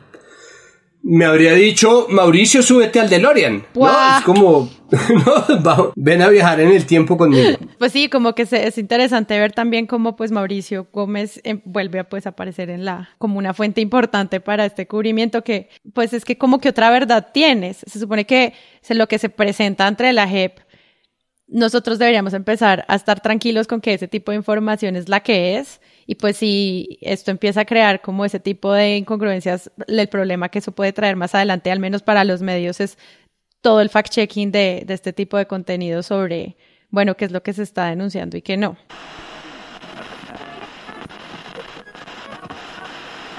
Me 1.03 1.25
habría 1.25 1.55
dicho, 1.55 2.07
Mauricio, 2.11 2.63
súbete 2.63 3.01
al 3.01 3.09
DeLorean. 3.09 3.65
¿no? 3.75 4.19
Es 4.19 4.23
como, 4.23 4.69
ven 5.97 6.21
a 6.21 6.29
viajar 6.29 6.61
en 6.61 6.73
el 6.73 6.85
tiempo 6.85 7.17
conmigo. 7.17 7.57
Pues 7.79 7.93
sí, 7.93 8.11
como 8.11 8.35
que 8.35 8.43
es 8.43 8.77
interesante 8.77 9.39
ver 9.39 9.53
también 9.53 9.87
cómo 9.87 10.15
pues 10.15 10.31
Mauricio 10.31 10.89
Gómez 10.93 11.41
em, 11.45 11.63
vuelve 11.65 12.01
a 12.01 12.05
pues 12.05 12.27
aparecer 12.27 12.69
en 12.69 12.85
la, 12.85 13.09
como 13.17 13.39
una 13.39 13.55
fuente 13.55 13.81
importante 13.81 14.41
para 14.41 14.67
este 14.67 14.87
cubrimiento 14.87 15.43
que, 15.43 15.71
pues 15.95 16.13
es 16.13 16.27
que 16.27 16.37
como 16.37 16.59
que 16.61 16.69
otra 16.69 16.91
verdad 16.91 17.29
tienes. 17.33 17.79
Se 17.87 17.99
supone 17.99 18.27
que 18.27 18.53
es 18.87 18.97
lo 18.97 19.09
que 19.09 19.19
se 19.19 19.31
presenta 19.31 19.89
entre 19.89 20.13
la 20.13 20.29
JEP 20.29 20.59
nosotros 21.51 21.99
deberíamos 21.99 22.33
empezar 22.33 22.85
a 22.89 22.95
estar 22.95 23.21
tranquilos 23.21 23.67
con 23.67 23.81
que 23.81 23.95
ese 23.95 24.09
tipo 24.09 24.31
de 24.31 24.37
información 24.37 24.97
es 24.97 25.09
la 25.09 25.21
que 25.21 25.59
es 25.59 25.81
y 26.07 26.15
pues 26.15 26.37
si 26.37 26.99
esto 27.01 27.31
empieza 27.31 27.63
a 27.63 27.65
crear 27.65 28.01
como 28.01 28.25
ese 28.25 28.41
tipo 28.41 28.73
de 28.73 28.97
incongruencias, 28.97 29.71
el 29.87 30.09
problema 30.09 30.49
que 30.49 30.61
eso 30.61 30.73
puede 30.73 30.93
traer 30.93 31.17
más 31.17 31.35
adelante, 31.35 31.71
al 31.71 31.81
menos 31.81 32.03
para 32.03 32.25
los 32.25 32.41
medios, 32.41 32.81
es 32.81 32.99
todo 33.61 33.81
el 33.81 33.91
fact-checking 33.91 34.51
de, 34.51 34.85
de 34.87 34.95
este 34.95 35.13
tipo 35.13 35.37
de 35.37 35.47
contenido 35.47 36.03
sobre, 36.03 36.57
bueno, 36.89 37.17
qué 37.17 37.27
es 37.27 37.33
lo 37.33 37.43
que 37.43 37.53
se 37.53 37.63
está 37.63 37.87
denunciando 37.87 38.37
y 38.37 38.43
qué 38.43 38.57
no. 38.57 38.77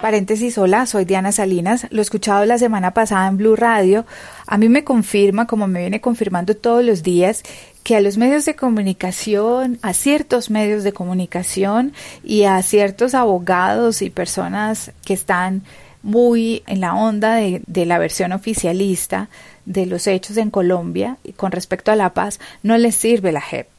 Paréntesis, 0.01 0.57
hola, 0.57 0.87
soy 0.87 1.05
Diana 1.05 1.31
Salinas. 1.31 1.85
Lo 1.91 1.99
he 1.99 2.01
escuchado 2.01 2.43
la 2.45 2.57
semana 2.57 2.91
pasada 2.91 3.27
en 3.27 3.37
Blue 3.37 3.55
Radio. 3.55 4.03
A 4.51 4.57
mí 4.57 4.67
me 4.67 4.83
confirma, 4.83 5.47
como 5.47 5.65
me 5.67 5.79
viene 5.79 6.01
confirmando 6.01 6.57
todos 6.57 6.83
los 6.83 7.03
días, 7.03 7.41
que 7.83 7.95
a 7.95 8.01
los 8.01 8.17
medios 8.17 8.43
de 8.43 8.53
comunicación, 8.53 9.79
a 9.81 9.93
ciertos 9.93 10.49
medios 10.49 10.83
de 10.83 10.91
comunicación 10.91 11.93
y 12.21 12.43
a 12.43 12.61
ciertos 12.61 13.15
abogados 13.15 14.01
y 14.01 14.09
personas 14.09 14.91
que 15.05 15.13
están 15.13 15.61
muy 16.03 16.63
en 16.67 16.81
la 16.81 16.95
onda 16.95 17.35
de, 17.35 17.85
la 17.85 17.97
versión 17.97 18.33
oficialista 18.33 19.29
de 19.65 19.85
los 19.85 20.05
hechos 20.05 20.35
en 20.35 20.51
Colombia 20.51 21.15
y 21.23 21.31
con 21.31 21.53
respecto 21.53 21.93
a 21.93 21.95
la 21.95 22.13
paz, 22.13 22.41
no 22.61 22.77
les 22.77 22.97
sirve 22.97 23.31
la 23.31 23.39
JEP 23.39 23.69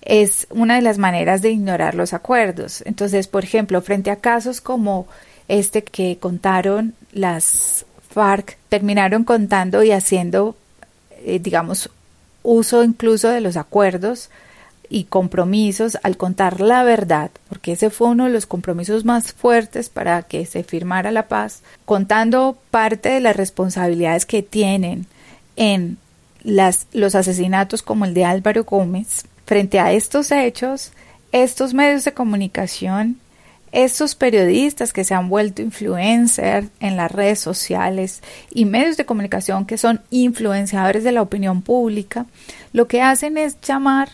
es 0.00 0.46
una 0.48 0.76
de 0.76 0.82
las 0.82 0.96
maneras 0.96 1.42
de 1.42 1.50
ignorar 1.50 1.94
los 1.94 2.14
acuerdos. 2.14 2.82
Entonces, 2.86 3.28
por 3.28 3.44
ejemplo, 3.44 3.82
frente 3.82 4.10
a 4.10 4.16
casos 4.16 4.62
como 4.62 5.06
este 5.48 5.82
que 5.82 6.16
contaron 6.18 6.94
las 7.12 7.84
FARC, 8.12 8.58
terminaron 8.68 9.24
contando 9.24 9.82
y 9.82 9.92
haciendo, 9.92 10.56
eh, 11.24 11.38
digamos, 11.38 11.90
uso 12.42 12.84
incluso 12.84 13.28
de 13.28 13.40
los 13.40 13.56
acuerdos 13.56 14.30
y 14.88 15.04
compromisos 15.04 15.96
al 16.02 16.18
contar 16.18 16.60
la 16.60 16.82
verdad, 16.82 17.30
porque 17.48 17.72
ese 17.72 17.88
fue 17.88 18.08
uno 18.08 18.24
de 18.24 18.30
los 18.30 18.44
compromisos 18.44 19.06
más 19.06 19.32
fuertes 19.32 19.88
para 19.88 20.22
que 20.22 20.44
se 20.44 20.64
firmara 20.64 21.10
la 21.10 21.28
paz, 21.28 21.62
contando 21.86 22.58
parte 22.70 23.08
de 23.08 23.20
las 23.20 23.34
responsabilidades 23.34 24.26
que 24.26 24.42
tienen 24.42 25.06
en 25.56 25.96
las, 26.42 26.86
los 26.92 27.14
asesinatos 27.14 27.82
como 27.82 28.04
el 28.04 28.12
de 28.12 28.26
Álvaro 28.26 28.64
Gómez. 28.64 29.24
Frente 29.46 29.80
a 29.80 29.92
estos 29.92 30.30
hechos, 30.30 30.92
estos 31.32 31.72
medios 31.72 32.04
de 32.04 32.12
comunicación 32.12 33.16
estos 33.72 34.14
periodistas 34.14 34.92
que 34.92 35.04
se 35.04 35.14
han 35.14 35.28
vuelto 35.28 35.62
influencers 35.62 36.68
en 36.80 36.96
las 36.96 37.10
redes 37.10 37.40
sociales 37.40 38.22
y 38.50 38.66
medios 38.66 38.96
de 38.96 39.06
comunicación 39.06 39.66
que 39.66 39.78
son 39.78 40.00
influenciadores 40.10 41.04
de 41.04 41.12
la 41.12 41.22
opinión 41.22 41.62
pública, 41.62 42.26
lo 42.72 42.86
que 42.86 43.02
hacen 43.02 43.38
es 43.38 43.60
llamar 43.60 44.10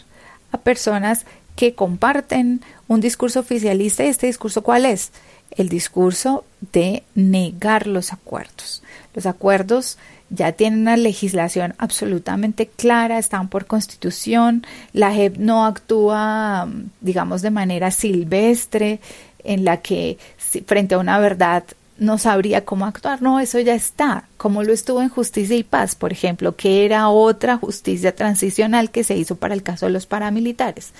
a 0.52 0.58
personas 0.58 1.26
que 1.56 1.74
comparten 1.74 2.62
un 2.86 3.00
discurso 3.00 3.40
oficialista 3.40 4.04
y 4.04 4.08
este 4.08 4.28
discurso 4.28 4.62
cuál 4.62 4.86
es? 4.86 5.10
el 5.56 5.68
discurso 5.68 6.44
de 6.72 7.02
negar 7.14 7.86
los 7.86 8.12
acuerdos. 8.12 8.82
Los 9.14 9.26
acuerdos 9.26 9.98
ya 10.30 10.52
tienen 10.52 10.80
una 10.80 10.96
legislación 10.96 11.74
absolutamente 11.78 12.66
clara, 12.66 13.18
están 13.18 13.48
por 13.48 13.66
constitución, 13.66 14.66
la 14.92 15.12
JEP 15.12 15.38
no 15.38 15.64
actúa, 15.64 16.68
digamos, 17.00 17.40
de 17.40 17.50
manera 17.50 17.90
silvestre, 17.90 19.00
en 19.48 19.64
la 19.64 19.78
que 19.78 20.18
frente 20.66 20.94
a 20.94 20.98
una 20.98 21.18
verdad 21.18 21.64
no 21.98 22.18
sabría 22.18 22.64
cómo 22.64 22.86
actuar. 22.86 23.22
No, 23.22 23.40
eso 23.40 23.58
ya 23.58 23.74
está, 23.74 24.24
como 24.36 24.62
lo 24.62 24.72
estuvo 24.72 25.02
en 25.02 25.08
Justicia 25.08 25.56
y 25.56 25.64
Paz, 25.64 25.96
por 25.96 26.12
ejemplo, 26.12 26.54
que 26.54 26.84
era 26.84 27.08
otra 27.08 27.56
justicia 27.56 28.14
transicional 28.14 28.90
que 28.90 29.02
se 29.02 29.16
hizo 29.16 29.36
para 29.36 29.54
el 29.54 29.62
caso 29.62 29.86
de 29.86 29.92
los 29.92 30.06
paramilitares. 30.06 30.92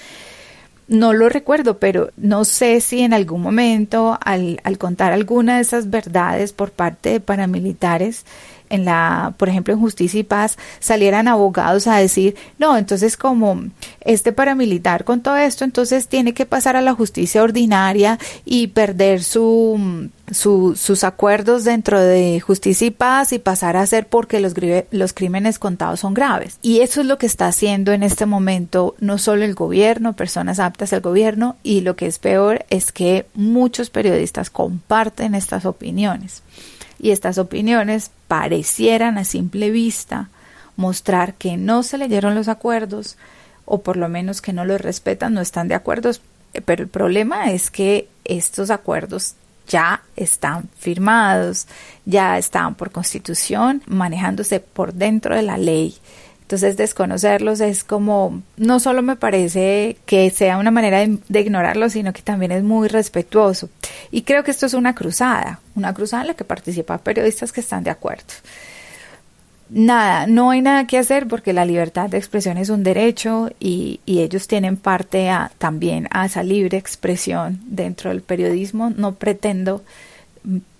No 0.88 1.12
lo 1.12 1.28
recuerdo, 1.28 1.78
pero 1.78 2.10
no 2.16 2.46
sé 2.46 2.80
si 2.80 3.02
en 3.02 3.12
algún 3.12 3.42
momento, 3.42 4.18
al, 4.24 4.58
al 4.64 4.78
contar 4.78 5.12
alguna 5.12 5.56
de 5.56 5.62
esas 5.62 5.90
verdades 5.90 6.54
por 6.54 6.70
parte 6.70 7.10
de 7.10 7.20
paramilitares, 7.20 8.24
en 8.70 8.84
la, 8.84 9.34
por 9.36 9.48
ejemplo, 9.48 9.74
en 9.74 9.80
Justicia 9.80 10.20
y 10.20 10.24
Paz, 10.24 10.58
salieran 10.80 11.28
abogados 11.28 11.86
a 11.86 11.96
decir, 11.96 12.36
no, 12.58 12.76
entonces 12.76 13.16
como 13.16 13.62
este 14.00 14.32
paramilitar 14.32 15.04
con 15.04 15.20
todo 15.20 15.36
esto, 15.36 15.64
entonces 15.64 16.08
tiene 16.08 16.34
que 16.34 16.46
pasar 16.46 16.76
a 16.76 16.82
la 16.82 16.94
justicia 16.94 17.42
ordinaria 17.42 18.18
y 18.44 18.68
perder 18.68 19.22
su, 19.22 20.10
sus 20.32 21.04
acuerdos 21.04 21.64
dentro 21.64 22.00
de 22.00 22.40
Justicia 22.40 22.86
y 22.86 22.90
Paz 22.90 23.32
y 23.32 23.38
pasar 23.38 23.76
a 23.76 23.86
ser 23.86 24.08
porque 24.08 24.40
los, 24.40 24.54
los 24.90 25.12
crímenes 25.12 25.58
contados 25.58 26.00
son 26.00 26.14
graves. 26.14 26.58
Y 26.62 26.80
eso 26.80 27.00
es 27.00 27.06
lo 27.06 27.18
que 27.18 27.26
está 27.26 27.46
haciendo 27.46 27.92
en 27.92 28.02
este 28.02 28.26
momento 28.26 28.94
no 28.98 29.18
solo 29.18 29.44
el 29.44 29.54
gobierno, 29.54 30.14
personas 30.14 30.58
aptas 30.58 30.92
al 30.92 31.00
gobierno, 31.00 31.56
y 31.62 31.80
lo 31.80 31.96
que 31.96 32.06
es 32.06 32.18
peor 32.18 32.64
es 32.70 32.92
que 32.92 33.26
muchos 33.34 33.90
periodistas 33.90 34.50
comparten 34.50 35.34
estas 35.34 35.64
opiniones 35.64 36.42
y 36.98 37.10
estas 37.10 37.38
opiniones 37.38 38.10
parecieran 38.26 39.18
a 39.18 39.24
simple 39.24 39.70
vista 39.70 40.28
mostrar 40.76 41.34
que 41.34 41.56
no 41.56 41.82
se 41.82 41.98
leyeron 41.98 42.34
los 42.34 42.48
acuerdos 42.48 43.16
o 43.64 43.82
por 43.82 43.96
lo 43.96 44.08
menos 44.08 44.40
que 44.40 44.52
no 44.52 44.64
los 44.64 44.80
respetan, 44.80 45.34
no 45.34 45.40
están 45.40 45.68
de 45.68 45.74
acuerdo, 45.74 46.10
pero 46.64 46.82
el 46.82 46.88
problema 46.88 47.50
es 47.50 47.70
que 47.70 48.08
estos 48.24 48.70
acuerdos 48.70 49.34
ya 49.66 50.02
están 50.16 50.68
firmados, 50.78 51.66
ya 52.06 52.38
están 52.38 52.74
por 52.74 52.90
constitución, 52.90 53.82
manejándose 53.86 54.60
por 54.60 54.94
dentro 54.94 55.36
de 55.36 55.42
la 55.42 55.58
ley 55.58 55.96
entonces 56.48 56.78
desconocerlos 56.78 57.60
es 57.60 57.84
como, 57.84 58.40
no 58.56 58.80
solo 58.80 59.02
me 59.02 59.16
parece 59.16 59.98
que 60.06 60.30
sea 60.30 60.56
una 60.56 60.70
manera 60.70 61.00
de, 61.06 61.40
ignorarlos, 61.40 61.92
sino 61.92 62.14
que 62.14 62.22
también 62.22 62.52
es 62.52 62.62
muy 62.62 62.88
respetuoso. 62.88 63.68
Y 64.10 64.22
creo 64.22 64.44
que 64.44 64.50
esto 64.50 64.64
es 64.64 64.72
una 64.72 64.94
cruzada, 64.94 65.60
una 65.74 65.92
cruzada 65.92 66.22
en 66.22 66.28
la 66.28 66.34
que 66.34 66.44
participan 66.44 67.00
periodistas 67.00 67.52
que 67.52 67.60
están 67.60 67.84
de 67.84 67.90
acuerdo. 67.90 68.24
Nada, 69.68 70.26
no 70.26 70.48
hay 70.48 70.62
nada 70.62 70.86
que 70.86 70.96
hacer 70.96 71.28
porque 71.28 71.52
la 71.52 71.66
libertad 71.66 72.08
de 72.08 72.16
expresión 72.16 72.56
es 72.56 72.70
un 72.70 72.82
derecho 72.82 73.50
y, 73.60 74.00
y 74.06 74.20
ellos 74.20 74.48
tienen 74.48 74.78
parte 74.78 75.28
a, 75.28 75.52
también 75.58 76.08
a 76.12 76.24
esa 76.24 76.42
libre 76.42 76.78
expresión 76.78 77.60
dentro 77.66 78.08
del 78.08 78.22
periodismo. 78.22 78.88
No 78.88 79.16
pretendo 79.16 79.84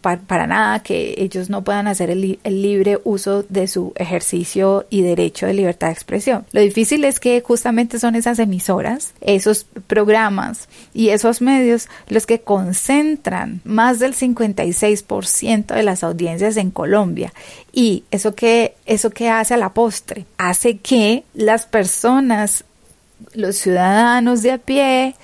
para 0.01 0.47
nada 0.47 0.79
que 0.81 1.15
ellos 1.19 1.51
no 1.51 1.65
puedan 1.65 1.87
hacer 1.87 2.09
el, 2.11 2.39
libre 2.45 2.99
uso 3.05 3.43
de 3.49 3.67
su 3.67 3.93
ejercicio 3.97 4.87
y 4.91 5.03
derecho 5.03 5.47
de 5.47 5.55
libertad 5.55 5.89
de 5.89 5.93
expresión. 5.93 6.47
Lo 6.53 6.61
difícil 6.61 7.05
es 7.05 7.21
que 7.21 7.41
justamente 7.41 7.99
son 7.99 8.15
esas 8.15 8.39
emisoras, 8.39 9.13
esos 9.21 9.67
programas 9.87 10.69
y 10.95 11.11
esos 11.11 11.43
medios 11.43 11.89
los 12.09 12.27
que 12.27 12.41
concentran 12.41 13.61
más 13.65 13.99
del 13.99 14.15
56% 14.15 15.75
de 15.75 15.83
las 15.83 16.05
audiencias 16.05 16.57
en 16.57 16.71
Colombia. 16.71 17.33
Y 17.73 18.05
eso 18.11 18.35
que, 18.35 18.77
eso 18.87 19.11
que 19.11 19.29
hace 19.29 19.55
a 19.55 19.59
la 19.59 19.75
postre, 19.75 20.25
hace 20.39 20.79
que 20.79 21.25
las 21.35 21.67
personas, 21.67 22.65
los 23.35 23.57
ciudadanos 23.57 24.43
de 24.43 24.53
a 24.53 24.59
pie, 24.59 25.17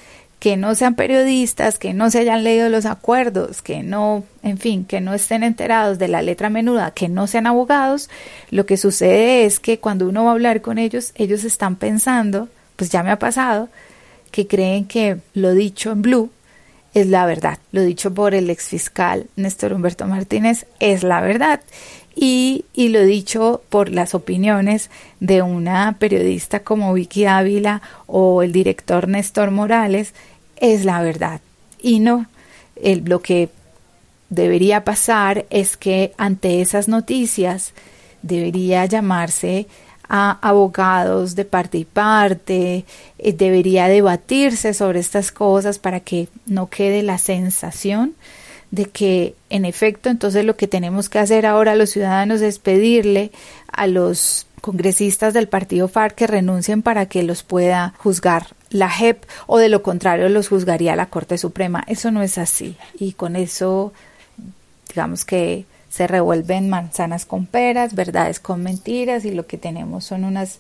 que 0.44 0.59
no 0.59 0.74
sean 0.74 0.94
periodistas, 0.94 1.78
que 1.78 1.94
no 1.94 2.11
se 2.11 2.18
hayan 2.18 2.44
leído 2.44 2.68
los 2.68 2.85
acuerdos, 2.85 3.62
que 3.62 3.83
no, 3.83 4.24
en 4.42 4.59
fin, 4.59 4.85
que 4.85 5.00
no 5.00 5.14
estén 5.14 5.42
enterados 5.42 5.98
de 5.98 6.07
la 6.07 6.20
letra 6.20 6.50
menuda, 6.50 6.90
que 6.90 7.09
no 7.09 7.26
sean 7.26 7.46
abogados, 7.46 8.11
lo 8.50 8.66
que 8.66 8.76
sucede 8.76 9.46
es 9.46 9.59
que 9.59 9.78
cuando 9.78 10.07
uno 10.07 10.24
va 10.24 10.28
a 10.28 10.33
hablar 10.35 10.61
con 10.61 10.76
ellos, 10.76 11.12
ellos 11.14 11.44
están 11.44 11.76
pensando, 11.76 12.50
pues 12.76 12.90
ya 12.90 13.02
me 13.02 13.11
ha 13.11 13.18
pasado, 13.18 13.70
que 14.30 14.46
creen 14.46 14.85
que 14.85 15.16
lo 15.33 15.52
dicho 15.54 15.92
en 15.92 16.02
Blue 16.02 16.30
es 16.92 17.07
la 17.07 17.24
verdad, 17.24 17.59
lo 17.72 17.80
dicho 17.80 18.12
por 18.12 18.35
el 18.35 18.50
exfiscal 18.50 19.28
Néstor 19.37 19.72
Humberto 19.72 20.07
Martínez 20.07 20.66
es 20.78 21.04
la 21.04 21.22
verdad. 21.22 21.62
Y, 22.16 22.64
y, 22.74 22.90
lo 22.90 23.02
dicho 23.02 23.62
por 23.70 23.88
las 23.88 24.14
opiniones 24.14 24.88
de 25.18 25.42
una 25.42 25.96
periodista 25.98 26.61
como 26.61 26.92
Vicky 26.92 27.24
Ávila 27.24 27.83
o 28.07 28.44
el 28.44 28.52
director 28.52 29.09
Néstor 29.09 29.50
Morales 29.50 30.14
es 30.56 30.84
la 30.84 31.02
verdad. 31.02 31.40
Y 31.80 32.00
no, 32.00 32.26
el, 32.76 33.04
lo 33.04 33.20
que 33.20 33.48
debería 34.30 34.84
pasar 34.84 35.46
es 35.50 35.76
que 35.76 36.12
ante 36.16 36.60
esas 36.60 36.88
noticias 36.88 37.72
debería 38.22 38.86
llamarse 38.86 39.66
a 40.08 40.38
abogados 40.46 41.34
de 41.34 41.44
parte 41.44 41.78
y 41.78 41.84
parte, 41.84 42.84
eh, 43.18 43.32
debería 43.32 43.88
debatirse 43.88 44.74
sobre 44.74 45.00
estas 45.00 45.32
cosas 45.32 45.78
para 45.78 46.00
que 46.00 46.28
no 46.46 46.68
quede 46.68 47.02
la 47.02 47.18
sensación 47.18 48.14
de 48.70 48.86
que 48.86 49.34
en 49.50 49.64
efecto 49.64 50.08
entonces 50.08 50.44
lo 50.44 50.56
que 50.56 50.66
tenemos 50.66 51.08
que 51.08 51.20
hacer 51.20 51.46
ahora 51.46 51.76
los 51.76 51.90
ciudadanos 51.90 52.40
es 52.40 52.58
pedirle 52.58 53.30
a 53.70 53.86
los 53.86 54.46
congresistas 54.60 55.32
del 55.32 55.48
partido 55.48 55.86
FARC 55.88 56.14
que 56.16 56.26
renuncien 56.26 56.82
para 56.82 57.06
que 57.06 57.22
los 57.22 57.42
pueda 57.42 57.94
juzgar 57.98 58.48
la 58.74 58.90
JEP 58.90 59.24
o 59.46 59.58
de 59.58 59.68
lo 59.68 59.84
contrario 59.84 60.28
los 60.28 60.48
juzgaría 60.48 60.96
la 60.96 61.06
Corte 61.06 61.38
Suprema. 61.38 61.84
Eso 61.87 62.10
no 62.10 62.22
es 62.22 62.38
así 62.38 62.76
y 62.98 63.12
con 63.12 63.37
eso 63.37 63.92
digamos 64.88 65.24
que 65.24 65.64
se 65.88 66.08
revuelven 66.08 66.68
manzanas 66.68 67.24
con 67.24 67.46
peras, 67.46 67.94
verdades 67.94 68.40
con 68.40 68.64
mentiras 68.64 69.24
y 69.24 69.30
lo 69.30 69.46
que 69.46 69.58
tenemos 69.58 70.04
son 70.04 70.24
unas 70.24 70.58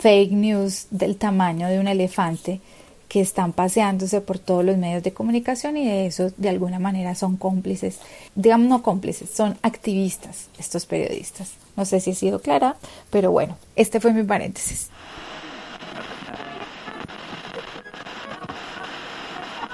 fake 0.00 0.32
news 0.32 0.88
del 0.90 1.16
tamaño 1.16 1.68
de 1.68 1.78
un 1.78 1.86
elefante 1.86 2.60
que 3.08 3.20
están 3.20 3.52
paseándose 3.52 4.20
por 4.20 4.40
todos 4.40 4.64
los 4.64 4.76
medios 4.76 5.04
de 5.04 5.12
comunicación 5.12 5.76
y 5.76 5.86
de 5.86 6.06
eso 6.06 6.32
de 6.36 6.48
alguna 6.48 6.80
manera 6.80 7.14
son 7.14 7.36
cómplices, 7.36 7.98
digamos 8.34 8.68
no 8.68 8.82
cómplices, 8.82 9.30
son 9.30 9.56
activistas 9.62 10.48
estos 10.58 10.86
periodistas. 10.86 11.52
No 11.76 11.84
sé 11.84 12.00
si 12.00 12.10
he 12.10 12.14
sido 12.14 12.40
clara, 12.40 12.76
pero 13.10 13.30
bueno, 13.30 13.56
este 13.76 14.00
fue 14.00 14.12
mi 14.12 14.24
paréntesis. 14.24 14.88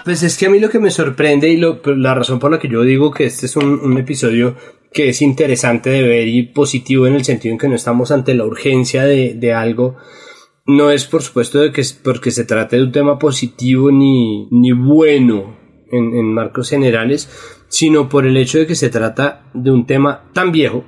Pues 0.08 0.22
es 0.22 0.38
que 0.38 0.46
a 0.46 0.48
mí 0.48 0.58
lo 0.58 0.70
que 0.70 0.78
me 0.78 0.90
sorprende 0.90 1.50
y 1.50 1.58
lo, 1.58 1.82
la 1.84 2.14
razón 2.14 2.38
por 2.38 2.50
la 2.50 2.58
que 2.58 2.70
yo 2.70 2.80
digo 2.80 3.10
que 3.10 3.26
este 3.26 3.44
es 3.44 3.56
un, 3.56 3.98
episodio 3.98 4.56
que 4.90 5.10
es 5.10 5.20
interesante 5.20 5.90
de 5.90 6.00
ver 6.00 6.28
y 6.28 6.44
positivo 6.44 7.06
en 7.06 7.14
el 7.14 7.26
sentido 7.26 7.52
en 7.52 7.58
que 7.58 7.68
no 7.68 7.74
estamos 7.74 8.10
ante 8.10 8.32
la 8.32 8.46
urgencia 8.46 9.04
de, 9.04 9.52
algo, 9.52 9.96
no 10.64 10.90
es 10.90 11.04
por 11.04 11.20
supuesto 11.20 11.58
de 11.58 11.72
que 11.72 11.82
porque 12.02 12.30
se 12.30 12.46
trate 12.46 12.76
de 12.76 12.84
un 12.84 12.92
tema 12.92 13.18
positivo 13.18 13.92
ni, 13.92 14.48
ni 14.50 14.72
bueno 14.72 15.58
en, 15.92 16.16
en 16.16 16.32
marcos 16.32 16.70
generales, 16.70 17.28
sino 17.68 18.08
por 18.08 18.26
el 18.26 18.38
hecho 18.38 18.60
de 18.60 18.66
que 18.66 18.76
se 18.76 18.88
trata 18.88 19.50
de 19.52 19.70
un 19.70 19.86
tema 19.86 20.30
tan 20.32 20.52
viejo 20.52 20.84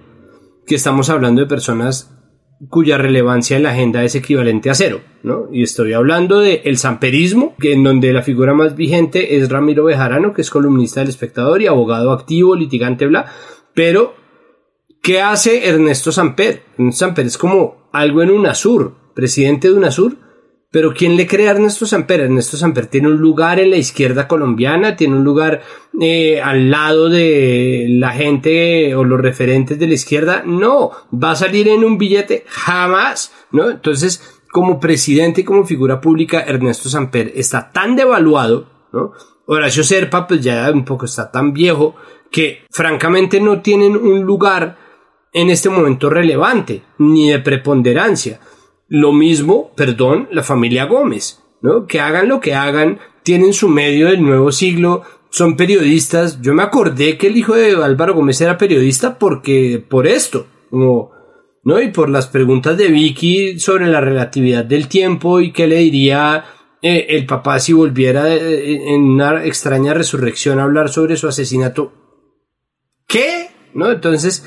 que 0.66 0.76
estamos 0.76 1.10
hablando 1.10 1.42
de 1.42 1.46
personas 1.46 2.19
cuya 2.68 2.98
relevancia 2.98 3.56
en 3.56 3.62
la 3.62 3.70
agenda 3.70 4.04
es 4.04 4.14
equivalente 4.14 4.68
a 4.68 4.74
cero, 4.74 5.00
¿no? 5.22 5.48
Y 5.50 5.62
estoy 5.62 5.94
hablando 5.94 6.40
de 6.40 6.62
el 6.64 6.76
samperismo, 6.76 7.54
en 7.62 7.82
donde 7.82 8.12
la 8.12 8.22
figura 8.22 8.52
más 8.52 8.76
vigente 8.76 9.36
es 9.36 9.48
Ramiro 9.48 9.84
Bejarano, 9.84 10.34
que 10.34 10.42
es 10.42 10.50
columnista 10.50 11.00
del 11.00 11.08
espectador 11.08 11.62
y 11.62 11.66
abogado 11.66 12.12
activo, 12.12 12.54
litigante, 12.54 13.06
bla, 13.06 13.26
pero 13.74 14.14
¿qué 15.00 15.22
hace 15.22 15.68
Ernesto 15.68 16.12
Samper? 16.12 16.62
Ernesto 16.76 17.06
Samper 17.06 17.26
es 17.26 17.38
como 17.38 17.88
algo 17.92 18.22
en 18.22 18.30
UNASUR, 18.30 18.94
presidente 19.14 19.68
de 19.68 19.74
UNASUR, 19.74 20.16
pero 20.70 20.94
¿quién 20.94 21.16
le 21.16 21.26
cree 21.26 21.48
a 21.48 21.52
Ernesto 21.52 21.84
Samper? 21.84 22.20
Ernesto 22.20 22.56
Samper 22.56 22.86
tiene 22.86 23.08
un 23.08 23.16
lugar 23.16 23.58
en 23.58 23.70
la 23.70 23.76
izquierda 23.76 24.28
colombiana, 24.28 24.94
tiene 24.94 25.16
un 25.16 25.24
lugar 25.24 25.62
eh, 26.00 26.40
al 26.40 26.70
lado 26.70 27.08
de 27.08 27.86
la 27.88 28.10
gente 28.10 28.94
o 28.94 29.02
los 29.02 29.20
referentes 29.20 29.78
de 29.80 29.88
la 29.88 29.94
izquierda. 29.94 30.42
No, 30.46 30.92
va 31.12 31.32
a 31.32 31.36
salir 31.36 31.66
en 31.68 31.84
un 31.84 31.98
billete 31.98 32.44
jamás, 32.46 33.32
¿no? 33.50 33.70
Entonces, 33.70 34.40
como 34.52 34.78
presidente 34.78 35.40
y 35.40 35.44
como 35.44 35.64
figura 35.64 36.00
pública, 36.00 36.40
Ernesto 36.40 36.88
Samper 36.88 37.32
está 37.34 37.72
tan 37.72 37.96
devaluado, 37.96 38.66
¿no? 38.92 39.12
Horacio 39.46 39.82
Serpa, 39.82 40.28
pues 40.28 40.40
ya 40.40 40.70
un 40.70 40.84
poco 40.84 41.06
está 41.06 41.32
tan 41.32 41.52
viejo 41.52 41.96
que 42.30 42.62
francamente 42.70 43.40
no 43.40 43.60
tienen 43.60 43.96
un 43.96 44.22
lugar 44.22 44.78
en 45.32 45.50
este 45.50 45.68
momento 45.68 46.08
relevante, 46.10 46.82
ni 46.98 47.30
de 47.30 47.40
preponderancia. 47.40 48.40
Lo 48.92 49.12
mismo, 49.12 49.70
perdón, 49.76 50.28
la 50.32 50.42
familia 50.42 50.84
Gómez, 50.86 51.40
¿no? 51.62 51.86
Que 51.86 52.00
hagan 52.00 52.28
lo 52.28 52.40
que 52.40 52.54
hagan, 52.54 52.98
tienen 53.22 53.52
su 53.52 53.68
medio 53.68 54.08
del 54.08 54.20
nuevo 54.20 54.50
siglo, 54.50 55.02
son 55.30 55.56
periodistas. 55.56 56.42
Yo 56.42 56.54
me 56.54 56.64
acordé 56.64 57.16
que 57.16 57.28
el 57.28 57.36
hijo 57.36 57.54
de 57.54 57.76
Álvaro 57.76 58.14
Gómez 58.14 58.40
era 58.40 58.58
periodista 58.58 59.16
porque, 59.16 59.82
por 59.88 60.08
esto, 60.08 60.48
¿no? 60.72 61.12
Y 61.80 61.92
por 61.92 62.10
las 62.10 62.26
preguntas 62.26 62.76
de 62.76 62.88
Vicky 62.88 63.60
sobre 63.60 63.86
la 63.86 64.00
relatividad 64.00 64.64
del 64.64 64.88
tiempo 64.88 65.40
y 65.40 65.52
qué 65.52 65.68
le 65.68 65.76
diría 65.76 66.44
eh, 66.82 67.06
el 67.10 67.26
papá 67.26 67.60
si 67.60 67.72
volviera 67.72 68.34
eh, 68.34 68.92
en 68.92 69.02
una 69.02 69.44
extraña 69.44 69.94
resurrección 69.94 70.58
a 70.58 70.64
hablar 70.64 70.88
sobre 70.88 71.16
su 71.16 71.28
asesinato. 71.28 71.92
¿Qué? 73.06 73.50
¿No? 73.72 73.92
Entonces, 73.92 74.44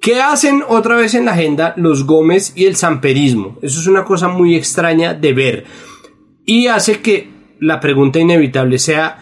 ¿qué 0.00 0.20
hacen 0.20 0.62
otra 0.66 0.96
vez 0.96 1.14
en 1.14 1.26
la 1.26 1.32
agenda 1.32 1.74
los 1.76 2.04
Gómez 2.04 2.52
y 2.54 2.66
el 2.66 2.76
samperismo? 2.76 3.58
Eso 3.62 3.80
es 3.80 3.86
una 3.86 4.04
cosa 4.04 4.28
muy 4.28 4.54
extraña 4.54 5.14
de 5.14 5.32
ver. 5.32 5.64
Y 6.44 6.66
hace 6.66 7.00
que 7.00 7.28
la 7.60 7.80
pregunta 7.80 8.18
inevitable 8.18 8.78
sea, 8.78 9.18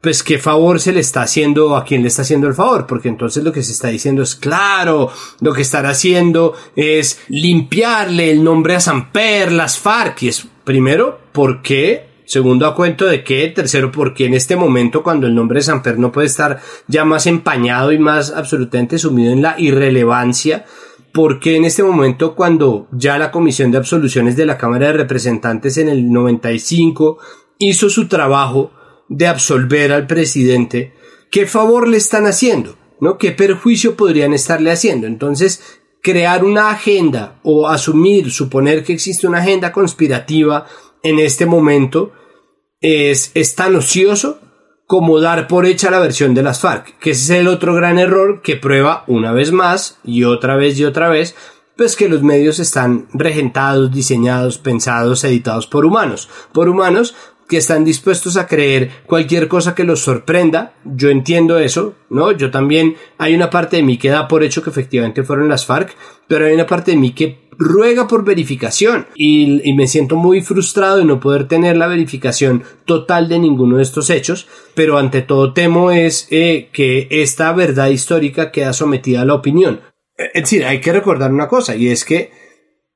pues 0.00 0.22
qué 0.22 0.38
favor 0.38 0.80
se 0.80 0.92
le 0.92 1.00
está 1.00 1.22
haciendo 1.22 1.76
a 1.76 1.84
quien 1.84 2.02
le 2.02 2.08
está 2.08 2.22
haciendo 2.22 2.48
el 2.48 2.54
favor, 2.54 2.86
porque 2.86 3.08
entonces 3.08 3.44
lo 3.44 3.52
que 3.52 3.62
se 3.62 3.72
está 3.72 3.88
diciendo 3.88 4.22
es 4.22 4.34
claro, 4.34 5.10
lo 5.40 5.52
que 5.52 5.62
estará 5.62 5.90
haciendo 5.90 6.54
es 6.74 7.20
limpiarle 7.28 8.30
el 8.30 8.42
nombre 8.42 8.74
a 8.74 8.80
Samper, 8.80 9.52
las 9.52 9.78
FARC, 9.78 10.22
y 10.22 10.28
es 10.28 10.46
primero, 10.64 11.20
¿por 11.32 11.62
qué? 11.62 12.11
Segundo, 12.32 12.66
a 12.66 12.74
cuento 12.74 13.04
de 13.04 13.22
qué. 13.22 13.46
Tercero, 13.48 13.92
porque 13.92 14.24
en 14.24 14.32
este 14.32 14.56
momento, 14.56 15.02
cuando 15.02 15.26
el 15.26 15.34
nombre 15.34 15.58
de 15.58 15.64
Samper 15.64 15.98
no 15.98 16.10
puede 16.12 16.28
estar 16.28 16.62
ya 16.88 17.04
más 17.04 17.26
empañado 17.26 17.92
y 17.92 17.98
más 17.98 18.30
absolutamente 18.30 18.98
sumido 18.98 19.34
en 19.34 19.42
la 19.42 19.54
irrelevancia, 19.58 20.64
porque 21.12 21.56
en 21.56 21.66
este 21.66 21.82
momento, 21.82 22.34
cuando 22.34 22.88
ya 22.90 23.18
la 23.18 23.30
Comisión 23.30 23.70
de 23.70 23.76
Absoluciones 23.76 24.34
de 24.34 24.46
la 24.46 24.56
Cámara 24.56 24.86
de 24.86 24.92
Representantes 24.94 25.76
en 25.76 25.90
el 25.90 26.10
95 26.10 27.18
hizo 27.58 27.90
su 27.90 28.08
trabajo, 28.08 28.70
de 29.10 29.26
absolver 29.26 29.92
al 29.92 30.06
presidente, 30.06 30.94
¿qué 31.30 31.44
favor 31.44 31.86
le 31.86 31.98
están 31.98 32.24
haciendo? 32.24 32.78
¿No? 32.98 33.18
¿Qué 33.18 33.32
perjuicio 33.32 33.94
podrían 33.94 34.32
estarle 34.32 34.70
haciendo? 34.70 35.06
Entonces, 35.06 35.82
crear 36.00 36.46
una 36.46 36.70
agenda 36.70 37.40
o 37.42 37.68
asumir, 37.68 38.30
suponer 38.30 38.84
que 38.84 38.94
existe 38.94 39.26
una 39.26 39.40
agenda 39.40 39.70
conspirativa 39.70 40.64
en 41.02 41.18
este 41.18 41.44
momento 41.44 42.12
es, 42.82 43.30
es 43.34 43.54
tan 43.54 43.74
ocioso 43.76 44.40
como 44.86 45.20
dar 45.20 45.48
por 45.48 45.64
hecha 45.64 45.90
la 45.90 46.00
versión 46.00 46.34
de 46.34 46.42
las 46.42 46.60
FARC, 46.60 46.98
que 46.98 47.12
ese 47.12 47.22
es 47.22 47.40
el 47.40 47.48
otro 47.48 47.74
gran 47.74 47.98
error 47.98 48.42
que 48.42 48.56
prueba 48.56 49.04
una 49.06 49.32
vez 49.32 49.50
más 49.50 49.98
y 50.04 50.24
otra 50.24 50.56
vez 50.56 50.78
y 50.78 50.84
otra 50.84 51.08
vez, 51.08 51.34
pues 51.76 51.96
que 51.96 52.08
los 52.08 52.22
medios 52.22 52.58
están 52.58 53.06
regentados, 53.14 53.90
diseñados, 53.90 54.58
pensados, 54.58 55.24
editados 55.24 55.66
por 55.66 55.86
humanos, 55.86 56.28
por 56.52 56.68
humanos 56.68 57.14
que 57.52 57.58
están 57.58 57.84
dispuestos 57.84 58.38
a 58.38 58.46
creer 58.46 58.90
cualquier 59.04 59.46
cosa 59.46 59.74
que 59.74 59.84
los 59.84 60.00
sorprenda. 60.00 60.72
Yo 60.86 61.10
entiendo 61.10 61.58
eso, 61.58 61.96
¿no? 62.08 62.32
Yo 62.32 62.50
también, 62.50 62.96
hay 63.18 63.34
una 63.34 63.50
parte 63.50 63.76
de 63.76 63.82
mí 63.82 63.98
que 63.98 64.08
da 64.08 64.26
por 64.26 64.42
hecho 64.42 64.62
que 64.62 64.70
efectivamente 64.70 65.22
fueron 65.22 65.50
las 65.50 65.66
FARC, 65.66 65.94
pero 66.26 66.46
hay 66.46 66.54
una 66.54 66.66
parte 66.66 66.92
de 66.92 66.96
mí 66.96 67.12
que 67.12 67.50
ruega 67.58 68.08
por 68.08 68.24
verificación 68.24 69.06
y, 69.14 69.74
me 69.74 69.86
siento 69.86 70.16
muy 70.16 70.40
frustrado 70.40 70.96
de 70.96 71.04
no 71.04 71.20
poder 71.20 71.46
tener 71.46 71.76
la 71.76 71.88
verificación 71.88 72.62
total 72.86 73.28
de 73.28 73.38
ninguno 73.38 73.76
de 73.76 73.82
estos 73.82 74.08
hechos, 74.08 74.48
pero 74.72 74.96
ante 74.96 75.20
todo 75.20 75.52
temo 75.52 75.90
es 75.90 76.28
eh, 76.30 76.70
que 76.72 77.06
esta 77.10 77.52
verdad 77.52 77.88
histórica 77.88 78.50
queda 78.50 78.72
sometida 78.72 79.20
a 79.20 79.26
la 79.26 79.34
opinión. 79.34 79.82
Eh, 80.16 80.30
es 80.32 80.44
decir, 80.44 80.64
hay 80.64 80.80
que 80.80 80.94
recordar 80.94 81.30
una 81.30 81.48
cosa 81.48 81.76
y 81.76 81.88
es 81.88 82.06
que 82.06 82.30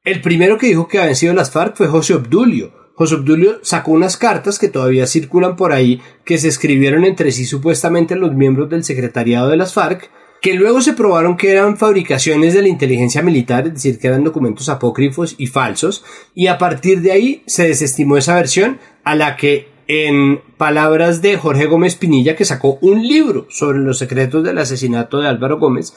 el 0.03 0.23
primero 0.23 0.57
que 0.57 0.69
dijo 0.69 0.89
que 0.89 0.99
habían 0.99 1.15
sido 1.15 1.35
las 1.35 1.51
FARC 1.51 1.77
fue 1.77 1.89
José 1.89 2.15
Obdulio, 2.15 2.86
José 2.97 3.17
Obdulio 3.17 3.59
sacó 3.63 3.93
unas 3.93 4.17
cartas 4.17 4.59
que 4.59 4.69
todavía 4.69 5.07
circulan 5.07 5.55
por 5.55 5.73
ahí, 5.73 6.01
que 6.25 6.39
se 6.39 6.49
escribieron 6.49 7.05
entre 7.05 7.31
sí 7.31 7.45
supuestamente 7.45 8.17
los 8.17 8.35
miembros 8.35 8.71
del 8.71 8.85
secretariado 8.85 9.51
de 9.51 9.59
las 9.59 9.75
FARC, 9.75 10.11
que 10.41 10.55
luego 10.55 10.81
se 10.81 10.95
probaron 10.95 11.37
que 11.37 11.51
eran 11.51 11.77
fabricaciones 11.77 12.55
de 12.55 12.63
la 12.63 12.69
inteligencia 12.69 13.23
militar, 13.23 13.67
es 13.67 13.75
decir, 13.75 13.99
que 13.99 14.07
eran 14.07 14.25
documentos 14.25 14.71
apócrifos 14.71 15.35
y 15.37 15.47
falsos, 15.47 16.05
y 16.35 16.47
a 16.47 16.57
partir 16.57 17.03
de 17.03 17.13
ahí 17.13 17.43
se 17.47 17.69
desestimó 17.69 18.17
esa 18.17 18.35
versión 18.35 18.79
a 19.05 19.15
la 19.15 19.37
que 19.37 19.69
en 19.89 20.41
palabras 20.57 21.21
de 21.21 21.37
Jorge 21.37 21.67
Gómez 21.67 21.97
Pinilla, 21.97 22.35
que 22.35 22.47
sacó 22.47 22.79
un 22.81 23.07
libro 23.07 23.47
sobre 23.51 23.79
los 23.79 23.99
secretos 23.99 24.43
del 24.43 24.59
asesinato 24.59 25.21
de 25.21 25.29
Álvaro 25.29 25.59
Gómez, 25.59 25.95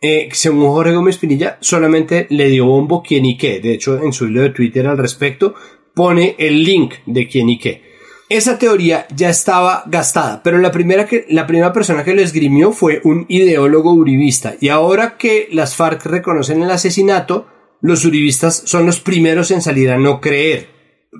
eh, 0.00 0.28
según 0.32 0.68
Jorge 0.68 0.94
Gómez 0.94 1.16
Pinilla, 1.18 1.58
solamente 1.60 2.26
le 2.30 2.48
dio 2.48 2.66
bombo 2.66 3.02
quién 3.02 3.24
y 3.24 3.38
qué. 3.38 3.60
De 3.60 3.72
hecho, 3.72 3.98
en 4.02 4.12
su 4.12 4.26
hilo 4.26 4.42
de 4.42 4.50
Twitter 4.50 4.86
al 4.86 4.98
respecto, 4.98 5.54
pone 5.96 6.36
el 6.38 6.62
link 6.62 6.96
de 7.06 7.26
quién 7.26 7.48
y 7.48 7.58
qué. 7.58 7.82
Esa 8.28 8.58
teoría 8.58 9.06
ya 9.16 9.30
estaba 9.30 9.84
gastada, 9.86 10.42
pero 10.42 10.58
la 10.58 10.70
primera, 10.70 11.06
que, 11.06 11.24
la 11.30 11.46
primera 11.46 11.72
persona 11.72 12.04
que 12.04 12.14
lo 12.14 12.20
esgrimió 12.20 12.72
fue 12.72 13.00
un 13.04 13.24
ideólogo 13.28 13.94
uribista. 13.94 14.56
Y 14.60 14.68
ahora 14.68 15.16
que 15.16 15.48
las 15.52 15.74
FARC 15.74 16.04
reconocen 16.04 16.62
el 16.62 16.70
asesinato, 16.70 17.46
los 17.80 18.04
uribistas 18.04 18.62
son 18.66 18.84
los 18.84 19.00
primeros 19.00 19.50
en 19.52 19.62
salir 19.62 19.90
a 19.90 19.96
no 19.96 20.20
creer. 20.20 20.68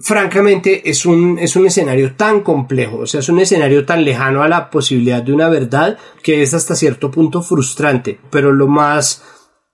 Francamente, 0.02 0.90
es 0.90 1.06
un, 1.06 1.38
es 1.38 1.56
un 1.56 1.66
escenario 1.66 2.14
tan 2.14 2.42
complejo, 2.42 2.98
o 2.98 3.06
sea, 3.06 3.20
es 3.20 3.30
un 3.30 3.38
escenario 3.38 3.86
tan 3.86 4.04
lejano 4.04 4.42
a 4.42 4.48
la 4.48 4.68
posibilidad 4.68 5.22
de 5.22 5.32
una 5.32 5.48
verdad 5.48 5.96
que 6.22 6.42
es 6.42 6.52
hasta 6.52 6.76
cierto 6.76 7.10
punto 7.10 7.40
frustrante. 7.40 8.18
Pero 8.30 8.52
lo 8.52 8.66
más 8.66 9.22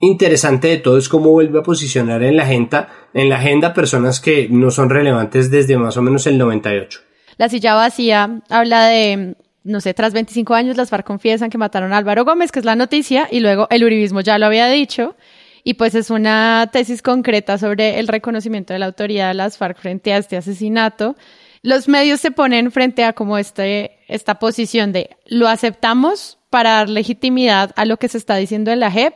interesante 0.07 0.67
de 0.67 0.77
todo 0.77 0.97
es 0.97 1.09
cómo 1.09 1.31
vuelve 1.31 1.59
a 1.59 1.63
posicionar 1.63 2.23
en 2.23 2.37
la 2.37 2.43
agenda, 2.43 2.89
en 3.13 3.29
la 3.29 3.37
agenda 3.37 3.73
personas 3.73 4.19
que 4.19 4.47
no 4.49 4.71
son 4.71 4.89
relevantes 4.89 5.51
desde 5.51 5.77
más 5.77 5.97
o 5.97 6.01
menos 6.01 6.27
el 6.27 6.37
98. 6.37 6.99
La 7.37 7.49
silla 7.49 7.75
vacía 7.75 8.41
habla 8.49 8.87
de, 8.87 9.35
no 9.63 9.81
sé, 9.81 9.93
tras 9.93 10.13
25 10.13 10.53
años 10.53 10.77
las 10.77 10.89
FARC 10.89 11.05
confiesan 11.05 11.49
que 11.49 11.57
mataron 11.57 11.93
a 11.93 11.97
Álvaro 11.97 12.25
Gómez, 12.25 12.51
que 12.51 12.59
es 12.59 12.65
la 12.65 12.75
noticia, 12.75 13.27
y 13.31 13.39
luego 13.39 13.67
el 13.69 13.83
uribismo 13.83 14.21
ya 14.21 14.37
lo 14.37 14.45
había 14.45 14.67
dicho, 14.67 15.15
y 15.63 15.75
pues 15.75 15.95
es 15.95 16.09
una 16.09 16.69
tesis 16.71 17.01
concreta 17.01 17.57
sobre 17.57 17.99
el 17.99 18.07
reconocimiento 18.07 18.73
de 18.73 18.79
la 18.79 18.87
autoridad 18.87 19.29
de 19.29 19.35
las 19.35 19.57
FARC 19.57 19.77
frente 19.77 20.13
a 20.13 20.17
este 20.17 20.37
asesinato. 20.37 21.15
Los 21.61 21.87
medios 21.87 22.19
se 22.19 22.31
ponen 22.31 22.71
frente 22.71 23.05
a 23.05 23.13
como 23.13 23.37
este, 23.37 23.99
esta 24.07 24.35
posición 24.35 24.91
de 24.91 25.11
lo 25.25 25.47
aceptamos 25.47 26.39
para 26.49 26.71
dar 26.71 26.89
legitimidad 26.89 27.71
a 27.77 27.85
lo 27.85 27.97
que 27.97 28.09
se 28.09 28.17
está 28.17 28.35
diciendo 28.35 28.71
en 28.71 28.81
la 28.81 28.91
JEP, 28.91 29.13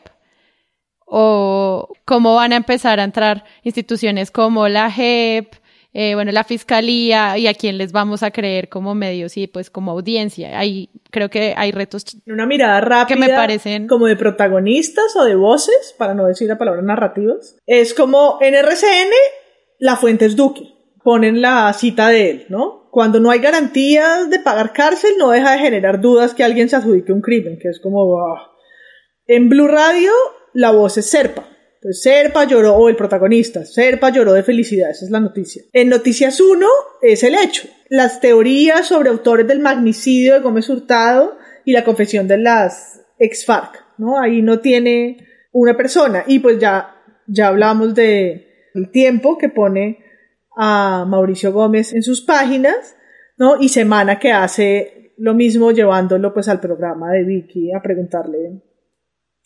o 1.10 1.89
cómo 2.04 2.36
van 2.36 2.52
a 2.52 2.58
empezar 2.58 3.00
a 3.00 3.06
entrar 3.06 3.46
instituciones 3.63 4.30
como 4.30 4.67
la 4.67 4.91
JEP, 4.91 5.56
eh, 5.93 6.15
bueno, 6.15 6.32
la 6.34 6.43
fiscalía 6.43 7.38
y 7.38 7.48
a 7.48 7.54
quién 7.54 7.78
les 7.78 7.93
vamos 7.93 8.22
a 8.22 8.32
creer 8.32 8.67
como 8.67 8.93
medios 8.93 9.38
y 9.38 9.48
pues 9.48 9.70
como 9.70 9.91
audiencia. 9.91 10.60
Ahí 10.60 10.89
creo 11.10 11.30
que 11.30 11.54
hay 11.58 11.72
retos. 11.72 12.04
Una 12.28 12.46
mirada 12.46 12.82
rápida. 12.82 13.15
Que 13.15 13.20
me 13.20 13.30
parecen. 13.30 13.88
Como 13.88 14.06
de 14.06 14.17
protagonistas 14.17 15.15
o 15.15 15.24
de 15.24 15.36
voces, 15.36 15.96
para 15.98 16.13
no 16.13 16.28
decir 16.28 16.50
la 16.50 16.58
palabra 16.58 16.82
narrativas. 16.82 17.58
Es 17.65 17.93
como 17.93 18.38
en 18.41 18.54
RCN, 18.54 19.12
la 19.80 19.96
fuente 19.96 20.26
es 20.26 20.36
Duque. 20.36 20.74
Ponen 21.04 21.41
la 21.41 21.72
cita 21.72 22.10
de 22.10 22.30
él, 22.30 22.46
¿no? 22.50 22.89
Cuando 22.91 23.22
no 23.22 23.32
hay 23.32 23.39
garantías 23.39 24.30
de 24.30 24.39
pagar 24.39 24.74
cárcel, 24.74 25.13
no 25.17 25.30
deja 25.30 25.54
de 25.54 25.60
generar 25.60 26.02
dudas 26.02 26.34
que 26.34 26.43
alguien 26.43 26.67
se 26.67 26.76
adjudique 26.76 27.13
un 27.13 27.22
crimen, 27.22 27.58
que 27.60 27.70
es 27.70 27.80
como. 27.80 28.38
En 29.26 29.50
Blue 29.50 29.67
Radio 29.67 30.12
la 30.58 30.72
voz 30.72 30.98
es 30.98 31.06
Serpa. 31.06 31.48
Entonces, 31.76 32.02
Serpa 32.02 32.46
lloró, 32.46 32.76
o 32.76 32.89
el 32.89 32.96
protagonista, 32.96 33.63
Serpa 33.63 34.10
lloró 34.10 34.34
de 34.34 34.41
felicidad, 34.41 34.89
esa 34.89 35.06
es 35.06 35.12
la 35.12 35.20
noticia. 35.20 35.62
En 35.72 35.89
Noticias 35.89 36.41
1 36.41 36.65
es 37.04 37.22
el 37.24 37.36
hecho. 37.36 37.67
Las 37.89 38.20
teorías 38.22 38.88
sobre 38.88 39.10
autores 39.10 39.48
del 39.48 39.60
magnicidio 39.60 40.34
de 40.34 40.39
Gómez 40.39 40.67
Hurtado 40.67 41.38
y 41.63 41.74
la 41.74 41.84
confesión 41.84 42.28
de 42.28 42.39
las 42.39 43.06
ex 43.20 43.46
FARC, 43.46 43.86
¿no? 44.00 44.20
Ahí 44.20 44.41
no 44.41 44.60
tiene 44.60 45.28
una 45.52 45.78
persona. 45.78 46.24
Y 46.26 46.39
pues 46.39 46.58
ya, 46.58 46.96
ya 47.28 47.50
hablamos 47.50 47.93
de 47.93 48.48
el 48.74 48.89
tiempo 48.89 49.38
que 49.38 49.50
pone 49.50 50.00
a 50.58 51.06
Mauricio 51.08 51.54
Gómez 51.54 51.93
en 51.93 52.02
sus 52.02 52.22
páginas, 52.26 52.96
¿no? 53.38 53.62
Y 53.62 53.70
Semana 53.70 54.17
que 54.17 54.32
hace 54.32 55.13
lo 55.17 55.36
mismo 55.36 55.70
llevándolo 55.70 56.34
pues 56.34 56.48
al 56.48 56.60
programa 56.60 57.12
de 57.12 57.26
Vicky 57.26 57.72
a 57.74 57.82
preguntarle 57.84 58.63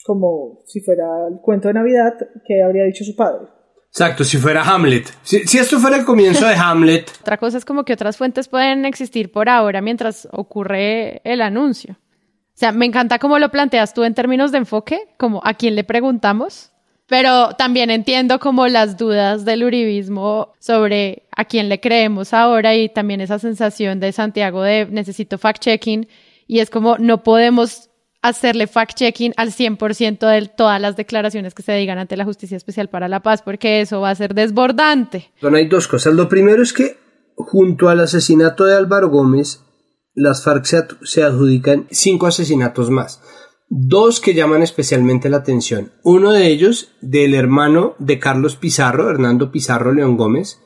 como 0.04 0.64
si 0.66 0.82
fuera 0.82 1.06
el 1.30 1.40
cuento 1.42 1.68
de 1.68 1.76
Navidad 1.76 2.14
que 2.46 2.62
habría 2.62 2.84
dicho 2.84 3.04
su 3.04 3.16
padre. 3.16 3.48
Exacto, 3.88 4.24
si 4.24 4.38
fuera 4.38 4.64
Hamlet. 4.64 5.12
Si, 5.24 5.40
si, 5.48 5.58
esto 5.58 5.78
fuera 5.78 5.98
el 5.98 6.06
comienzo 6.06 6.48
de 6.48 6.56
Hamlet. 6.56 7.12
Otra 7.22 7.38
cosa 7.38 7.58
es 7.58 7.66
como 7.66 7.84
que 7.84 7.92
otras 7.92 8.16
fuentes 8.16 8.48
pueden 8.48 8.86
existir 8.86 9.34
por 9.34 9.50
ahora 9.50 9.82
mientras 9.82 10.30
ocurre 10.32 11.22
el 11.26 11.42
anuncio. 11.42 11.98
O 12.00 12.58
sea, 12.62 12.72
me 12.72 12.86
encanta 12.86 13.20
cómo 13.20 13.38
lo 13.38 13.50
planteas 13.50 13.94
tú 13.94 14.06
en 14.06 14.14
términos 14.14 14.54
de 14.54 14.60
enfoque, 14.60 15.10
como 15.18 15.42
a 15.44 15.56
quién 15.56 15.76
le 15.76 15.84
preguntamos, 15.84 16.72
pero 17.08 17.56
también 17.58 17.90
entiendo 17.90 18.40
como 18.40 18.70
las 18.70 18.96
dudas 18.96 19.44
del 19.44 19.66
uribismo 19.66 20.54
sobre 20.60 21.28
a 21.36 21.44
quién 21.44 21.68
le 21.68 21.82
creemos 21.82 22.34
ahora 22.34 22.74
y 22.76 22.88
también 22.88 23.20
esa 23.20 23.40
sensación 23.40 24.00
de 24.00 24.14
Santiago 24.14 24.62
de 24.64 24.86
necesito 24.86 25.38
fact-checking 25.38 26.08
y 26.48 26.60
es 26.60 26.70
como 26.70 26.98
no 26.98 27.24
podemos 27.24 27.90
hacerle 28.22 28.68
fact-checking 28.68 29.34
al 29.36 29.52
100% 29.52 30.28
de 30.28 30.48
todas 30.48 30.80
las 30.80 30.96
declaraciones 30.96 31.54
que 31.54 31.64
se 31.64 31.74
digan 31.74 31.98
ante 31.98 32.18
la 32.18 32.26
Justicia 32.26 32.58
Especial 32.58 32.90
para 32.90 33.08
la 33.08 33.22
Paz, 33.22 33.42
porque 33.42 33.82
eso 33.82 34.02
va 34.02 34.12
a 34.12 34.16
ser 34.16 34.34
desbordante. 34.34 35.32
Bueno, 35.42 35.58
hay 35.58 35.68
dos 35.68 35.88
cosas. 35.88 36.14
Lo 36.14 36.30
primero 36.30 36.62
es 36.62 36.74
que 36.74 36.98
junto 37.36 37.90
al 37.90 38.00
asesinato 38.00 38.66
de 38.66 38.76
Álvaro 38.76 39.10
Gómez, 39.10 39.64
las 40.14 40.44
FARC 40.44 40.66
se, 41.04 41.24
adjudican 41.24 41.88
cinco 41.90 42.28
asesinatos 42.28 42.90
más. 42.90 43.22
Dos 43.70 44.20
que 44.20 44.34
llaman 44.34 44.62
especialmente 44.62 45.30
la 45.30 45.38
atención. 45.38 45.94
Uno 46.04 46.32
de 46.34 46.48
ellos 46.48 46.92
del 47.02 47.34
hermano 47.34 47.96
de 48.00 48.20
Carlos 48.20 48.58
Pizarro, 48.58 49.10
Hernando 49.10 49.52
Pizarro 49.52 49.94
León 49.94 50.18
Gómez, 50.18 50.60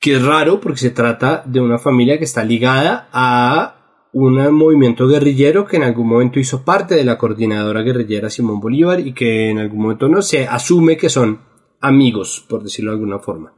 que 0.00 0.16
es 0.16 0.22
raro 0.24 0.60
porque 0.60 0.80
se 0.80 0.90
trata 0.90 1.42
de 1.46 1.60
una 1.60 1.78
familia 1.78 2.18
que 2.18 2.24
está 2.24 2.44
ligada 2.44 3.08
a 3.12 3.77
un 4.26 4.52
movimiento 4.54 5.06
guerrillero 5.06 5.66
que 5.66 5.76
en 5.76 5.82
algún 5.84 6.08
momento 6.08 6.40
hizo 6.40 6.64
parte 6.64 6.94
de 6.94 7.04
la 7.04 7.18
coordinadora 7.18 7.82
guerrillera 7.82 8.30
Simón 8.30 8.60
Bolívar 8.60 9.00
y 9.00 9.12
que 9.12 9.50
en 9.50 9.58
algún 9.58 9.82
momento 9.82 10.08
no 10.08 10.22
se 10.22 10.46
asume 10.46 10.96
que 10.96 11.08
son 11.08 11.40
amigos, 11.80 12.44
por 12.48 12.62
decirlo 12.62 12.90
de 12.90 12.96
alguna 12.96 13.18
forma, 13.18 13.54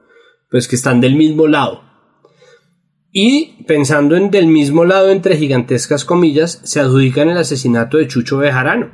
pues 0.51 0.69
que 0.69 0.77
están 0.77 1.01
del 1.01 1.17
mismo 1.17 1.47
lado. 1.47 1.83
Y 3.13 3.65
pensando 3.67 4.17
en 4.17 4.31
del 4.31 4.47
mismo 4.47 4.85
lado, 4.85 5.11
entre 5.11 5.37
gigantescas 5.37 6.05
comillas, 6.05 6.61
se 6.63 6.81
adjudican 6.81 7.29
el 7.29 7.39
asesinato 7.39 7.97
de 7.97 8.07
Chucho 8.07 8.39
Bejarano. 8.39 8.91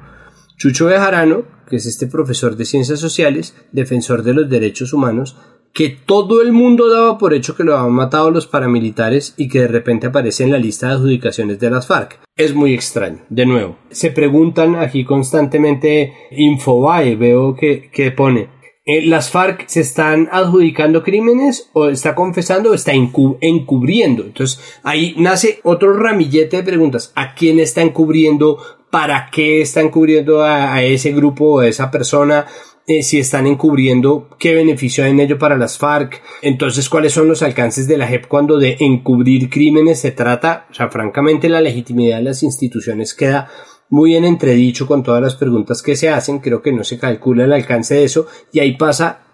Chucho 0.57 0.87
Bejarano, 0.87 1.45
que 1.69 1.77
es 1.77 1.87
este 1.87 2.07
profesor 2.07 2.57
de 2.57 2.65
ciencias 2.65 2.99
sociales, 2.99 3.55
defensor 3.73 4.23
de 4.23 4.35
los 4.35 4.49
derechos 4.49 4.93
humanos, 4.93 5.37
que 5.75 5.91
todo 5.91 6.41
el 6.41 6.53
mundo 6.53 6.89
daba 6.89 7.19
por 7.19 7.35
hecho 7.35 7.55
que 7.55 7.63
lo 7.63 7.77
habían 7.77 7.93
matado 7.93 8.31
los 8.31 8.47
paramilitares 8.47 9.35
y 9.37 9.49
que 9.49 9.61
de 9.61 9.69
repente 9.69 10.07
aparece 10.07 10.45
en 10.45 10.53
la 10.53 10.59
lista 10.59 10.89
de 10.89 10.95
adjudicaciones 10.95 11.61
de 11.61 11.71
las 11.71 11.87
FARC. 11.87 12.19
Es 12.35 12.55
muy 12.55 12.73
extraño. 12.73 13.19
De 13.29 13.45
nuevo, 13.45 13.77
se 13.91 14.11
preguntan 14.11 14.77
aquí 14.77 15.05
constantemente 15.05 16.15
Infobae, 16.31 17.17
veo 17.17 17.55
que, 17.55 17.91
que 17.93 18.11
pone 18.11 18.57
eh, 18.89 19.05
las 19.05 19.31
FARC 19.31 19.67
se 19.67 19.81
están 19.81 20.29
adjudicando 20.31 21.03
crímenes 21.03 21.71
o 21.73 21.89
está 21.89 22.15
confesando 22.15 22.71
o 22.71 22.75
está 22.75 22.93
encubriendo. 22.93 24.23
Entonces 24.23 24.61
ahí 24.85 25.13
nace 25.19 25.59
otro 25.65 25.93
ramillete 25.93 26.59
de 26.59 26.63
preguntas. 26.63 27.11
¿A 27.17 27.35
quién 27.35 27.59
está 27.59 27.83
encubriendo? 27.83 28.59
¿Para 28.91 29.29
qué 29.31 29.61
está 29.61 29.81
encubriendo 29.81 30.43
a, 30.43 30.83
ese 30.83 31.13
grupo 31.13 31.57
o 31.57 31.61
a 31.61 31.69
esa 31.69 31.91
persona? 31.91 32.47
Eh, 32.87 33.03
si 33.03 33.19
están 33.19 33.47
encubriendo, 33.49 34.29
qué 34.39 34.55
beneficio 34.55 35.05
hay 35.05 35.11
en 35.11 35.21
ello 35.21 35.39
para 35.39 35.57
las 35.57 35.77
FARC. 35.77 36.23
Entonces, 36.41 36.89
¿cuáles 36.89 37.13
son 37.13 37.27
los 37.27 37.43
alcances 37.43 37.89
de 37.89 37.99
la 37.99 38.07
JEP 38.07 38.29
cuando 38.29 38.59
de 38.59 38.77
encubrir 38.79 39.51
crímenes 39.51 40.01
se 40.01 40.13
trata? 40.13 40.67
O 40.71 40.75
sea, 40.75 40.89
francamente, 40.89 41.49
la 41.49 41.61
legitimidad 41.61 42.19
de 42.19 42.23
las 42.23 42.45
instituciones 42.45 43.13
queda 43.13 43.49
muy 43.89 44.17
en 44.17 44.25
entredicho 44.25 44.87
con 44.87 45.03
todas 45.03 45.23
las 45.23 45.37
preguntas 45.37 45.83
que 45.83 45.97
se 45.97 46.09
hacen, 46.09 46.39
creo 46.39 46.63
que 46.63 46.73
no 46.73 46.85
se 46.85 46.99
calcula 46.99 47.45
el 47.45 47.53
alcance 47.53 47.95
de 47.95 48.05
eso, 48.05 48.27
y 48.53 48.61
ahí 48.61 48.77
pasa 48.77 49.27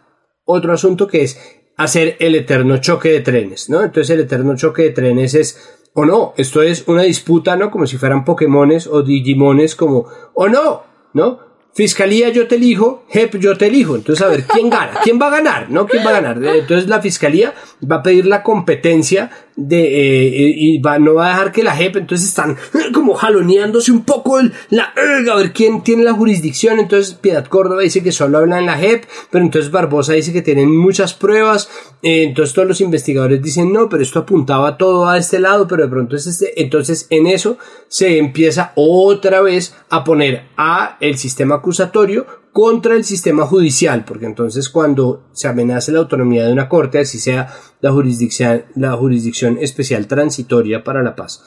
otro 0.44 0.72
asunto 0.72 1.06
que 1.06 1.22
es 1.22 1.38
hacer 1.76 2.16
el 2.20 2.34
eterno 2.34 2.78
choque 2.78 3.10
de 3.10 3.20
trenes, 3.20 3.70
¿no? 3.70 3.82
Entonces 3.82 4.10
el 4.10 4.20
eterno 4.20 4.56
choque 4.56 4.82
de 4.82 4.90
trenes 4.90 5.34
es, 5.34 5.78
o 5.94 6.04
no, 6.04 6.34
esto 6.36 6.62
es 6.62 6.84
una 6.86 7.02
disputa, 7.02 7.56
¿no? 7.56 7.70
Como 7.70 7.86
si 7.86 7.98
fueran 7.98 8.24
Pokémones 8.24 8.86
o 8.86 9.02
Digimones, 9.02 9.76
como, 9.76 10.06
o 10.34 10.48
no, 10.48 10.82
¿no? 11.12 11.52
Fiscalía 11.74 12.28
yo 12.28 12.46
te 12.46 12.56
elijo, 12.56 13.04
JEP 13.08 13.36
yo 13.36 13.56
te 13.56 13.66
elijo. 13.66 13.96
Entonces, 13.96 14.22
a 14.24 14.28
ver, 14.28 14.44
¿quién 14.44 14.68
gana? 14.68 14.92
¿Quién 15.02 15.18
va 15.20 15.28
a 15.28 15.30
ganar? 15.30 15.70
¿No? 15.70 15.86
¿Quién 15.86 16.04
va 16.04 16.10
a 16.10 16.20
ganar? 16.20 16.36
Entonces, 16.44 16.86
la 16.86 17.00
Fiscalía 17.00 17.54
va 17.90 17.96
a 17.96 18.02
pedir 18.02 18.26
la 18.26 18.42
competencia 18.42 19.30
de, 19.56 19.80
eh, 19.84 20.54
y 20.56 20.78
va, 20.78 20.98
no 20.98 21.14
va 21.14 21.26
a 21.26 21.30
dejar 21.30 21.52
que 21.52 21.62
la 21.62 21.76
JEP, 21.76 21.96
entonces 21.96 22.28
están 22.28 22.56
como 22.92 23.14
jaloneándose 23.14 23.92
un 23.92 24.04
poco 24.04 24.38
el, 24.38 24.52
la, 24.70 24.92
a 25.30 25.36
ver 25.36 25.52
quién 25.52 25.82
tiene 25.82 26.04
la 26.04 26.12
jurisdicción. 26.12 26.78
Entonces, 26.78 27.14
Piedad 27.14 27.46
Córdoba 27.46 27.82
dice 27.82 28.02
que 28.02 28.12
solo 28.12 28.38
habla 28.38 28.58
en 28.58 28.66
la 28.66 28.78
JEP, 28.78 29.04
pero 29.30 29.44
entonces 29.44 29.70
Barbosa 29.70 30.14
dice 30.14 30.32
que 30.32 30.42
tienen 30.42 30.74
muchas 30.74 31.14
pruebas. 31.14 31.68
Eh, 32.02 32.24
entonces, 32.24 32.54
todos 32.54 32.68
los 32.68 32.80
investigadores 32.80 33.42
dicen 33.42 33.72
no, 33.72 33.88
pero 33.88 34.02
esto 34.02 34.20
apuntaba 34.20 34.76
todo 34.76 35.08
a 35.08 35.18
este 35.18 35.38
lado, 35.38 35.68
pero 35.68 35.84
de 35.84 35.90
pronto 35.90 36.16
es 36.16 36.26
este. 36.26 36.60
Entonces, 36.60 37.06
en 37.10 37.26
eso 37.26 37.58
se 37.88 38.18
empieza 38.18 38.72
otra 38.74 39.40
vez 39.42 39.74
a 39.90 40.04
poner 40.04 40.44
a 40.56 40.96
el 41.00 41.18
sistema 41.18 41.56
acusatorio 41.56 42.41
contra 42.52 42.94
el 42.94 43.04
sistema 43.04 43.46
judicial, 43.46 44.04
porque 44.04 44.26
entonces 44.26 44.68
cuando 44.68 45.28
se 45.32 45.48
amenaza 45.48 45.92
la 45.92 46.00
autonomía 46.00 46.46
de 46.46 46.52
una 46.52 46.68
corte, 46.68 46.98
así 46.98 47.18
sea 47.18 47.52
la 47.80 47.92
jurisdicción, 47.92 48.64
la 48.74 48.92
jurisdicción 48.92 49.58
especial 49.58 50.06
transitoria 50.06 50.84
para 50.84 51.02
la 51.02 51.16
paz, 51.16 51.42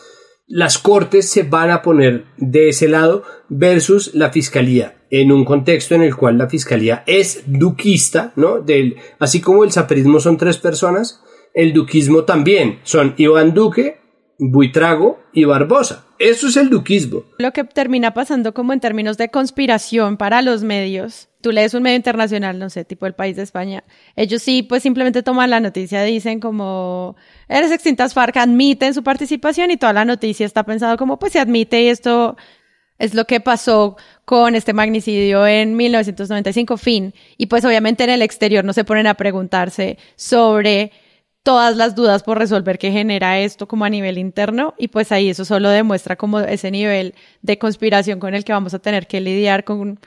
las 0.47 0.77
cortes 0.77 1.29
se 1.29 1.43
van 1.43 1.71
a 1.71 1.81
poner 1.81 2.25
de 2.37 2.69
ese 2.69 2.87
lado 2.87 3.23
versus 3.49 4.13
la 4.13 4.31
fiscalía, 4.31 5.05
en 5.09 5.31
un 5.31 5.45
contexto 5.45 5.95
en 5.95 6.03
el 6.03 6.15
cual 6.15 6.37
la 6.37 6.49
fiscalía 6.49 7.03
es 7.07 7.43
duquista, 7.47 8.33
¿no? 8.35 8.59
Del, 8.59 8.97
así 9.19 9.41
como 9.41 9.63
el 9.63 9.71
zaperismo 9.71 10.19
son 10.19 10.37
tres 10.37 10.57
personas, 10.57 11.21
el 11.53 11.73
duquismo 11.73 12.25
también 12.25 12.79
son 12.83 13.13
Iván 13.17 13.53
Duque, 13.53 14.01
Buitrago 14.37 15.19
y 15.33 15.45
Barbosa. 15.45 16.04
Eso 16.19 16.47
es 16.47 16.57
el 16.57 16.69
duquismo. 16.69 17.23
Lo 17.37 17.51
que 17.51 17.63
termina 17.63 18.13
pasando 18.13 18.53
como 18.53 18.73
en 18.73 18.79
términos 18.79 19.17
de 19.17 19.29
conspiración 19.29 20.17
para 20.17 20.41
los 20.41 20.63
medios. 20.63 21.29
Tú 21.41 21.51
lees 21.51 21.73
un 21.73 21.83
medio 21.83 21.97
internacional, 21.97 22.57
no 22.57 22.69
sé, 22.69 22.85
tipo 22.85 23.05
el 23.05 23.13
país 23.13 23.35
de 23.35 23.43
España. 23.43 23.83
Ellos 24.15 24.41
sí, 24.41 24.63
pues 24.63 24.83
simplemente 24.83 25.23
toman 25.23 25.49
la 25.49 25.59
noticia, 25.59 26.03
dicen 26.03 26.39
como, 26.39 27.15
eres 27.47 27.71
extintas 27.71 28.13
FARC, 28.13 28.37
admiten 28.37 28.93
su 28.93 29.03
participación 29.03 29.71
y 29.71 29.77
toda 29.77 29.93
la 29.93 30.05
noticia 30.05 30.45
está 30.45 30.63
pensado 30.63 30.97
como, 30.97 31.19
pues 31.19 31.33
se 31.33 31.39
admite 31.39 31.83
y 31.83 31.87
esto 31.89 32.35
es 32.97 33.13
lo 33.13 33.25
que 33.25 33.39
pasó 33.41 33.97
con 34.23 34.55
este 34.55 34.73
magnicidio 34.73 35.45
en 35.45 35.75
1995, 35.75 36.77
fin. 36.77 37.13
Y 37.37 37.47
pues 37.47 37.65
obviamente 37.65 38.03
en 38.03 38.09
el 38.09 38.21
exterior 38.21 38.63
no 38.63 38.73
se 38.73 38.85
ponen 38.85 39.07
a 39.07 39.15
preguntarse 39.15 39.97
sobre 40.15 40.91
todas 41.45 41.77
las 41.77 41.93
dudas 41.93 42.23
por 42.23 42.39
resolver 42.39 42.79
que 42.79 42.91
genera 42.91 43.37
esto 43.37 43.67
como 43.67 43.85
a 43.85 43.89
nivel 43.89 44.17
interno 44.17 44.73
y 44.79 44.87
pues 44.87 45.11
ahí 45.11 45.29
eso 45.29 45.45
solo 45.45 45.69
demuestra 45.69 46.15
como 46.15 46.39
ese 46.39 46.71
nivel 46.71 47.13
de 47.43 47.59
conspiración 47.59 48.19
con 48.19 48.33
el 48.33 48.43
que 48.43 48.51
vamos 48.51 48.73
a 48.73 48.79
tener 48.79 49.05
que 49.05 49.21
lidiar 49.21 49.63
con 49.63 49.99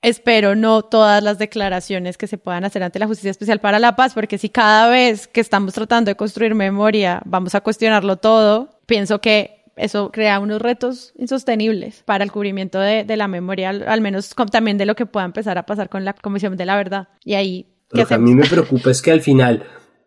espero 0.00 0.54
no 0.54 0.80
todas 0.80 1.22
las 1.22 1.38
declaraciones 1.38 2.16
que 2.16 2.26
se 2.26 2.38
puedan 2.38 2.64
hacer 2.64 2.82
ante 2.82 2.98
la 2.98 3.06
Justicia 3.06 3.30
Especial 3.30 3.60
para 3.60 3.78
la 3.78 3.96
Paz, 3.96 4.14
porque 4.14 4.38
si 4.38 4.48
cada 4.48 4.88
vez 4.88 5.28
que 5.28 5.42
estamos 5.42 5.74
tratando 5.74 6.10
de 6.10 6.16
construir 6.16 6.54
memoria 6.54 7.20
vamos 7.26 7.54
a 7.54 7.60
cuestionarlo 7.60 8.16
todo, 8.16 8.80
pienso 8.86 9.20
que 9.20 9.66
eso 9.76 10.10
crea 10.10 10.40
unos 10.40 10.62
retos 10.62 11.12
insostenibles 11.18 12.02
para 12.06 12.24
el 12.24 12.32
cubrimiento 12.32 12.80
de, 12.80 13.04
la 13.14 13.28
memoria, 13.28 13.68
al, 13.68 14.00
menos 14.00 14.34
también 14.50 14.78
de 14.78 14.86
lo 14.86 14.94
que 14.94 15.04
pueda 15.04 15.26
empezar 15.26 15.58
a 15.58 15.66
pasar 15.66 15.90
con 15.90 16.06
la 16.06 16.14
Comisión 16.14 16.56
de 16.56 16.64
la 16.64 16.76
Verdad. 16.76 17.08
Y 17.24 17.34
ahí... 17.34 17.66
Lo 17.90 18.06
que 18.06 18.14
a 18.14 18.18
mí 18.18 18.34
me 18.34 18.46
preocupa 18.46 18.90
es 18.90 19.02
que 19.02 19.10
al 19.12 19.20
final 19.20 19.64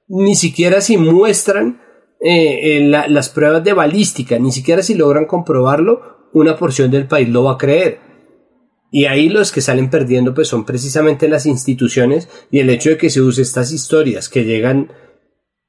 ni 0.07 0.35
siquiera 0.35 0.81
si 0.81 0.97
muestran 0.97 1.81
eh, 2.21 2.77
eh, 2.77 3.07
las 3.09 3.29
pruebas 3.29 3.63
de 3.63 3.73
balística, 3.73 4.39
ni 4.39 4.51
siquiera 4.51 4.81
si 4.81 4.95
logran 4.95 5.25
comprobarlo, 5.25 6.29
una 6.33 6.57
porción 6.57 6.91
del 6.91 7.07
país 7.07 7.29
lo 7.29 7.43
va 7.43 7.53
a 7.53 7.57
creer. 7.57 7.99
Y 8.91 9.05
ahí 9.05 9.29
los 9.29 9.51
que 9.51 9.61
salen 9.61 9.89
perdiendo 9.89 10.33
pues 10.33 10.47
son 10.47 10.65
precisamente 10.65 11.27
las 11.27 11.45
instituciones 11.45 12.29
y 12.49 12.59
el 12.59 12.69
hecho 12.69 12.91
de 12.91 12.97
que 12.97 13.09
se 13.09 13.21
use 13.21 13.41
estas 13.41 13.71
historias 13.71 14.29
que 14.29 14.45
llegan 14.45 14.91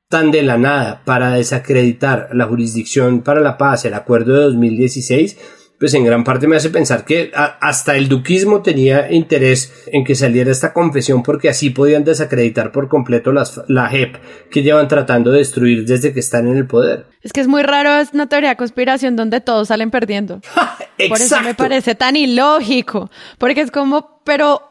tan 0.08 0.30
de 0.30 0.42
la 0.42 0.56
nada 0.56 1.02
para 1.04 1.32
desacreditar 1.32 2.28
la 2.32 2.46
jurisdicción 2.46 3.22
para 3.22 3.40
la 3.40 3.58
paz, 3.58 3.84
el 3.84 3.94
acuerdo 3.94 4.34
de 4.34 4.42
2016, 4.44 5.38
pues 5.78 5.92
en 5.94 6.04
gran 6.04 6.24
parte 6.24 6.46
me 6.46 6.56
hace 6.56 6.70
pensar 6.70 7.04
que 7.04 7.30
hasta 7.34 7.96
el 7.96 8.08
duquismo 8.08 8.62
tenía 8.62 9.12
interés 9.12 9.72
en 9.88 10.04
que 10.04 10.14
saliera 10.14 10.50
esta 10.50 10.72
confesión 10.72 11.22
porque 11.22 11.48
así 11.48 11.70
podían 11.70 12.04
desacreditar 12.04 12.72
por 12.72 12.88
completo 12.88 13.32
las, 13.32 13.60
la 13.68 13.88
JEP 13.88 14.16
que 14.50 14.62
llevan 14.62 14.88
tratando 14.88 15.30
de 15.30 15.38
destruir 15.38 15.84
desde 15.84 16.12
que 16.12 16.20
están 16.20 16.46
en 16.46 16.56
el 16.56 16.66
poder. 16.66 17.06
Es 17.22 17.32
que 17.32 17.40
es 17.40 17.48
muy 17.48 17.62
raro, 17.62 17.94
es 17.96 18.10
una 18.14 18.28
teoría 18.28 18.50
de 18.50 18.56
conspiración 18.56 19.16
donde 19.16 19.40
todos 19.40 19.68
salen 19.68 19.90
perdiendo. 19.90 20.40
por 21.08 21.20
eso 21.20 21.40
me 21.42 21.54
parece 21.54 21.94
tan 21.94 22.16
ilógico, 22.16 23.10
porque 23.38 23.60
es 23.60 23.70
como, 23.70 24.20
pero, 24.24 24.62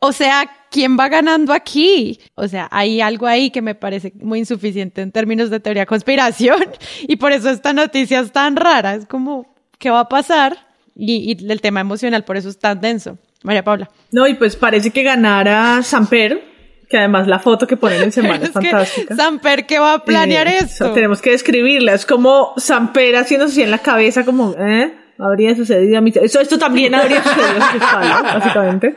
o 0.00 0.12
sea, 0.12 0.50
¿quién 0.70 0.98
va 0.98 1.08
ganando 1.08 1.52
aquí? 1.52 2.18
O 2.34 2.48
sea, 2.48 2.68
hay 2.72 3.00
algo 3.00 3.26
ahí 3.26 3.50
que 3.50 3.62
me 3.62 3.74
parece 3.74 4.12
muy 4.16 4.40
insuficiente 4.40 5.02
en 5.02 5.12
términos 5.12 5.50
de 5.50 5.60
teoría 5.60 5.82
de 5.82 5.86
conspiración 5.86 6.64
y 7.02 7.16
por 7.16 7.30
eso 7.32 7.50
esta 7.50 7.72
noticia 7.72 8.20
es 8.20 8.32
tan 8.32 8.56
rara, 8.56 8.94
es 8.94 9.06
como 9.06 9.59
qué 9.80 9.90
va 9.90 10.00
a 10.00 10.08
pasar 10.08 10.58
y, 10.94 11.36
el 11.50 11.60
tema 11.60 11.80
emocional 11.80 12.22
por 12.24 12.36
eso 12.36 12.48
es 12.48 12.58
tan 12.58 12.80
denso. 12.80 13.18
María 13.42 13.64
Paula. 13.64 13.90
No, 14.12 14.28
y 14.28 14.34
pues 14.34 14.54
parece 14.54 14.90
que 14.90 15.02
ganara 15.02 15.82
Samper, 15.82 16.44
que 16.88 16.98
además 16.98 17.26
la 17.26 17.38
foto 17.38 17.66
que 17.66 17.76
ponen 17.76 18.02
en 18.02 18.12
semana 18.12 18.44
es, 18.44 18.52
fantástica. 18.52 19.16
Samper, 19.16 19.66
¿qué 19.66 19.78
va 19.78 19.94
a 19.94 20.04
planear 20.04 20.46
eh, 20.46 20.58
esto? 20.58 20.92
tenemos 20.92 21.20
que 21.22 21.30
describirla, 21.30 21.94
es 21.94 22.06
como 22.06 22.52
Samper 22.58 23.16
haciéndose 23.16 23.52
así 23.52 23.62
en 23.62 23.70
la 23.70 23.78
cabeza, 23.78 24.24
como, 24.24 24.54
¿eh? 24.56 24.94
Habría 25.18 25.54
sucedido 25.54 25.98
a 25.98 26.00
mí. 26.00 26.12
Eso, 26.14 26.40
esto 26.40 26.58
también 26.58 26.94
habría 26.94 27.22
sucedido 27.22 27.62
a 27.82 28.22
básicamente. 28.38 28.96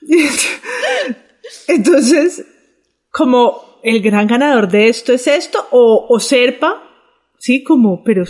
Entonces, 1.68 2.46
como 3.10 3.80
el 3.82 4.00
gran 4.00 4.26
ganador 4.26 4.68
de 4.68 4.88
esto 4.88 5.12
es 5.12 5.26
esto, 5.26 5.66
o, 5.70 6.06
o 6.08 6.18
Serpa, 6.18 6.82
sí, 7.38 7.62
como, 7.62 8.02
pero 8.04 8.24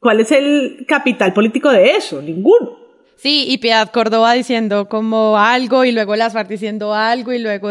¿Cuál 0.00 0.20
es 0.20 0.32
el 0.32 0.84
capital 0.86 1.32
político 1.32 1.70
de 1.70 1.96
eso? 1.96 2.22
Ninguno. 2.22 2.76
Sí, 3.16 3.46
y 3.48 3.58
Piedad 3.58 3.90
Córdoba 3.90 4.32
diciendo 4.34 4.88
como 4.88 5.36
algo 5.38 5.84
y 5.84 5.90
luego 5.90 6.14
las 6.14 6.34
diciendo 6.48 6.94
algo 6.94 7.32
y 7.32 7.40
luego, 7.40 7.68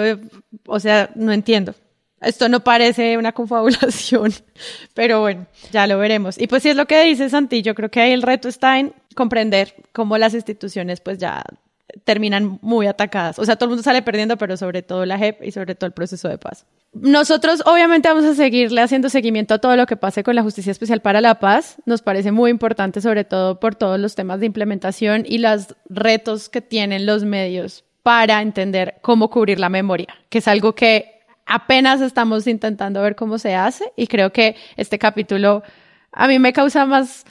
o 0.66 0.80
sea, 0.80 1.10
no 1.16 1.32
entiendo. 1.32 1.74
Esto 2.20 2.50
no 2.50 2.64
parece 2.64 3.18
una 3.18 3.32
confabulación, 3.32 4.34
pero 4.94 5.22
bueno, 5.22 5.46
ya 5.72 5.88
lo 5.88 5.98
veremos. 6.00 6.38
Y 6.38 6.48
pues 6.48 6.64
si 6.64 6.70
es 6.70 6.76
lo 6.76 6.86
que 6.86 7.02
dice 7.04 7.30
Santi, 7.30 7.62
yo 7.62 7.76
creo 7.76 7.90
que 7.90 8.02
ahí 8.02 8.12
el 8.12 8.24
reto 8.24 8.50
está 8.50 8.80
en 8.80 8.94
comprender 9.16 9.76
cómo 9.94 10.18
las 10.18 10.34
instituciones 10.34 11.00
pues 11.00 11.18
ya 11.18 11.44
terminan 12.04 12.60
muy 12.62 12.88
atacadas. 12.88 13.40
O 13.40 13.46
sea, 13.46 13.56
todo 13.56 13.66
el 13.66 13.70
mundo 13.72 13.84
sale 13.84 14.02
perdiendo, 14.02 14.38
pero 14.38 14.58
sobre 14.58 14.82
todo 14.82 15.06
la 15.06 15.18
JEP 15.18 15.44
y 15.44 15.52
sobre 15.52 15.76
todo 15.76 15.88
el 15.88 15.94
proceso 15.94 16.28
de 16.28 16.38
paz. 16.38 16.66
Nosotros 16.94 17.64
obviamente 17.66 18.10
vamos 18.10 18.26
a 18.26 18.34
seguirle 18.34 18.82
haciendo 18.82 19.10
seguimiento 19.10 19.54
a 19.54 19.60
todo 19.60 19.76
lo 19.76 19.86
que 19.86 19.98
pase 19.98 20.24
con 20.24 20.36
la 20.36 20.44
Justicia 20.44 20.72
Especial 20.72 21.02
para 21.02 21.22
la 21.22 21.40
Paz. 21.40 21.78
Nos 21.86 22.02
parece 22.02 22.32
muy 22.32 22.52
importante, 22.52 23.02
sobre 23.02 23.24
todo 23.24 23.60
por 23.60 23.76
todos 23.76 24.00
los 24.00 24.16
temas 24.16 24.40
de 24.40 24.48
implementación 24.48 25.26
y 25.28 25.38
los 25.38 25.76
retos 25.90 26.50
que 26.50 26.62
tienen 26.62 27.06
los 27.06 27.24
medios 27.24 27.84
para 28.04 28.42
entender 28.42 28.96
cómo 29.02 29.30
cubrir 29.30 29.60
la 29.60 29.70
memoria, 29.70 30.08
que 30.30 30.38
es 30.38 30.48
algo 30.48 30.76
que 30.76 31.20
apenas 31.46 32.02
estamos 32.02 32.48
intentando 32.48 33.02
ver 33.02 33.16
cómo 33.16 33.38
se 33.38 33.56
hace 33.56 33.92
y 33.96 34.08
creo 34.08 34.32
que 34.32 34.56
este 34.76 34.98
capítulo 34.98 35.64
a 36.12 36.28
mí 36.28 36.40
me 36.40 36.54
causa 36.54 36.86
más 36.86 37.26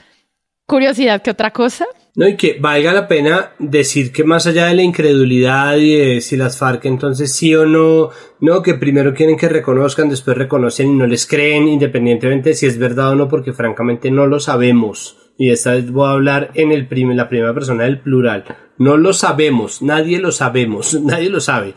curiosidad 0.65 1.21
que 1.21 1.31
otra 1.31 1.51
cosa. 1.51 1.85
No, 2.17 2.27
y 2.27 2.35
que 2.35 2.57
valga 2.59 2.93
la 2.93 3.07
pena 3.07 3.51
decir 3.59 4.11
que 4.11 4.23
más 4.23 4.47
allá 4.47 4.65
de 4.65 4.73
la 4.73 4.81
incredulidad 4.81 5.77
y 5.77 5.95
de 5.95 6.21
si 6.21 6.35
las 6.35 6.57
FARC 6.57 6.85
entonces 6.85 7.31
sí 7.31 7.53
o 7.53 7.67
no, 7.67 8.09
no, 8.39 8.63
que 8.63 8.73
primero 8.73 9.13
quieren 9.13 9.37
que 9.37 9.47
reconozcan, 9.47 10.09
después 10.09 10.35
reconocen 10.35 10.89
y 10.89 10.93
no 10.93 11.05
les 11.05 11.27
creen, 11.27 11.67
independientemente 11.67 12.49
de 12.49 12.55
si 12.55 12.65
es 12.65 12.79
verdad 12.79 13.11
o 13.11 13.15
no, 13.15 13.29
porque 13.29 13.53
francamente 13.53 14.09
no 14.09 14.25
lo 14.25 14.39
sabemos. 14.39 15.15
Y 15.37 15.51
esta 15.51 15.73
vez 15.73 15.91
voy 15.91 16.07
a 16.07 16.13
hablar 16.13 16.49
en 16.55 16.71
el 16.71 16.87
la 17.15 17.29
primera 17.29 17.53
persona 17.53 17.83
del 17.83 17.99
plural. 17.99 18.45
No 18.79 18.97
lo 18.97 19.13
sabemos, 19.13 19.83
nadie 19.83 20.17
lo 20.17 20.31
sabemos, 20.31 20.95
nadie 21.03 21.29
lo 21.29 21.39
sabe. 21.39 21.75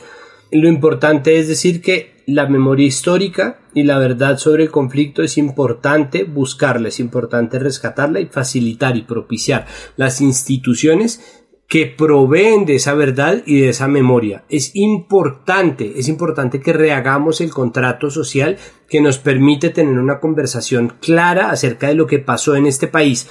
Lo 0.53 0.71
importante 0.71 1.39
es 1.39 1.49
decir 1.49 1.83
que 1.83 2.20
la 2.31 2.47
memoria 2.47 2.87
histórica 2.87 3.61
y 3.75 3.83
la 3.83 3.99
verdad 3.99 4.39
sobre 4.39 4.65
el 4.65 4.71
conflicto 4.71 5.23
es 5.23 5.39
importante 5.39 6.25
buscarla, 6.25 6.89
es 6.89 7.01
importante 7.01 7.59
rescatarla 7.59 8.21
y 8.21 8.27
facilitar 8.27 8.97
y 8.97 9.03
propiciar 9.03 9.67
las 9.97 10.21
instituciones 10.21 11.41
que 11.71 11.87
proveen 11.87 12.67
de 12.67 12.75
esa 12.75 12.95
verdad 12.95 13.45
y 13.47 13.61
de 13.61 13.69
esa 13.69 13.87
memoria. 13.87 14.45
Es 14.49 14.73
importante, 14.75 15.93
es 16.01 16.09
importante 16.09 16.61
que 16.61 16.73
rehagamos 16.73 17.41
el 17.41 17.51
contrato 17.51 18.11
social 18.11 18.59
que 18.89 19.01
nos 19.01 19.19
permite 19.19 19.71
tener 19.71 19.97
una 19.97 20.19
conversación 20.19 20.95
clara 21.01 21.51
acerca 21.51 21.87
de 21.87 21.95
lo 21.95 22.09
que 22.09 22.19
pasó 22.19 22.57
en 22.57 22.67
este 22.67 22.89
país. 22.89 23.29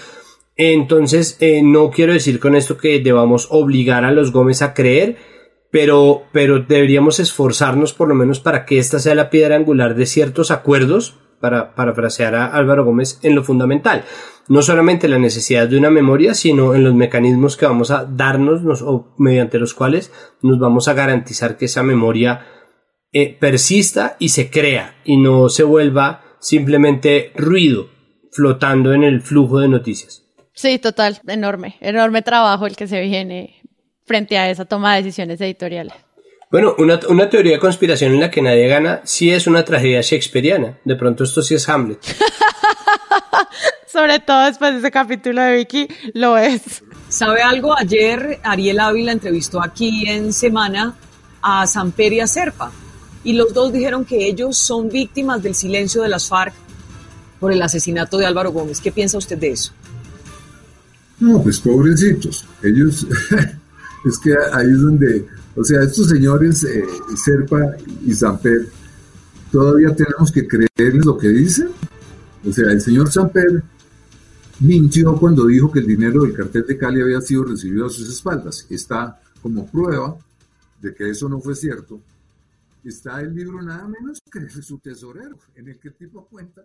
Entonces, 0.55 1.35
eh, 1.41 1.61
no 1.63 1.89
quiero 1.89 2.13
decir 2.13 2.39
con 2.39 2.55
esto 2.55 2.77
que 2.77 3.01
debamos 3.01 3.47
obligar 3.49 4.05
a 4.05 4.11
los 4.11 4.31
Gómez 4.31 4.61
a 4.61 4.73
creer, 4.73 5.17
pero, 5.71 6.23
pero 6.31 6.59
deberíamos 6.59 7.19
esforzarnos 7.19 7.93
por 7.93 8.07
lo 8.07 8.15
menos 8.15 8.39
para 8.39 8.65
que 8.65 8.79
esta 8.79 8.99
sea 8.99 9.15
la 9.15 9.29
piedra 9.29 9.55
angular 9.55 9.95
de 9.95 10.05
ciertos 10.05 10.51
acuerdos, 10.51 11.15
para 11.39 11.73
parafrasear 11.73 12.35
a 12.35 12.47
Álvaro 12.47 12.83
Gómez, 12.83 13.19
en 13.23 13.35
lo 13.35 13.43
fundamental. 13.43 14.03
No 14.47 14.61
solamente 14.61 15.07
la 15.07 15.19
necesidad 15.19 15.67
de 15.67 15.77
una 15.77 15.89
memoria, 15.89 16.33
sino 16.33 16.73
en 16.75 16.83
los 16.83 16.95
mecanismos 16.95 17.55
que 17.55 17.65
vamos 17.65 17.91
a 17.91 18.03
darnos 18.05 18.81
o 18.81 19.13
mediante 19.17 19.59
los 19.59 19.73
cuales 19.73 20.11
nos 20.41 20.59
vamos 20.59 20.87
a 20.87 20.93
garantizar 20.93 21.55
que 21.55 21.65
esa 21.65 21.83
memoria 21.83 22.45
eh, 23.13 23.37
persista 23.39 24.17
y 24.19 24.29
se 24.29 24.49
crea 24.49 24.95
y 25.05 25.17
no 25.17 25.49
se 25.49 25.63
vuelva 25.63 26.23
simplemente 26.39 27.31
ruido 27.35 27.89
flotando 28.31 28.93
en 28.93 29.03
el 29.03 29.21
flujo 29.21 29.59
de 29.59 29.67
noticias. 29.67 30.25
Sí, 30.53 30.77
total, 30.77 31.19
enorme, 31.27 31.77
enorme 31.79 32.21
trabajo 32.21 32.67
el 32.67 32.75
que 32.75 32.87
se 32.87 33.01
viene 33.01 33.58
frente 34.09 34.39
a 34.39 34.49
esa 34.49 34.65
toma 34.65 34.95
de 34.95 35.03
decisiones 35.03 35.39
editoriales. 35.39 35.93
Bueno, 36.51 36.73
una, 36.79 36.99
una, 37.09 37.29
teoría 37.29 37.53
de 37.53 37.59
conspiración 37.59 38.11
en 38.13 38.21
la 38.21 38.31
que 38.31 38.41
nadie 38.41 38.67
gana 38.67 39.01
sí 39.03 39.29
es 39.29 39.45
una 39.45 39.63
tragedia 39.63 40.01
shakespeariana. 40.01 40.79
De 40.83 40.95
pronto 40.95 41.23
esto 41.23 41.43
sí 41.43 41.53
es 41.53 41.69
Hamlet. 41.69 41.99
Sobre 43.87 44.17
todo 44.17 44.45
después 44.45 44.73
de 44.73 44.79
ese 44.79 44.89
capítulo 44.89 45.43
de 45.43 45.57
Vicky, 45.57 45.87
lo 46.15 46.39
es. 46.39 46.83
¿Sabe 47.07 47.43
algo? 47.43 47.77
Ayer 47.77 48.39
Ariel 48.41 48.79
Ávila 48.79 49.11
entrevistó 49.11 49.61
aquí 49.61 50.09
en 50.09 50.33
Semana 50.33 50.95
a 51.43 51.67
Samper 51.67 52.13
y 52.13 52.19
a 52.19 52.25
Serpa. 52.25 52.71
Y 53.23 53.33
los 53.33 53.53
dos 53.53 53.71
dijeron 53.71 54.03
que 54.03 54.25
ellos 54.25 54.57
son 54.57 54.89
víctimas 54.89 55.43
del 55.43 55.53
silencio 55.53 56.01
de 56.01 56.09
las 56.09 56.27
FARC 56.27 56.55
por 57.39 57.53
el 57.53 57.61
asesinato 57.61 58.17
de 58.17 58.25
Álvaro 58.25 58.51
Gómez. 58.51 58.79
¿Qué 58.79 58.91
piensa 58.91 59.19
usted 59.19 59.37
de 59.37 59.51
eso? 59.51 59.71
No, 61.19 61.43
pues 61.43 61.59
pobrecitos. 61.59 62.45
Ellos 62.63 63.05
es 64.05 64.17
que 64.17 64.33
ahí 64.53 64.67
es 64.67 64.81
donde, 64.81 65.27
o 65.55 65.63
sea, 65.63 65.81
estos 65.83 66.09
señores, 66.09 66.63
eh, 66.63 66.85
Serpa 67.15 67.75
y 68.05 68.13
Samper, 68.13 68.67
todavía 69.51 69.95
tenemos 69.95 70.31
que 70.31 70.47
creerles 70.47 71.05
lo 71.05 71.17
que 71.17 71.29
dicen. 71.29 71.69
O 72.47 72.51
sea, 72.51 72.71
el 72.71 72.81
señor 72.81 73.11
Samper 73.11 73.63
mintió 74.59 75.15
cuando 75.15 75.45
dijo 75.47 75.71
que 75.71 75.79
el 75.79 75.87
dinero 75.87 76.23
del 76.23 76.33
cartel 76.33 76.65
de 76.65 76.77
Cali 76.77 77.01
había 77.01 77.21
sido 77.21 77.43
recibido 77.43 77.85
a 77.85 77.89
sus 77.89 78.09
espaldas. 78.09 78.65
Está 78.69 79.19
como 79.41 79.69
prueba 79.69 80.17
de 80.81 80.93
que 80.93 81.09
eso 81.09 81.27
no 81.27 81.39
fue 81.39 81.55
cierto. 81.55 81.99
Está 82.83 83.19
el 83.19 83.35
libro 83.35 83.61
nada 83.61 83.87
menos 83.87 84.21
que 84.31 84.49
su 84.61 84.79
tesorero, 84.79 85.37
en 85.55 85.67
el 85.67 85.79
que 85.79 85.89
el 85.89 85.95
tipo 85.95 86.25
cuenta 86.27 86.63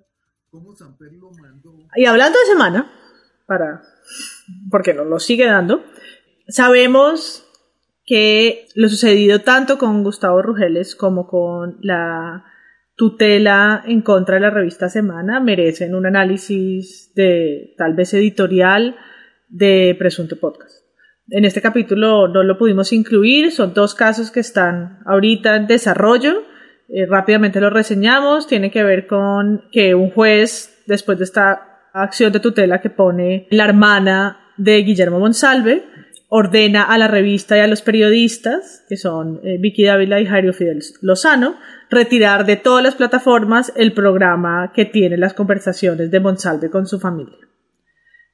cómo 0.48 0.76
Samper 0.76 1.12
lo 1.14 1.32
mandó. 1.32 1.76
Y 1.96 2.04
hablando 2.04 2.38
de 2.38 2.46
semana, 2.46 2.90
para 3.46 3.82
porque 4.70 4.94
nos 4.94 5.06
lo 5.06 5.18
sigue 5.18 5.46
dando, 5.46 5.84
Sabemos 6.48 7.46
que 8.04 8.66
lo 8.74 8.88
sucedido 8.88 9.40
tanto 9.40 9.78
con 9.78 10.04
Gustavo 10.04 10.42
Rugeles 10.42 10.94
como 10.94 11.26
con 11.26 11.78
la 11.80 12.44
tutela 12.96 13.82
en 13.86 14.02
contra 14.02 14.36
de 14.36 14.42
la 14.42 14.50
revista 14.50 14.88
Semana 14.88 15.40
merecen 15.40 15.94
un 15.94 16.06
análisis 16.06 17.12
de 17.14 17.74
tal 17.78 17.94
vez 17.94 18.12
editorial 18.14 18.96
de 19.48 19.96
Presunto 19.98 20.38
Podcast. 20.38 20.84
En 21.30 21.46
este 21.46 21.62
capítulo 21.62 22.28
no 22.28 22.42
lo 22.42 22.58
pudimos 22.58 22.92
incluir, 22.92 23.50
son 23.50 23.72
dos 23.72 23.94
casos 23.94 24.30
que 24.30 24.40
están 24.40 24.98
ahorita 25.06 25.56
en 25.56 25.66
desarrollo. 25.66 26.42
Eh, 26.88 27.06
rápidamente 27.06 27.60
lo 27.60 27.70
reseñamos, 27.70 28.46
tiene 28.46 28.70
que 28.70 28.84
ver 28.84 29.06
con 29.06 29.62
que 29.72 29.94
un 29.94 30.10
juez, 30.10 30.82
después 30.86 31.16
de 31.16 31.24
esta 31.24 31.88
acción 31.94 32.32
de 32.32 32.40
tutela 32.40 32.82
que 32.82 32.90
pone 32.90 33.46
la 33.50 33.64
hermana 33.64 34.52
de 34.58 34.82
Guillermo 34.82 35.18
Monsalve, 35.18 35.84
ordena 36.36 36.82
a 36.82 36.98
la 36.98 37.06
revista 37.06 37.56
y 37.56 37.60
a 37.60 37.68
los 37.68 37.80
periodistas, 37.80 38.84
que 38.88 38.96
son 38.96 39.40
eh, 39.44 39.56
Vicky 39.60 39.84
Dávila 39.84 40.20
y 40.20 40.26
Jairo 40.26 40.52
Fidel 40.52 40.80
Lozano, 41.00 41.54
retirar 41.90 42.44
de 42.44 42.56
todas 42.56 42.82
las 42.82 42.96
plataformas 42.96 43.72
el 43.76 43.92
programa 43.92 44.72
que 44.74 44.84
tiene 44.84 45.16
las 45.16 45.32
conversaciones 45.32 46.10
de 46.10 46.18
Monsalve 46.18 46.70
con 46.70 46.88
su 46.88 46.98
familia. 46.98 47.38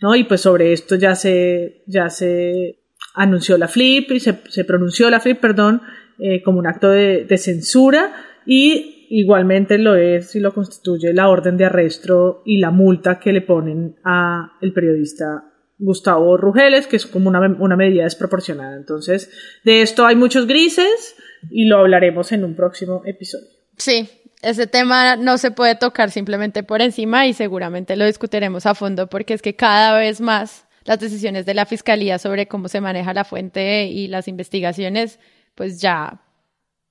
¿No? 0.01 0.17
Y 0.17 0.25
pues 0.25 0.41
sobre 0.41 0.73
esto 0.73 0.95
ya 0.95 1.15
se, 1.15 1.83
ya 1.87 2.09
se 2.09 2.79
anunció 3.17 3.59
la 3.59 3.69
FLIP 3.69 4.13
y 4.13 4.21
se, 4.21 4.65
pronunció 4.65 5.11
la 5.11 5.21
FLIP, 5.21 5.39
perdón, 5.39 5.83
eh, 6.19 6.43
como 6.43 6.59
un 6.59 6.69
acto 6.69 6.89
de, 6.89 7.27
de 7.27 7.37
censura 7.37 8.15
y 8.47 9.09
igualmente 9.11 9.77
lo 9.77 9.95
es 9.97 10.35
y 10.35 10.41
lo 10.41 10.55
constituye 10.55 11.13
la 11.13 11.29
orden 11.29 11.59
de 11.59 11.67
arresto 11.67 12.41
y 12.47 12.61
la 12.61 12.71
multa 12.71 13.21
que 13.21 13.35
le 13.35 13.43
ponen 13.43 13.97
a 14.05 14.53
el 14.63 14.73
periodista 14.73 15.50
Gustavo 15.81 16.37
Rugeles, 16.37 16.87
que 16.87 16.97
es 16.97 17.07
como 17.07 17.29
una, 17.29 17.41
una, 17.41 17.77
medida 17.77 18.05
desproporcionada. 18.05 18.77
Entonces, 18.77 19.31
de 19.65 19.83
esto 19.83 20.07
hay 20.07 20.15
muchos 20.15 20.47
grises 20.47 21.17
y 21.51 21.65
lo 21.65 21.79
hablaremos 21.79 22.33
en 22.33 22.45
un 22.45 22.55
próximo 22.55 23.03
episodio. 23.07 23.49
Sí, 23.77 24.09
ese 24.43 24.67
tema 24.67 25.17
no 25.17 25.39
se 25.39 25.51
puede 25.51 25.75
tocar 25.75 26.11
simplemente 26.11 26.63
por 26.63 26.83
encima 26.83 27.27
y 27.27 27.33
seguramente 27.33 27.97
lo 27.97 28.07
discutiremos 28.07 28.67
a 28.67 28.75
fondo 28.75 29.09
porque 29.09 29.35
es 29.35 29.43
que 29.43 29.57
cada 29.57 29.99
vez 29.99 30.21
más 30.21 30.67
las 30.85 31.01
decisiones 31.01 31.47
de 31.47 31.55
la 31.55 31.67
Fiscalía 31.67 32.19
sobre 32.19 32.47
cómo 32.47 32.69
se 32.69 32.81
maneja 32.81 33.15
la 33.15 33.25
fuente 33.25 33.87
y 33.87 34.09
las 34.09 34.29
investigaciones, 34.29 35.19
pues 35.55 35.81
ya 35.81 36.23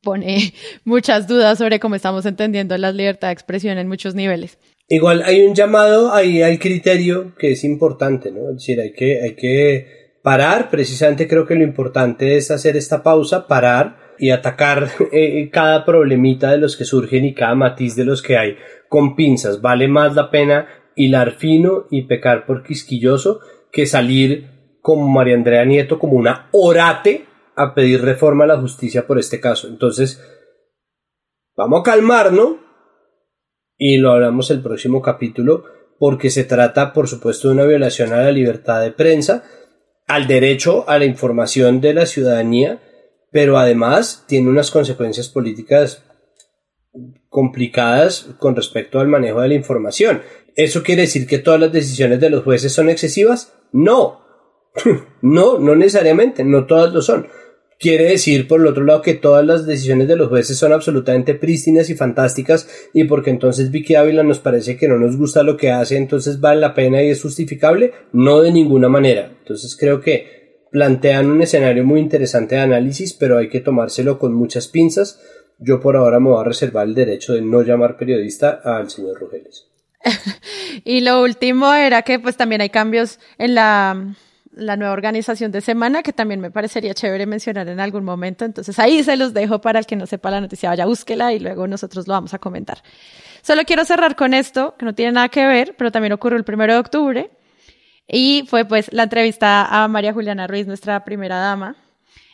pone 0.01 0.53
muchas 0.83 1.27
dudas 1.27 1.57
sobre 1.57 1.79
cómo 1.79 1.95
estamos 1.95 2.25
entendiendo 2.25 2.77
la 2.77 2.91
libertad 2.91 3.29
de 3.29 3.33
expresión 3.33 3.77
en 3.77 3.87
muchos 3.87 4.15
niveles. 4.15 4.57
Igual 4.91 5.21
hay 5.23 5.45
un 5.45 5.53
llamado 5.53 6.11
ahí 6.13 6.41
al 6.41 6.57
criterio 6.57 7.35
que 7.37 7.51
es 7.51 7.63
importante, 7.63 8.31
¿no? 8.31 8.49
Es 8.49 8.55
decir, 8.55 8.81
hay 8.81 8.91
que, 8.91 9.21
hay 9.21 9.35
que 9.35 10.17
parar, 10.23 10.71
precisamente 10.71 11.27
creo 11.27 11.45
que 11.45 11.53
lo 11.53 11.63
importante 11.63 12.37
es 12.37 12.49
hacer 12.49 12.75
esta 12.75 13.03
pausa, 13.03 13.45
parar 13.47 14.15
y 14.17 14.31
atacar 14.31 14.89
eh, 15.11 15.47
cada 15.51 15.85
problemita 15.85 16.51
de 16.51 16.57
los 16.57 16.75
que 16.75 16.85
surgen 16.85 17.23
y 17.23 17.35
cada 17.35 17.53
matiz 17.53 17.95
de 17.95 18.03
los 18.03 18.23
que 18.23 18.37
hay 18.37 18.57
con 18.89 19.15
pinzas. 19.15 19.61
Vale 19.61 19.87
más 19.87 20.15
la 20.15 20.31
pena 20.31 20.67
hilar 20.95 21.33
fino 21.33 21.85
y 21.91 22.07
pecar 22.07 22.47
por 22.47 22.63
quisquilloso 22.63 23.41
que 23.71 23.85
salir 23.85 24.77
como 24.81 25.07
María 25.07 25.35
Andrea 25.35 25.65
Nieto 25.65 25.99
como 25.99 26.13
una 26.13 26.49
orate 26.51 27.25
a 27.55 27.75
pedir 27.75 28.01
reforma 28.01 28.45
a 28.45 28.47
la 28.47 28.57
justicia 28.57 29.05
por 29.05 29.19
este 29.19 29.39
caso. 29.39 29.67
Entonces, 29.67 30.19
vamos 31.55 31.81
a 31.81 31.83
calmarnos 31.83 32.55
y 33.79 33.97
lo 33.97 34.11
hablamos 34.11 34.51
el 34.51 34.61
próximo 34.61 35.01
capítulo 35.01 35.63
porque 35.97 36.29
se 36.29 36.43
trata, 36.43 36.93
por 36.93 37.07
supuesto, 37.07 37.47
de 37.47 37.55
una 37.55 37.65
violación 37.65 38.13
a 38.13 38.21
la 38.21 38.31
libertad 38.31 38.81
de 38.81 38.91
prensa, 38.91 39.43
al 40.05 40.27
derecho 40.27 40.87
a 40.87 40.99
la 40.99 41.05
información 41.05 41.81
de 41.81 41.93
la 41.93 42.05
ciudadanía, 42.05 42.81
pero 43.31 43.57
además 43.57 44.25
tiene 44.27 44.49
unas 44.49 44.69
consecuencias 44.69 45.29
políticas 45.29 46.03
complicadas 47.29 48.27
con 48.37 48.55
respecto 48.55 48.99
al 48.99 49.07
manejo 49.07 49.41
de 49.41 49.49
la 49.49 49.53
información. 49.55 50.21
¿Eso 50.55 50.83
quiere 50.83 51.03
decir 51.03 51.25
que 51.25 51.39
todas 51.39 51.59
las 51.59 51.71
decisiones 51.71 52.19
de 52.19 52.29
los 52.29 52.43
jueces 52.43 52.73
son 52.73 52.89
excesivas? 52.89 53.53
No. 53.71 54.25
no, 55.21 55.57
no 55.57 55.75
necesariamente, 55.75 56.43
no 56.43 56.65
todas 56.65 56.93
lo 56.93 57.01
son. 57.01 57.27
Quiere 57.79 58.09
decir, 58.09 58.45
por 58.45 58.59
el 58.59 58.67
otro 58.67 58.83
lado, 58.83 59.01
que 59.01 59.13
todas 59.13 59.45
las 59.45 59.65
decisiones 59.65 60.09
de 60.09 60.17
los 60.17 60.27
jueces 60.27 60.57
son 60.57 60.73
absolutamente 60.73 61.33
prístinas 61.33 61.89
y 61.89 61.95
fantásticas 61.95 62.67
y 62.93 63.05
porque 63.05 63.29
entonces 63.29 63.71
Vicky 63.71 63.95
Ávila 63.95 64.21
nos 64.21 64.39
parece 64.39 64.75
que 64.75 64.89
no 64.89 64.99
nos 64.99 65.15
gusta 65.15 65.43
lo 65.43 65.55
que 65.55 65.71
hace, 65.71 65.95
entonces 65.95 66.41
vale 66.41 66.59
la 66.59 66.73
pena 66.73 67.01
y 67.01 67.07
es 67.07 67.21
justificable. 67.21 67.93
No 68.11 68.41
de 68.41 68.51
ninguna 68.51 68.89
manera. 68.89 69.31
Entonces 69.39 69.77
creo 69.79 70.01
que 70.01 70.65
plantean 70.73 71.31
un 71.31 71.41
escenario 71.41 71.85
muy 71.85 72.01
interesante 72.01 72.55
de 72.55 72.61
análisis, 72.61 73.13
pero 73.13 73.37
hay 73.37 73.47
que 73.47 73.61
tomárselo 73.61 74.19
con 74.19 74.33
muchas 74.33 74.67
pinzas. 74.67 75.21
Yo 75.57 75.79
por 75.79 75.95
ahora 75.95 76.19
me 76.19 76.31
voy 76.31 76.41
a 76.41 76.47
reservar 76.47 76.85
el 76.85 76.95
derecho 76.95 77.31
de 77.31 77.41
no 77.41 77.61
llamar 77.61 77.95
periodista 77.95 78.59
al 78.61 78.89
señor 78.89 79.17
Rugeles. 79.21 79.67
y 80.83 80.99
lo 80.99 81.21
último 81.21 81.73
era 81.73 82.01
que 82.01 82.19
pues 82.19 82.35
también 82.35 82.59
hay 82.59 82.71
cambios 82.71 83.19
en 83.37 83.55
la 83.55 84.15
la 84.59 84.77
nueva 84.77 84.93
organización 84.93 85.51
de 85.51 85.61
semana, 85.61 86.03
que 86.03 86.13
también 86.13 86.39
me 86.39 86.51
parecería 86.51 86.93
chévere 86.93 87.25
mencionar 87.25 87.67
en 87.69 87.79
algún 87.79 88.03
momento. 88.03 88.45
Entonces 88.45 88.77
ahí 88.79 89.03
se 89.03 89.17
los 89.17 89.33
dejo 89.33 89.61
para 89.61 89.79
el 89.79 89.85
que 89.85 89.95
no 89.95 90.05
sepa 90.05 90.31
la 90.31 90.41
noticia, 90.41 90.69
vaya, 90.69 90.85
búsquela 90.85 91.33
y 91.33 91.39
luego 91.39 91.67
nosotros 91.67 92.07
lo 92.07 92.13
vamos 92.13 92.33
a 92.33 92.39
comentar. 92.39 92.81
Solo 93.41 93.63
quiero 93.63 93.85
cerrar 93.85 94.15
con 94.15 94.33
esto, 94.33 94.75
que 94.77 94.85
no 94.85 94.93
tiene 94.93 95.13
nada 95.13 95.29
que 95.29 95.45
ver, 95.45 95.75
pero 95.77 95.91
también 95.91 96.13
ocurrió 96.13 96.37
el 96.37 96.43
primero 96.43 96.73
de 96.73 96.79
octubre. 96.79 97.31
Y 98.07 98.45
fue 98.47 98.65
pues 98.65 98.91
la 98.91 99.03
entrevista 99.03 99.65
a 99.65 99.87
María 99.87 100.13
Juliana 100.13 100.47
Ruiz, 100.47 100.67
nuestra 100.67 101.03
primera 101.05 101.37
dama, 101.37 101.75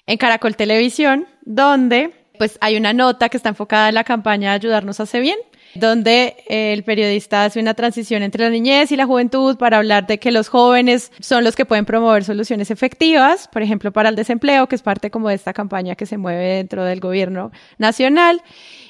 en 0.05 0.17
Caracol 0.17 0.55
Televisión, 0.55 1.27
donde 1.43 2.13
pues 2.37 2.57
hay 2.61 2.77
una 2.77 2.93
nota 2.93 3.29
que 3.29 3.37
está 3.37 3.49
enfocada 3.49 3.89
en 3.89 3.95
la 3.95 4.03
campaña 4.03 4.53
Ayudarnos 4.53 4.99
hace 4.99 5.19
bien, 5.19 5.37
donde 5.75 6.37
el 6.47 6.83
periodista 6.83 7.45
hace 7.45 7.59
una 7.59 7.73
transición 7.73 8.23
entre 8.23 8.43
la 8.43 8.49
niñez 8.49 8.91
y 8.91 8.95
la 8.95 9.05
juventud 9.05 9.57
para 9.57 9.77
hablar 9.77 10.07
de 10.07 10.17
que 10.17 10.31
los 10.31 10.49
jóvenes 10.49 11.11
son 11.19 11.43
los 11.43 11.55
que 11.55 11.65
pueden 11.65 11.85
promover 11.85 12.23
soluciones 12.23 12.71
efectivas, 12.71 13.47
por 13.47 13.61
ejemplo, 13.61 13.91
para 13.91 14.09
el 14.09 14.15
desempleo, 14.15 14.67
que 14.67 14.75
es 14.75 14.81
parte 14.81 15.11
como 15.11 15.29
de 15.29 15.35
esta 15.35 15.53
campaña 15.53 15.95
que 15.95 16.05
se 16.05 16.17
mueve 16.17 16.55
dentro 16.55 16.83
del 16.83 16.99
gobierno 16.99 17.51
nacional. 17.77 18.41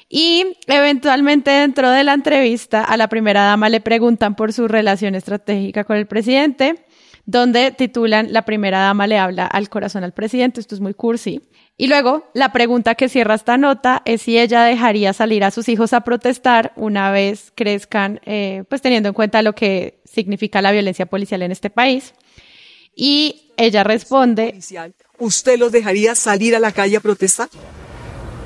Y 0.08 0.56
eventualmente 0.68 1.50
dentro 1.50 1.90
de 1.90 2.04
la 2.04 2.14
entrevista 2.14 2.84
a 2.84 2.96
la 2.96 3.08
primera 3.08 3.42
dama 3.42 3.68
le 3.68 3.80
preguntan 3.80 4.36
por 4.36 4.52
su 4.52 4.68
relación 4.68 5.16
estratégica 5.16 5.82
con 5.82 5.96
el 5.96 6.06
presidente, 6.06 6.85
donde 7.26 7.72
titulan 7.72 8.32
La 8.32 8.42
primera 8.42 8.80
dama 8.80 9.06
le 9.06 9.18
habla 9.18 9.46
al 9.46 9.68
corazón 9.68 10.04
al 10.04 10.12
presidente. 10.12 10.60
Esto 10.60 10.74
es 10.76 10.80
muy 10.80 10.94
cursi. 10.94 11.42
Y 11.76 11.88
luego, 11.88 12.30
la 12.32 12.52
pregunta 12.52 12.94
que 12.94 13.08
cierra 13.08 13.34
esta 13.34 13.58
nota 13.58 14.00
es 14.06 14.22
si 14.22 14.38
ella 14.38 14.62
dejaría 14.62 15.12
salir 15.12 15.44
a 15.44 15.50
sus 15.50 15.68
hijos 15.68 15.92
a 15.92 16.02
protestar 16.02 16.72
una 16.76 17.10
vez 17.10 17.52
crezcan, 17.54 18.20
eh, 18.24 18.64
pues 18.68 18.80
teniendo 18.80 19.08
en 19.10 19.14
cuenta 19.14 19.42
lo 19.42 19.54
que 19.54 20.00
significa 20.04 20.62
la 20.62 20.72
violencia 20.72 21.04
policial 21.04 21.42
en 21.42 21.52
este 21.52 21.68
país. 21.68 22.14
Y 22.94 23.52
ella 23.58 23.84
responde, 23.84 24.58
¿usted 25.18 25.58
los 25.58 25.70
dejaría 25.70 26.14
salir 26.14 26.56
a 26.56 26.60
la 26.60 26.72
calle 26.72 26.96
a 26.96 27.00
protestar? 27.00 27.48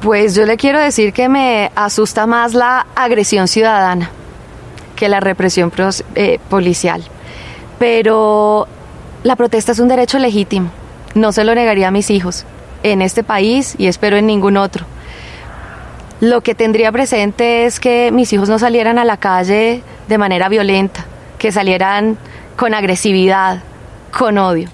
Pues 0.02 0.34
yo 0.34 0.46
le 0.46 0.56
quiero 0.56 0.80
decir 0.80 1.12
que 1.12 1.28
me 1.28 1.70
asusta 1.76 2.26
más 2.26 2.54
la 2.54 2.86
agresión 2.96 3.46
ciudadana 3.46 4.10
que 4.96 5.08
la 5.08 5.20
represión 5.20 5.72
eh, 6.14 6.38
policial. 6.48 7.04
Pero 7.80 8.68
la 9.24 9.36
protesta 9.36 9.72
es 9.72 9.78
un 9.78 9.88
derecho 9.88 10.18
legítimo. 10.18 10.70
No 11.14 11.32
se 11.32 11.44
lo 11.44 11.54
negaría 11.54 11.88
a 11.88 11.90
mis 11.90 12.10
hijos 12.10 12.44
en 12.82 13.00
este 13.00 13.24
país 13.24 13.74
y 13.78 13.86
espero 13.86 14.18
en 14.18 14.26
ningún 14.26 14.58
otro. 14.58 14.84
Lo 16.20 16.42
que 16.42 16.54
tendría 16.54 16.92
presente 16.92 17.64
es 17.64 17.80
que 17.80 18.12
mis 18.12 18.34
hijos 18.34 18.50
no 18.50 18.58
salieran 18.58 18.98
a 18.98 19.06
la 19.06 19.16
calle 19.16 19.82
de 20.08 20.18
manera 20.18 20.50
violenta, 20.50 21.06
que 21.38 21.52
salieran 21.52 22.18
con 22.54 22.74
agresividad, 22.74 23.62
con 24.16 24.36
odio. 24.36 24.68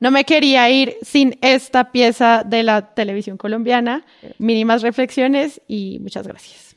No 0.00 0.10
me 0.10 0.24
quería 0.24 0.70
ir 0.70 0.96
sin 1.02 1.38
esta 1.42 1.92
pieza 1.92 2.42
de 2.42 2.62
la 2.62 2.94
televisión 2.94 3.36
colombiana. 3.36 4.06
Mínimas 4.38 4.80
reflexiones 4.80 5.60
y 5.68 5.98
muchas 6.00 6.26
gracias. 6.26 6.74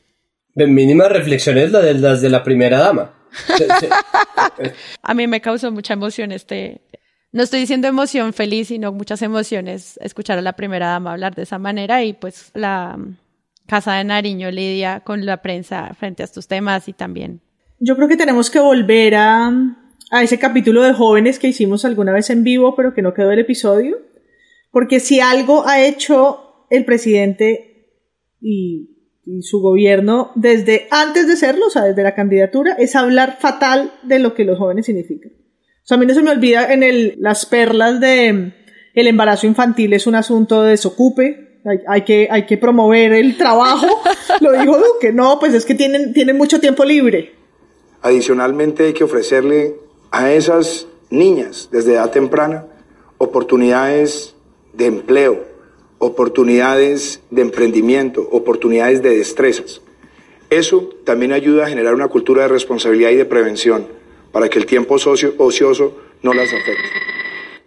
Mínimas 0.56 1.10
reflexiones 1.10 1.72
de 1.72 1.94
las 1.94 2.22
de 2.22 2.30
la 2.30 2.44
primera 2.44 2.80
dama. 2.80 3.15
A 5.02 5.14
mí 5.14 5.28
me 5.28 5.42
causó 5.42 5.72
mucha 5.72 5.94
emoción 5.94 6.32
este, 6.32 6.82
no 7.32 7.44
estoy 7.44 7.60
diciendo 7.60 7.88
emoción 7.88 8.32
feliz, 8.32 8.70
sino 8.70 8.94
muchas 8.94 9.22
emociones 9.22 10.00
escuchar 10.02 10.38
a 10.38 10.42
la 10.42 10.54
primera 10.54 10.88
dama 10.88 11.12
hablar 11.12 11.36
de 11.36 11.44
esa 11.44 11.60
manera 11.60 12.04
y 12.04 12.14
pues 12.14 12.52
la 12.54 12.98
Casa 13.68 13.96
de 13.96 14.04
Nariño 14.04 14.52
lidia 14.52 15.02
con 15.02 15.26
la 15.26 15.42
prensa 15.42 15.94
frente 15.96 16.24
a 16.24 16.26
estos 16.26 16.48
temas 16.48 16.88
y 16.88 16.94
también. 16.94 17.42
Yo 17.80 17.96
creo 17.98 18.08
que 18.08 18.16
tenemos 18.16 18.50
que 18.50 18.60
volver 18.60 19.16
a, 19.16 19.52
a 20.12 20.24
ese 20.24 20.40
capítulo 20.40 20.82
de 20.84 20.94
jóvenes 20.94 21.38
que 21.38 21.48
hicimos 21.48 21.84
alguna 21.84 22.14
vez 22.14 22.30
en 22.30 22.44
vivo, 22.44 22.74
pero 22.76 22.94
que 22.94 23.02
no 23.02 23.14
quedó 23.14 23.32
el 23.32 23.40
episodio, 23.40 23.98
porque 24.72 25.00
si 25.02 25.20
algo 25.20 25.68
ha 25.68 25.82
hecho 25.82 26.68
el 26.70 26.86
presidente 26.86 27.92
y, 28.40 28.95
y 29.26 29.42
su 29.42 29.60
gobierno 29.60 30.32
desde 30.36 30.88
antes 30.92 31.28
de 31.28 31.36
serlo, 31.36 31.68
o 31.68 31.70
sea, 31.70 31.84
desde 31.84 32.04
la 32.04 32.16
candidatura, 32.16 32.74
es 32.74 32.96
hablar 32.96 33.38
fatal 33.40 33.92
de 34.04 34.20
lo 34.20 34.34
que 34.34 34.46
los 34.46 34.58
jóvenes 34.58 34.86
significan. 34.86 35.32
O 35.34 35.88
sea, 35.88 35.98
a 35.98 36.00
mí 36.00 36.06
no 36.06 36.14
se 36.14 36.22
me 36.22 36.32
olvida 36.32 36.72
en 36.74 36.84
el, 36.84 37.16
las 37.20 37.46
perlas 37.46 38.00
de 38.00 38.54
el 38.94 39.08
embarazo 39.08 39.46
infantil 39.46 39.94
es 39.94 40.08
un 40.08 40.16
asunto 40.16 40.64
de 40.64 40.72
desocupe. 40.72 41.60
Hay, 41.66 41.80
hay, 41.88 42.02
que, 42.04 42.28
hay 42.30 42.46
que 42.46 42.58
promover 42.58 43.14
el 43.14 43.38
trabajo. 43.38 43.88
Lo 44.42 44.54
dijo 44.54 44.78
Duque. 44.78 45.12
No, 45.12 45.38
pues 45.40 45.54
es 45.54 45.66
que 45.66 45.76
tienen, 45.76 46.14
tienen 46.14 46.38
mucho 46.38 46.60
tiempo 46.60 46.86
libre. 46.86 47.34
Adicionalmente 48.02 48.86
hay 48.86 48.94
que 48.94 49.04
ofrecerle 49.04 49.76
a 50.12 50.32
esas 50.32 50.88
niñas 51.10 51.70
desde 51.72 51.94
edad 51.94 52.12
temprana 52.12 52.68
oportunidades 53.18 54.36
de 54.74 54.86
empleo, 54.88 55.46
oportunidades 56.00 57.22
de 57.32 57.42
emprendimiento, 57.42 58.28
oportunidades 58.32 59.02
de 59.02 59.18
destrezas. 59.18 59.82
Eso 60.50 60.90
también 61.04 61.34
ayuda 61.34 61.66
a 61.66 61.70
generar 61.70 61.96
una 61.96 62.08
cultura 62.08 62.44
de 62.44 62.50
responsabilidad 62.50 63.10
y 63.10 63.16
de 63.16 63.26
prevención 63.26 63.88
para 64.32 64.50
que 64.50 64.60
el 64.60 64.66
tiempo 64.66 64.96
ocioso 64.96 65.98
no 66.22 66.34
las 66.34 66.50
afecte. 66.50 66.84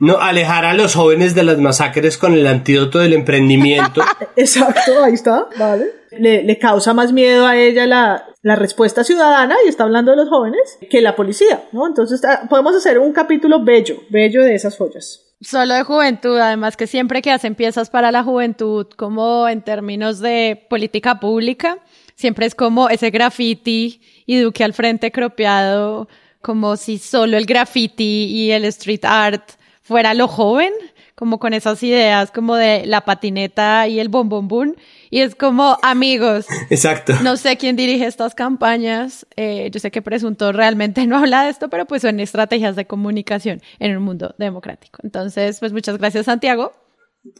No, 0.01 0.19
alejar 0.19 0.65
a 0.65 0.75
los 0.75 0.95
jóvenes 0.95 1.35
de 1.35 1.43
las 1.43 1.59
masacres 1.59 2.19
con 2.19 2.35
el 2.35 2.47
antídoto 2.47 3.01
del 3.01 3.15
emprendimiento. 3.15 4.01
Exacto, 4.37 5.03
ahí 5.03 5.15
está, 5.15 5.49
vale. 5.59 5.87
Le, 6.13 6.59
causa 6.59 6.95
más 6.95 7.13
miedo 7.13 7.47
a 7.47 7.57
ella 7.57 7.87
la, 7.87 8.25
la, 8.43 8.57
respuesta 8.57 9.03
ciudadana, 9.03 9.57
y 9.65 9.69
está 9.69 9.85
hablando 9.85 10.13
de 10.13 10.19
los 10.19 10.29
jóvenes, 10.29 10.79
que 10.89 11.01
la 11.01 11.17
policía, 11.17 11.65
¿no? 11.73 11.87
Entonces 11.87 12.25
ah, 12.25 12.47
podemos 12.49 12.75
hacer 12.77 12.99
un 12.99 13.13
capítulo 13.13 13.65
bello, 13.65 13.97
bello 14.09 14.43
de 14.43 14.55
esas 14.55 14.77
joyas. 14.77 15.28
Solo 15.41 15.75
de 15.75 15.85
juventud, 15.85 16.37
además 16.39 16.77
que 16.77 16.89
siempre 16.89 17.23
que 17.23 17.31
hacen 17.31 17.55
piezas 17.55 17.91
para 17.91 18.11
la 18.11 18.25
juventud, 18.25 18.87
como 18.97 19.49
en 19.49 19.63
términos 19.63 20.19
de 20.19 20.67
política 20.69 21.21
pública, 21.21 21.79
siempre 22.17 22.45
es 22.47 22.57
como 22.57 22.89
ese 22.89 23.11
graffiti 23.11 24.01
y 24.27 24.41
Duque 24.41 24.65
al 24.65 24.75
frente 24.75 25.13
cropeado 25.13 26.09
como 26.41 26.77
si 26.77 26.99
solo 26.99 27.37
el 27.37 27.47
graffiti 27.47 28.25
y 28.25 28.51
el 28.51 28.65
street 28.65 29.05
art 29.05 29.51
fuera 29.83 30.15
lo 30.15 30.27
joven, 30.29 30.73
como 31.15 31.39
con 31.39 31.53
esas 31.53 31.83
ideas 31.83 32.31
como 32.31 32.57
de 32.57 32.87
la 32.87 33.05
patineta 33.05 33.87
y 33.89 34.01
el 34.01 34.09
bom 34.09 34.29
bom 34.29 34.49
boom. 34.49 34.77
Y 35.11 35.21
es 35.21 35.35
como, 35.35 35.79
amigos. 35.83 36.47
Exacto. 36.71 37.15
No 37.23 37.37
sé 37.37 37.57
quién 37.57 37.77
dirige 37.77 38.07
estas 38.07 38.35
campañas. 38.35 39.27
Eh, 39.37 39.71
yo 39.73 39.81
sé 39.81 39.91
que 39.91 40.03
Presunto 40.03 40.53
realmente 40.53 41.07
no 41.07 41.19
habla 41.19 41.45
de 41.45 41.51
esto, 41.51 41.69
pero 41.69 41.87
pues 41.87 42.03
son 42.03 42.21
estrategias 42.21 42.77
de 42.77 42.87
comunicación 42.87 43.61
en 43.79 43.97
un 43.97 44.03
mundo 44.03 44.35
democrático. 44.39 45.01
Entonces, 45.03 45.61
pues 45.61 45.73
muchas 45.73 45.99
gracias, 45.99 46.27
Santiago. 46.27 46.73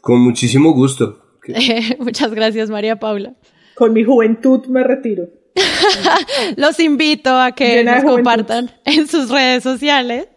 Con 0.01 0.21
muchísimo 0.21 0.73
gusto. 0.73 1.23
muchas 1.99 2.33
gracias, 2.33 2.69
María 2.69 2.99
Paula. 2.99 3.33
Con 3.75 3.93
mi 3.93 4.03
juventud 4.03 4.65
me 4.67 4.83
retiro. 4.83 5.29
Los 6.57 6.79
invito 6.79 7.35
a 7.35 7.53
que 7.53 7.83
nos 7.83 8.03
compartan 8.03 8.71
en 8.85 9.07
sus 9.07 9.29
redes 9.29 9.63
sociales. 9.63 10.27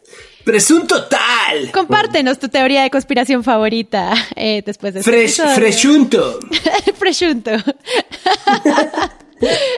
Presunto 0.45 1.05
tal. 1.05 1.71
Compártenos 1.73 2.39
tu 2.39 2.49
teoría 2.49 2.83
de 2.83 2.91
conspiración 2.91 3.45
favorita 3.45 4.13
eh, 4.35 4.63
después 4.65 4.95
de 4.95 5.01
este 5.01 5.11
Fresh, 5.11 5.41
Freshunto. 5.55 6.41
Freshunto. 6.99 7.51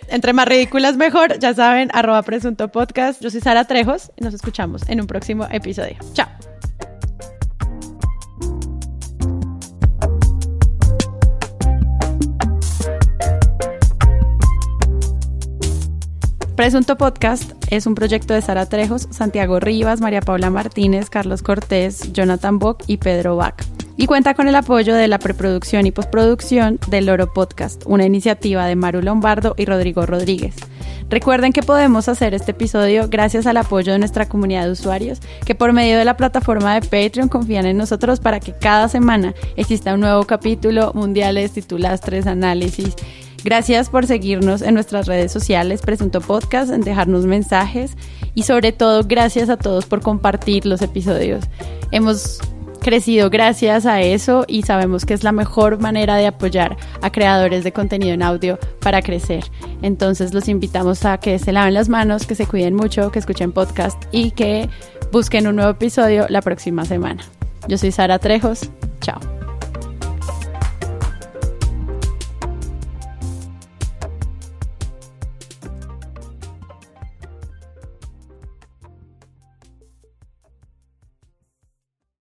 Entre 0.08 0.32
más 0.32 0.46
ridículas 0.46 0.96
mejor, 0.96 1.38
ya 1.38 1.54
saben, 1.54 1.90
arroba 1.92 2.22
presunto 2.22 2.68
podcast. 2.68 3.22
Yo 3.22 3.30
soy 3.30 3.40
Sara 3.40 3.64
Trejos 3.64 4.10
y 4.16 4.24
nos 4.24 4.34
escuchamos 4.34 4.82
en 4.88 5.00
un 5.00 5.06
próximo 5.06 5.46
episodio. 5.50 5.96
Chao. 6.12 6.28
Presunto 16.56 16.96
Podcast 16.96 17.50
es 17.68 17.84
un 17.84 17.96
proyecto 17.96 18.32
de 18.32 18.40
Sara 18.40 18.66
Trejos, 18.66 19.08
Santiago 19.10 19.58
Rivas, 19.58 20.00
María 20.00 20.20
Paula 20.20 20.50
Martínez, 20.50 21.10
Carlos 21.10 21.42
Cortés, 21.42 22.12
Jonathan 22.12 22.60
Bock 22.60 22.84
y 22.86 22.98
Pedro 22.98 23.34
Bach. 23.34 23.56
y 23.96 24.06
cuenta 24.06 24.34
con 24.34 24.46
el 24.46 24.54
apoyo 24.54 24.94
de 24.94 25.08
la 25.08 25.18
preproducción 25.18 25.86
y 25.86 25.92
postproducción 25.92 26.78
del 26.88 27.06
Loro 27.06 27.32
Podcast, 27.32 27.82
una 27.86 28.04
iniciativa 28.04 28.66
de 28.66 28.76
Maru 28.76 29.02
Lombardo 29.02 29.54
y 29.56 29.64
Rodrigo 29.66 30.06
Rodríguez. 30.06 30.56
Recuerden 31.10 31.52
que 31.52 31.62
podemos 31.62 32.08
hacer 32.08 32.34
este 32.34 32.52
episodio 32.52 33.08
gracias 33.08 33.46
al 33.46 33.56
apoyo 33.56 33.92
de 33.92 33.98
nuestra 33.98 34.26
comunidad 34.28 34.64
de 34.64 34.72
usuarios 34.72 35.20
que 35.44 35.54
por 35.54 35.72
medio 35.72 35.98
de 35.98 36.04
la 36.04 36.16
plataforma 36.16 36.74
de 36.74 36.80
Patreon 36.80 37.28
confían 37.28 37.66
en 37.66 37.76
nosotros 37.76 38.20
para 38.20 38.40
que 38.40 38.52
cada 38.52 38.88
semana 38.88 39.34
exista 39.56 39.94
un 39.94 40.00
nuevo 40.00 40.24
capítulo, 40.24 40.92
mundiales, 40.94 41.52
titulastres, 41.52 42.26
análisis. 42.26 42.94
Gracias 43.44 43.90
por 43.90 44.06
seguirnos 44.06 44.62
en 44.62 44.72
nuestras 44.72 45.06
redes 45.06 45.30
sociales, 45.30 45.82
Presunto 45.82 46.22
Podcast, 46.22 46.72
en 46.72 46.80
dejarnos 46.80 47.26
mensajes 47.26 47.94
y 48.34 48.44
sobre 48.44 48.72
todo 48.72 49.02
gracias 49.04 49.50
a 49.50 49.58
todos 49.58 49.84
por 49.84 50.00
compartir 50.00 50.64
los 50.64 50.80
episodios. 50.80 51.44
Hemos 51.90 52.40
crecido 52.80 53.28
gracias 53.28 53.84
a 53.84 54.00
eso 54.00 54.46
y 54.48 54.62
sabemos 54.62 55.04
que 55.04 55.12
es 55.12 55.24
la 55.24 55.32
mejor 55.32 55.78
manera 55.78 56.16
de 56.16 56.26
apoyar 56.26 56.78
a 57.02 57.12
creadores 57.12 57.64
de 57.64 57.72
contenido 57.72 58.14
en 58.14 58.22
audio 58.22 58.58
para 58.80 59.02
crecer. 59.02 59.44
Entonces 59.82 60.32
los 60.32 60.48
invitamos 60.48 61.04
a 61.04 61.18
que 61.18 61.38
se 61.38 61.52
laven 61.52 61.74
las 61.74 61.90
manos, 61.90 62.26
que 62.26 62.34
se 62.34 62.46
cuiden 62.46 62.74
mucho, 62.74 63.10
que 63.10 63.18
escuchen 63.18 63.52
podcast 63.52 64.02
y 64.10 64.30
que 64.30 64.70
busquen 65.12 65.46
un 65.46 65.56
nuevo 65.56 65.70
episodio 65.70 66.24
la 66.30 66.40
próxima 66.40 66.86
semana. 66.86 67.22
Yo 67.68 67.76
soy 67.76 67.92
Sara 67.92 68.18
Trejos. 68.18 68.70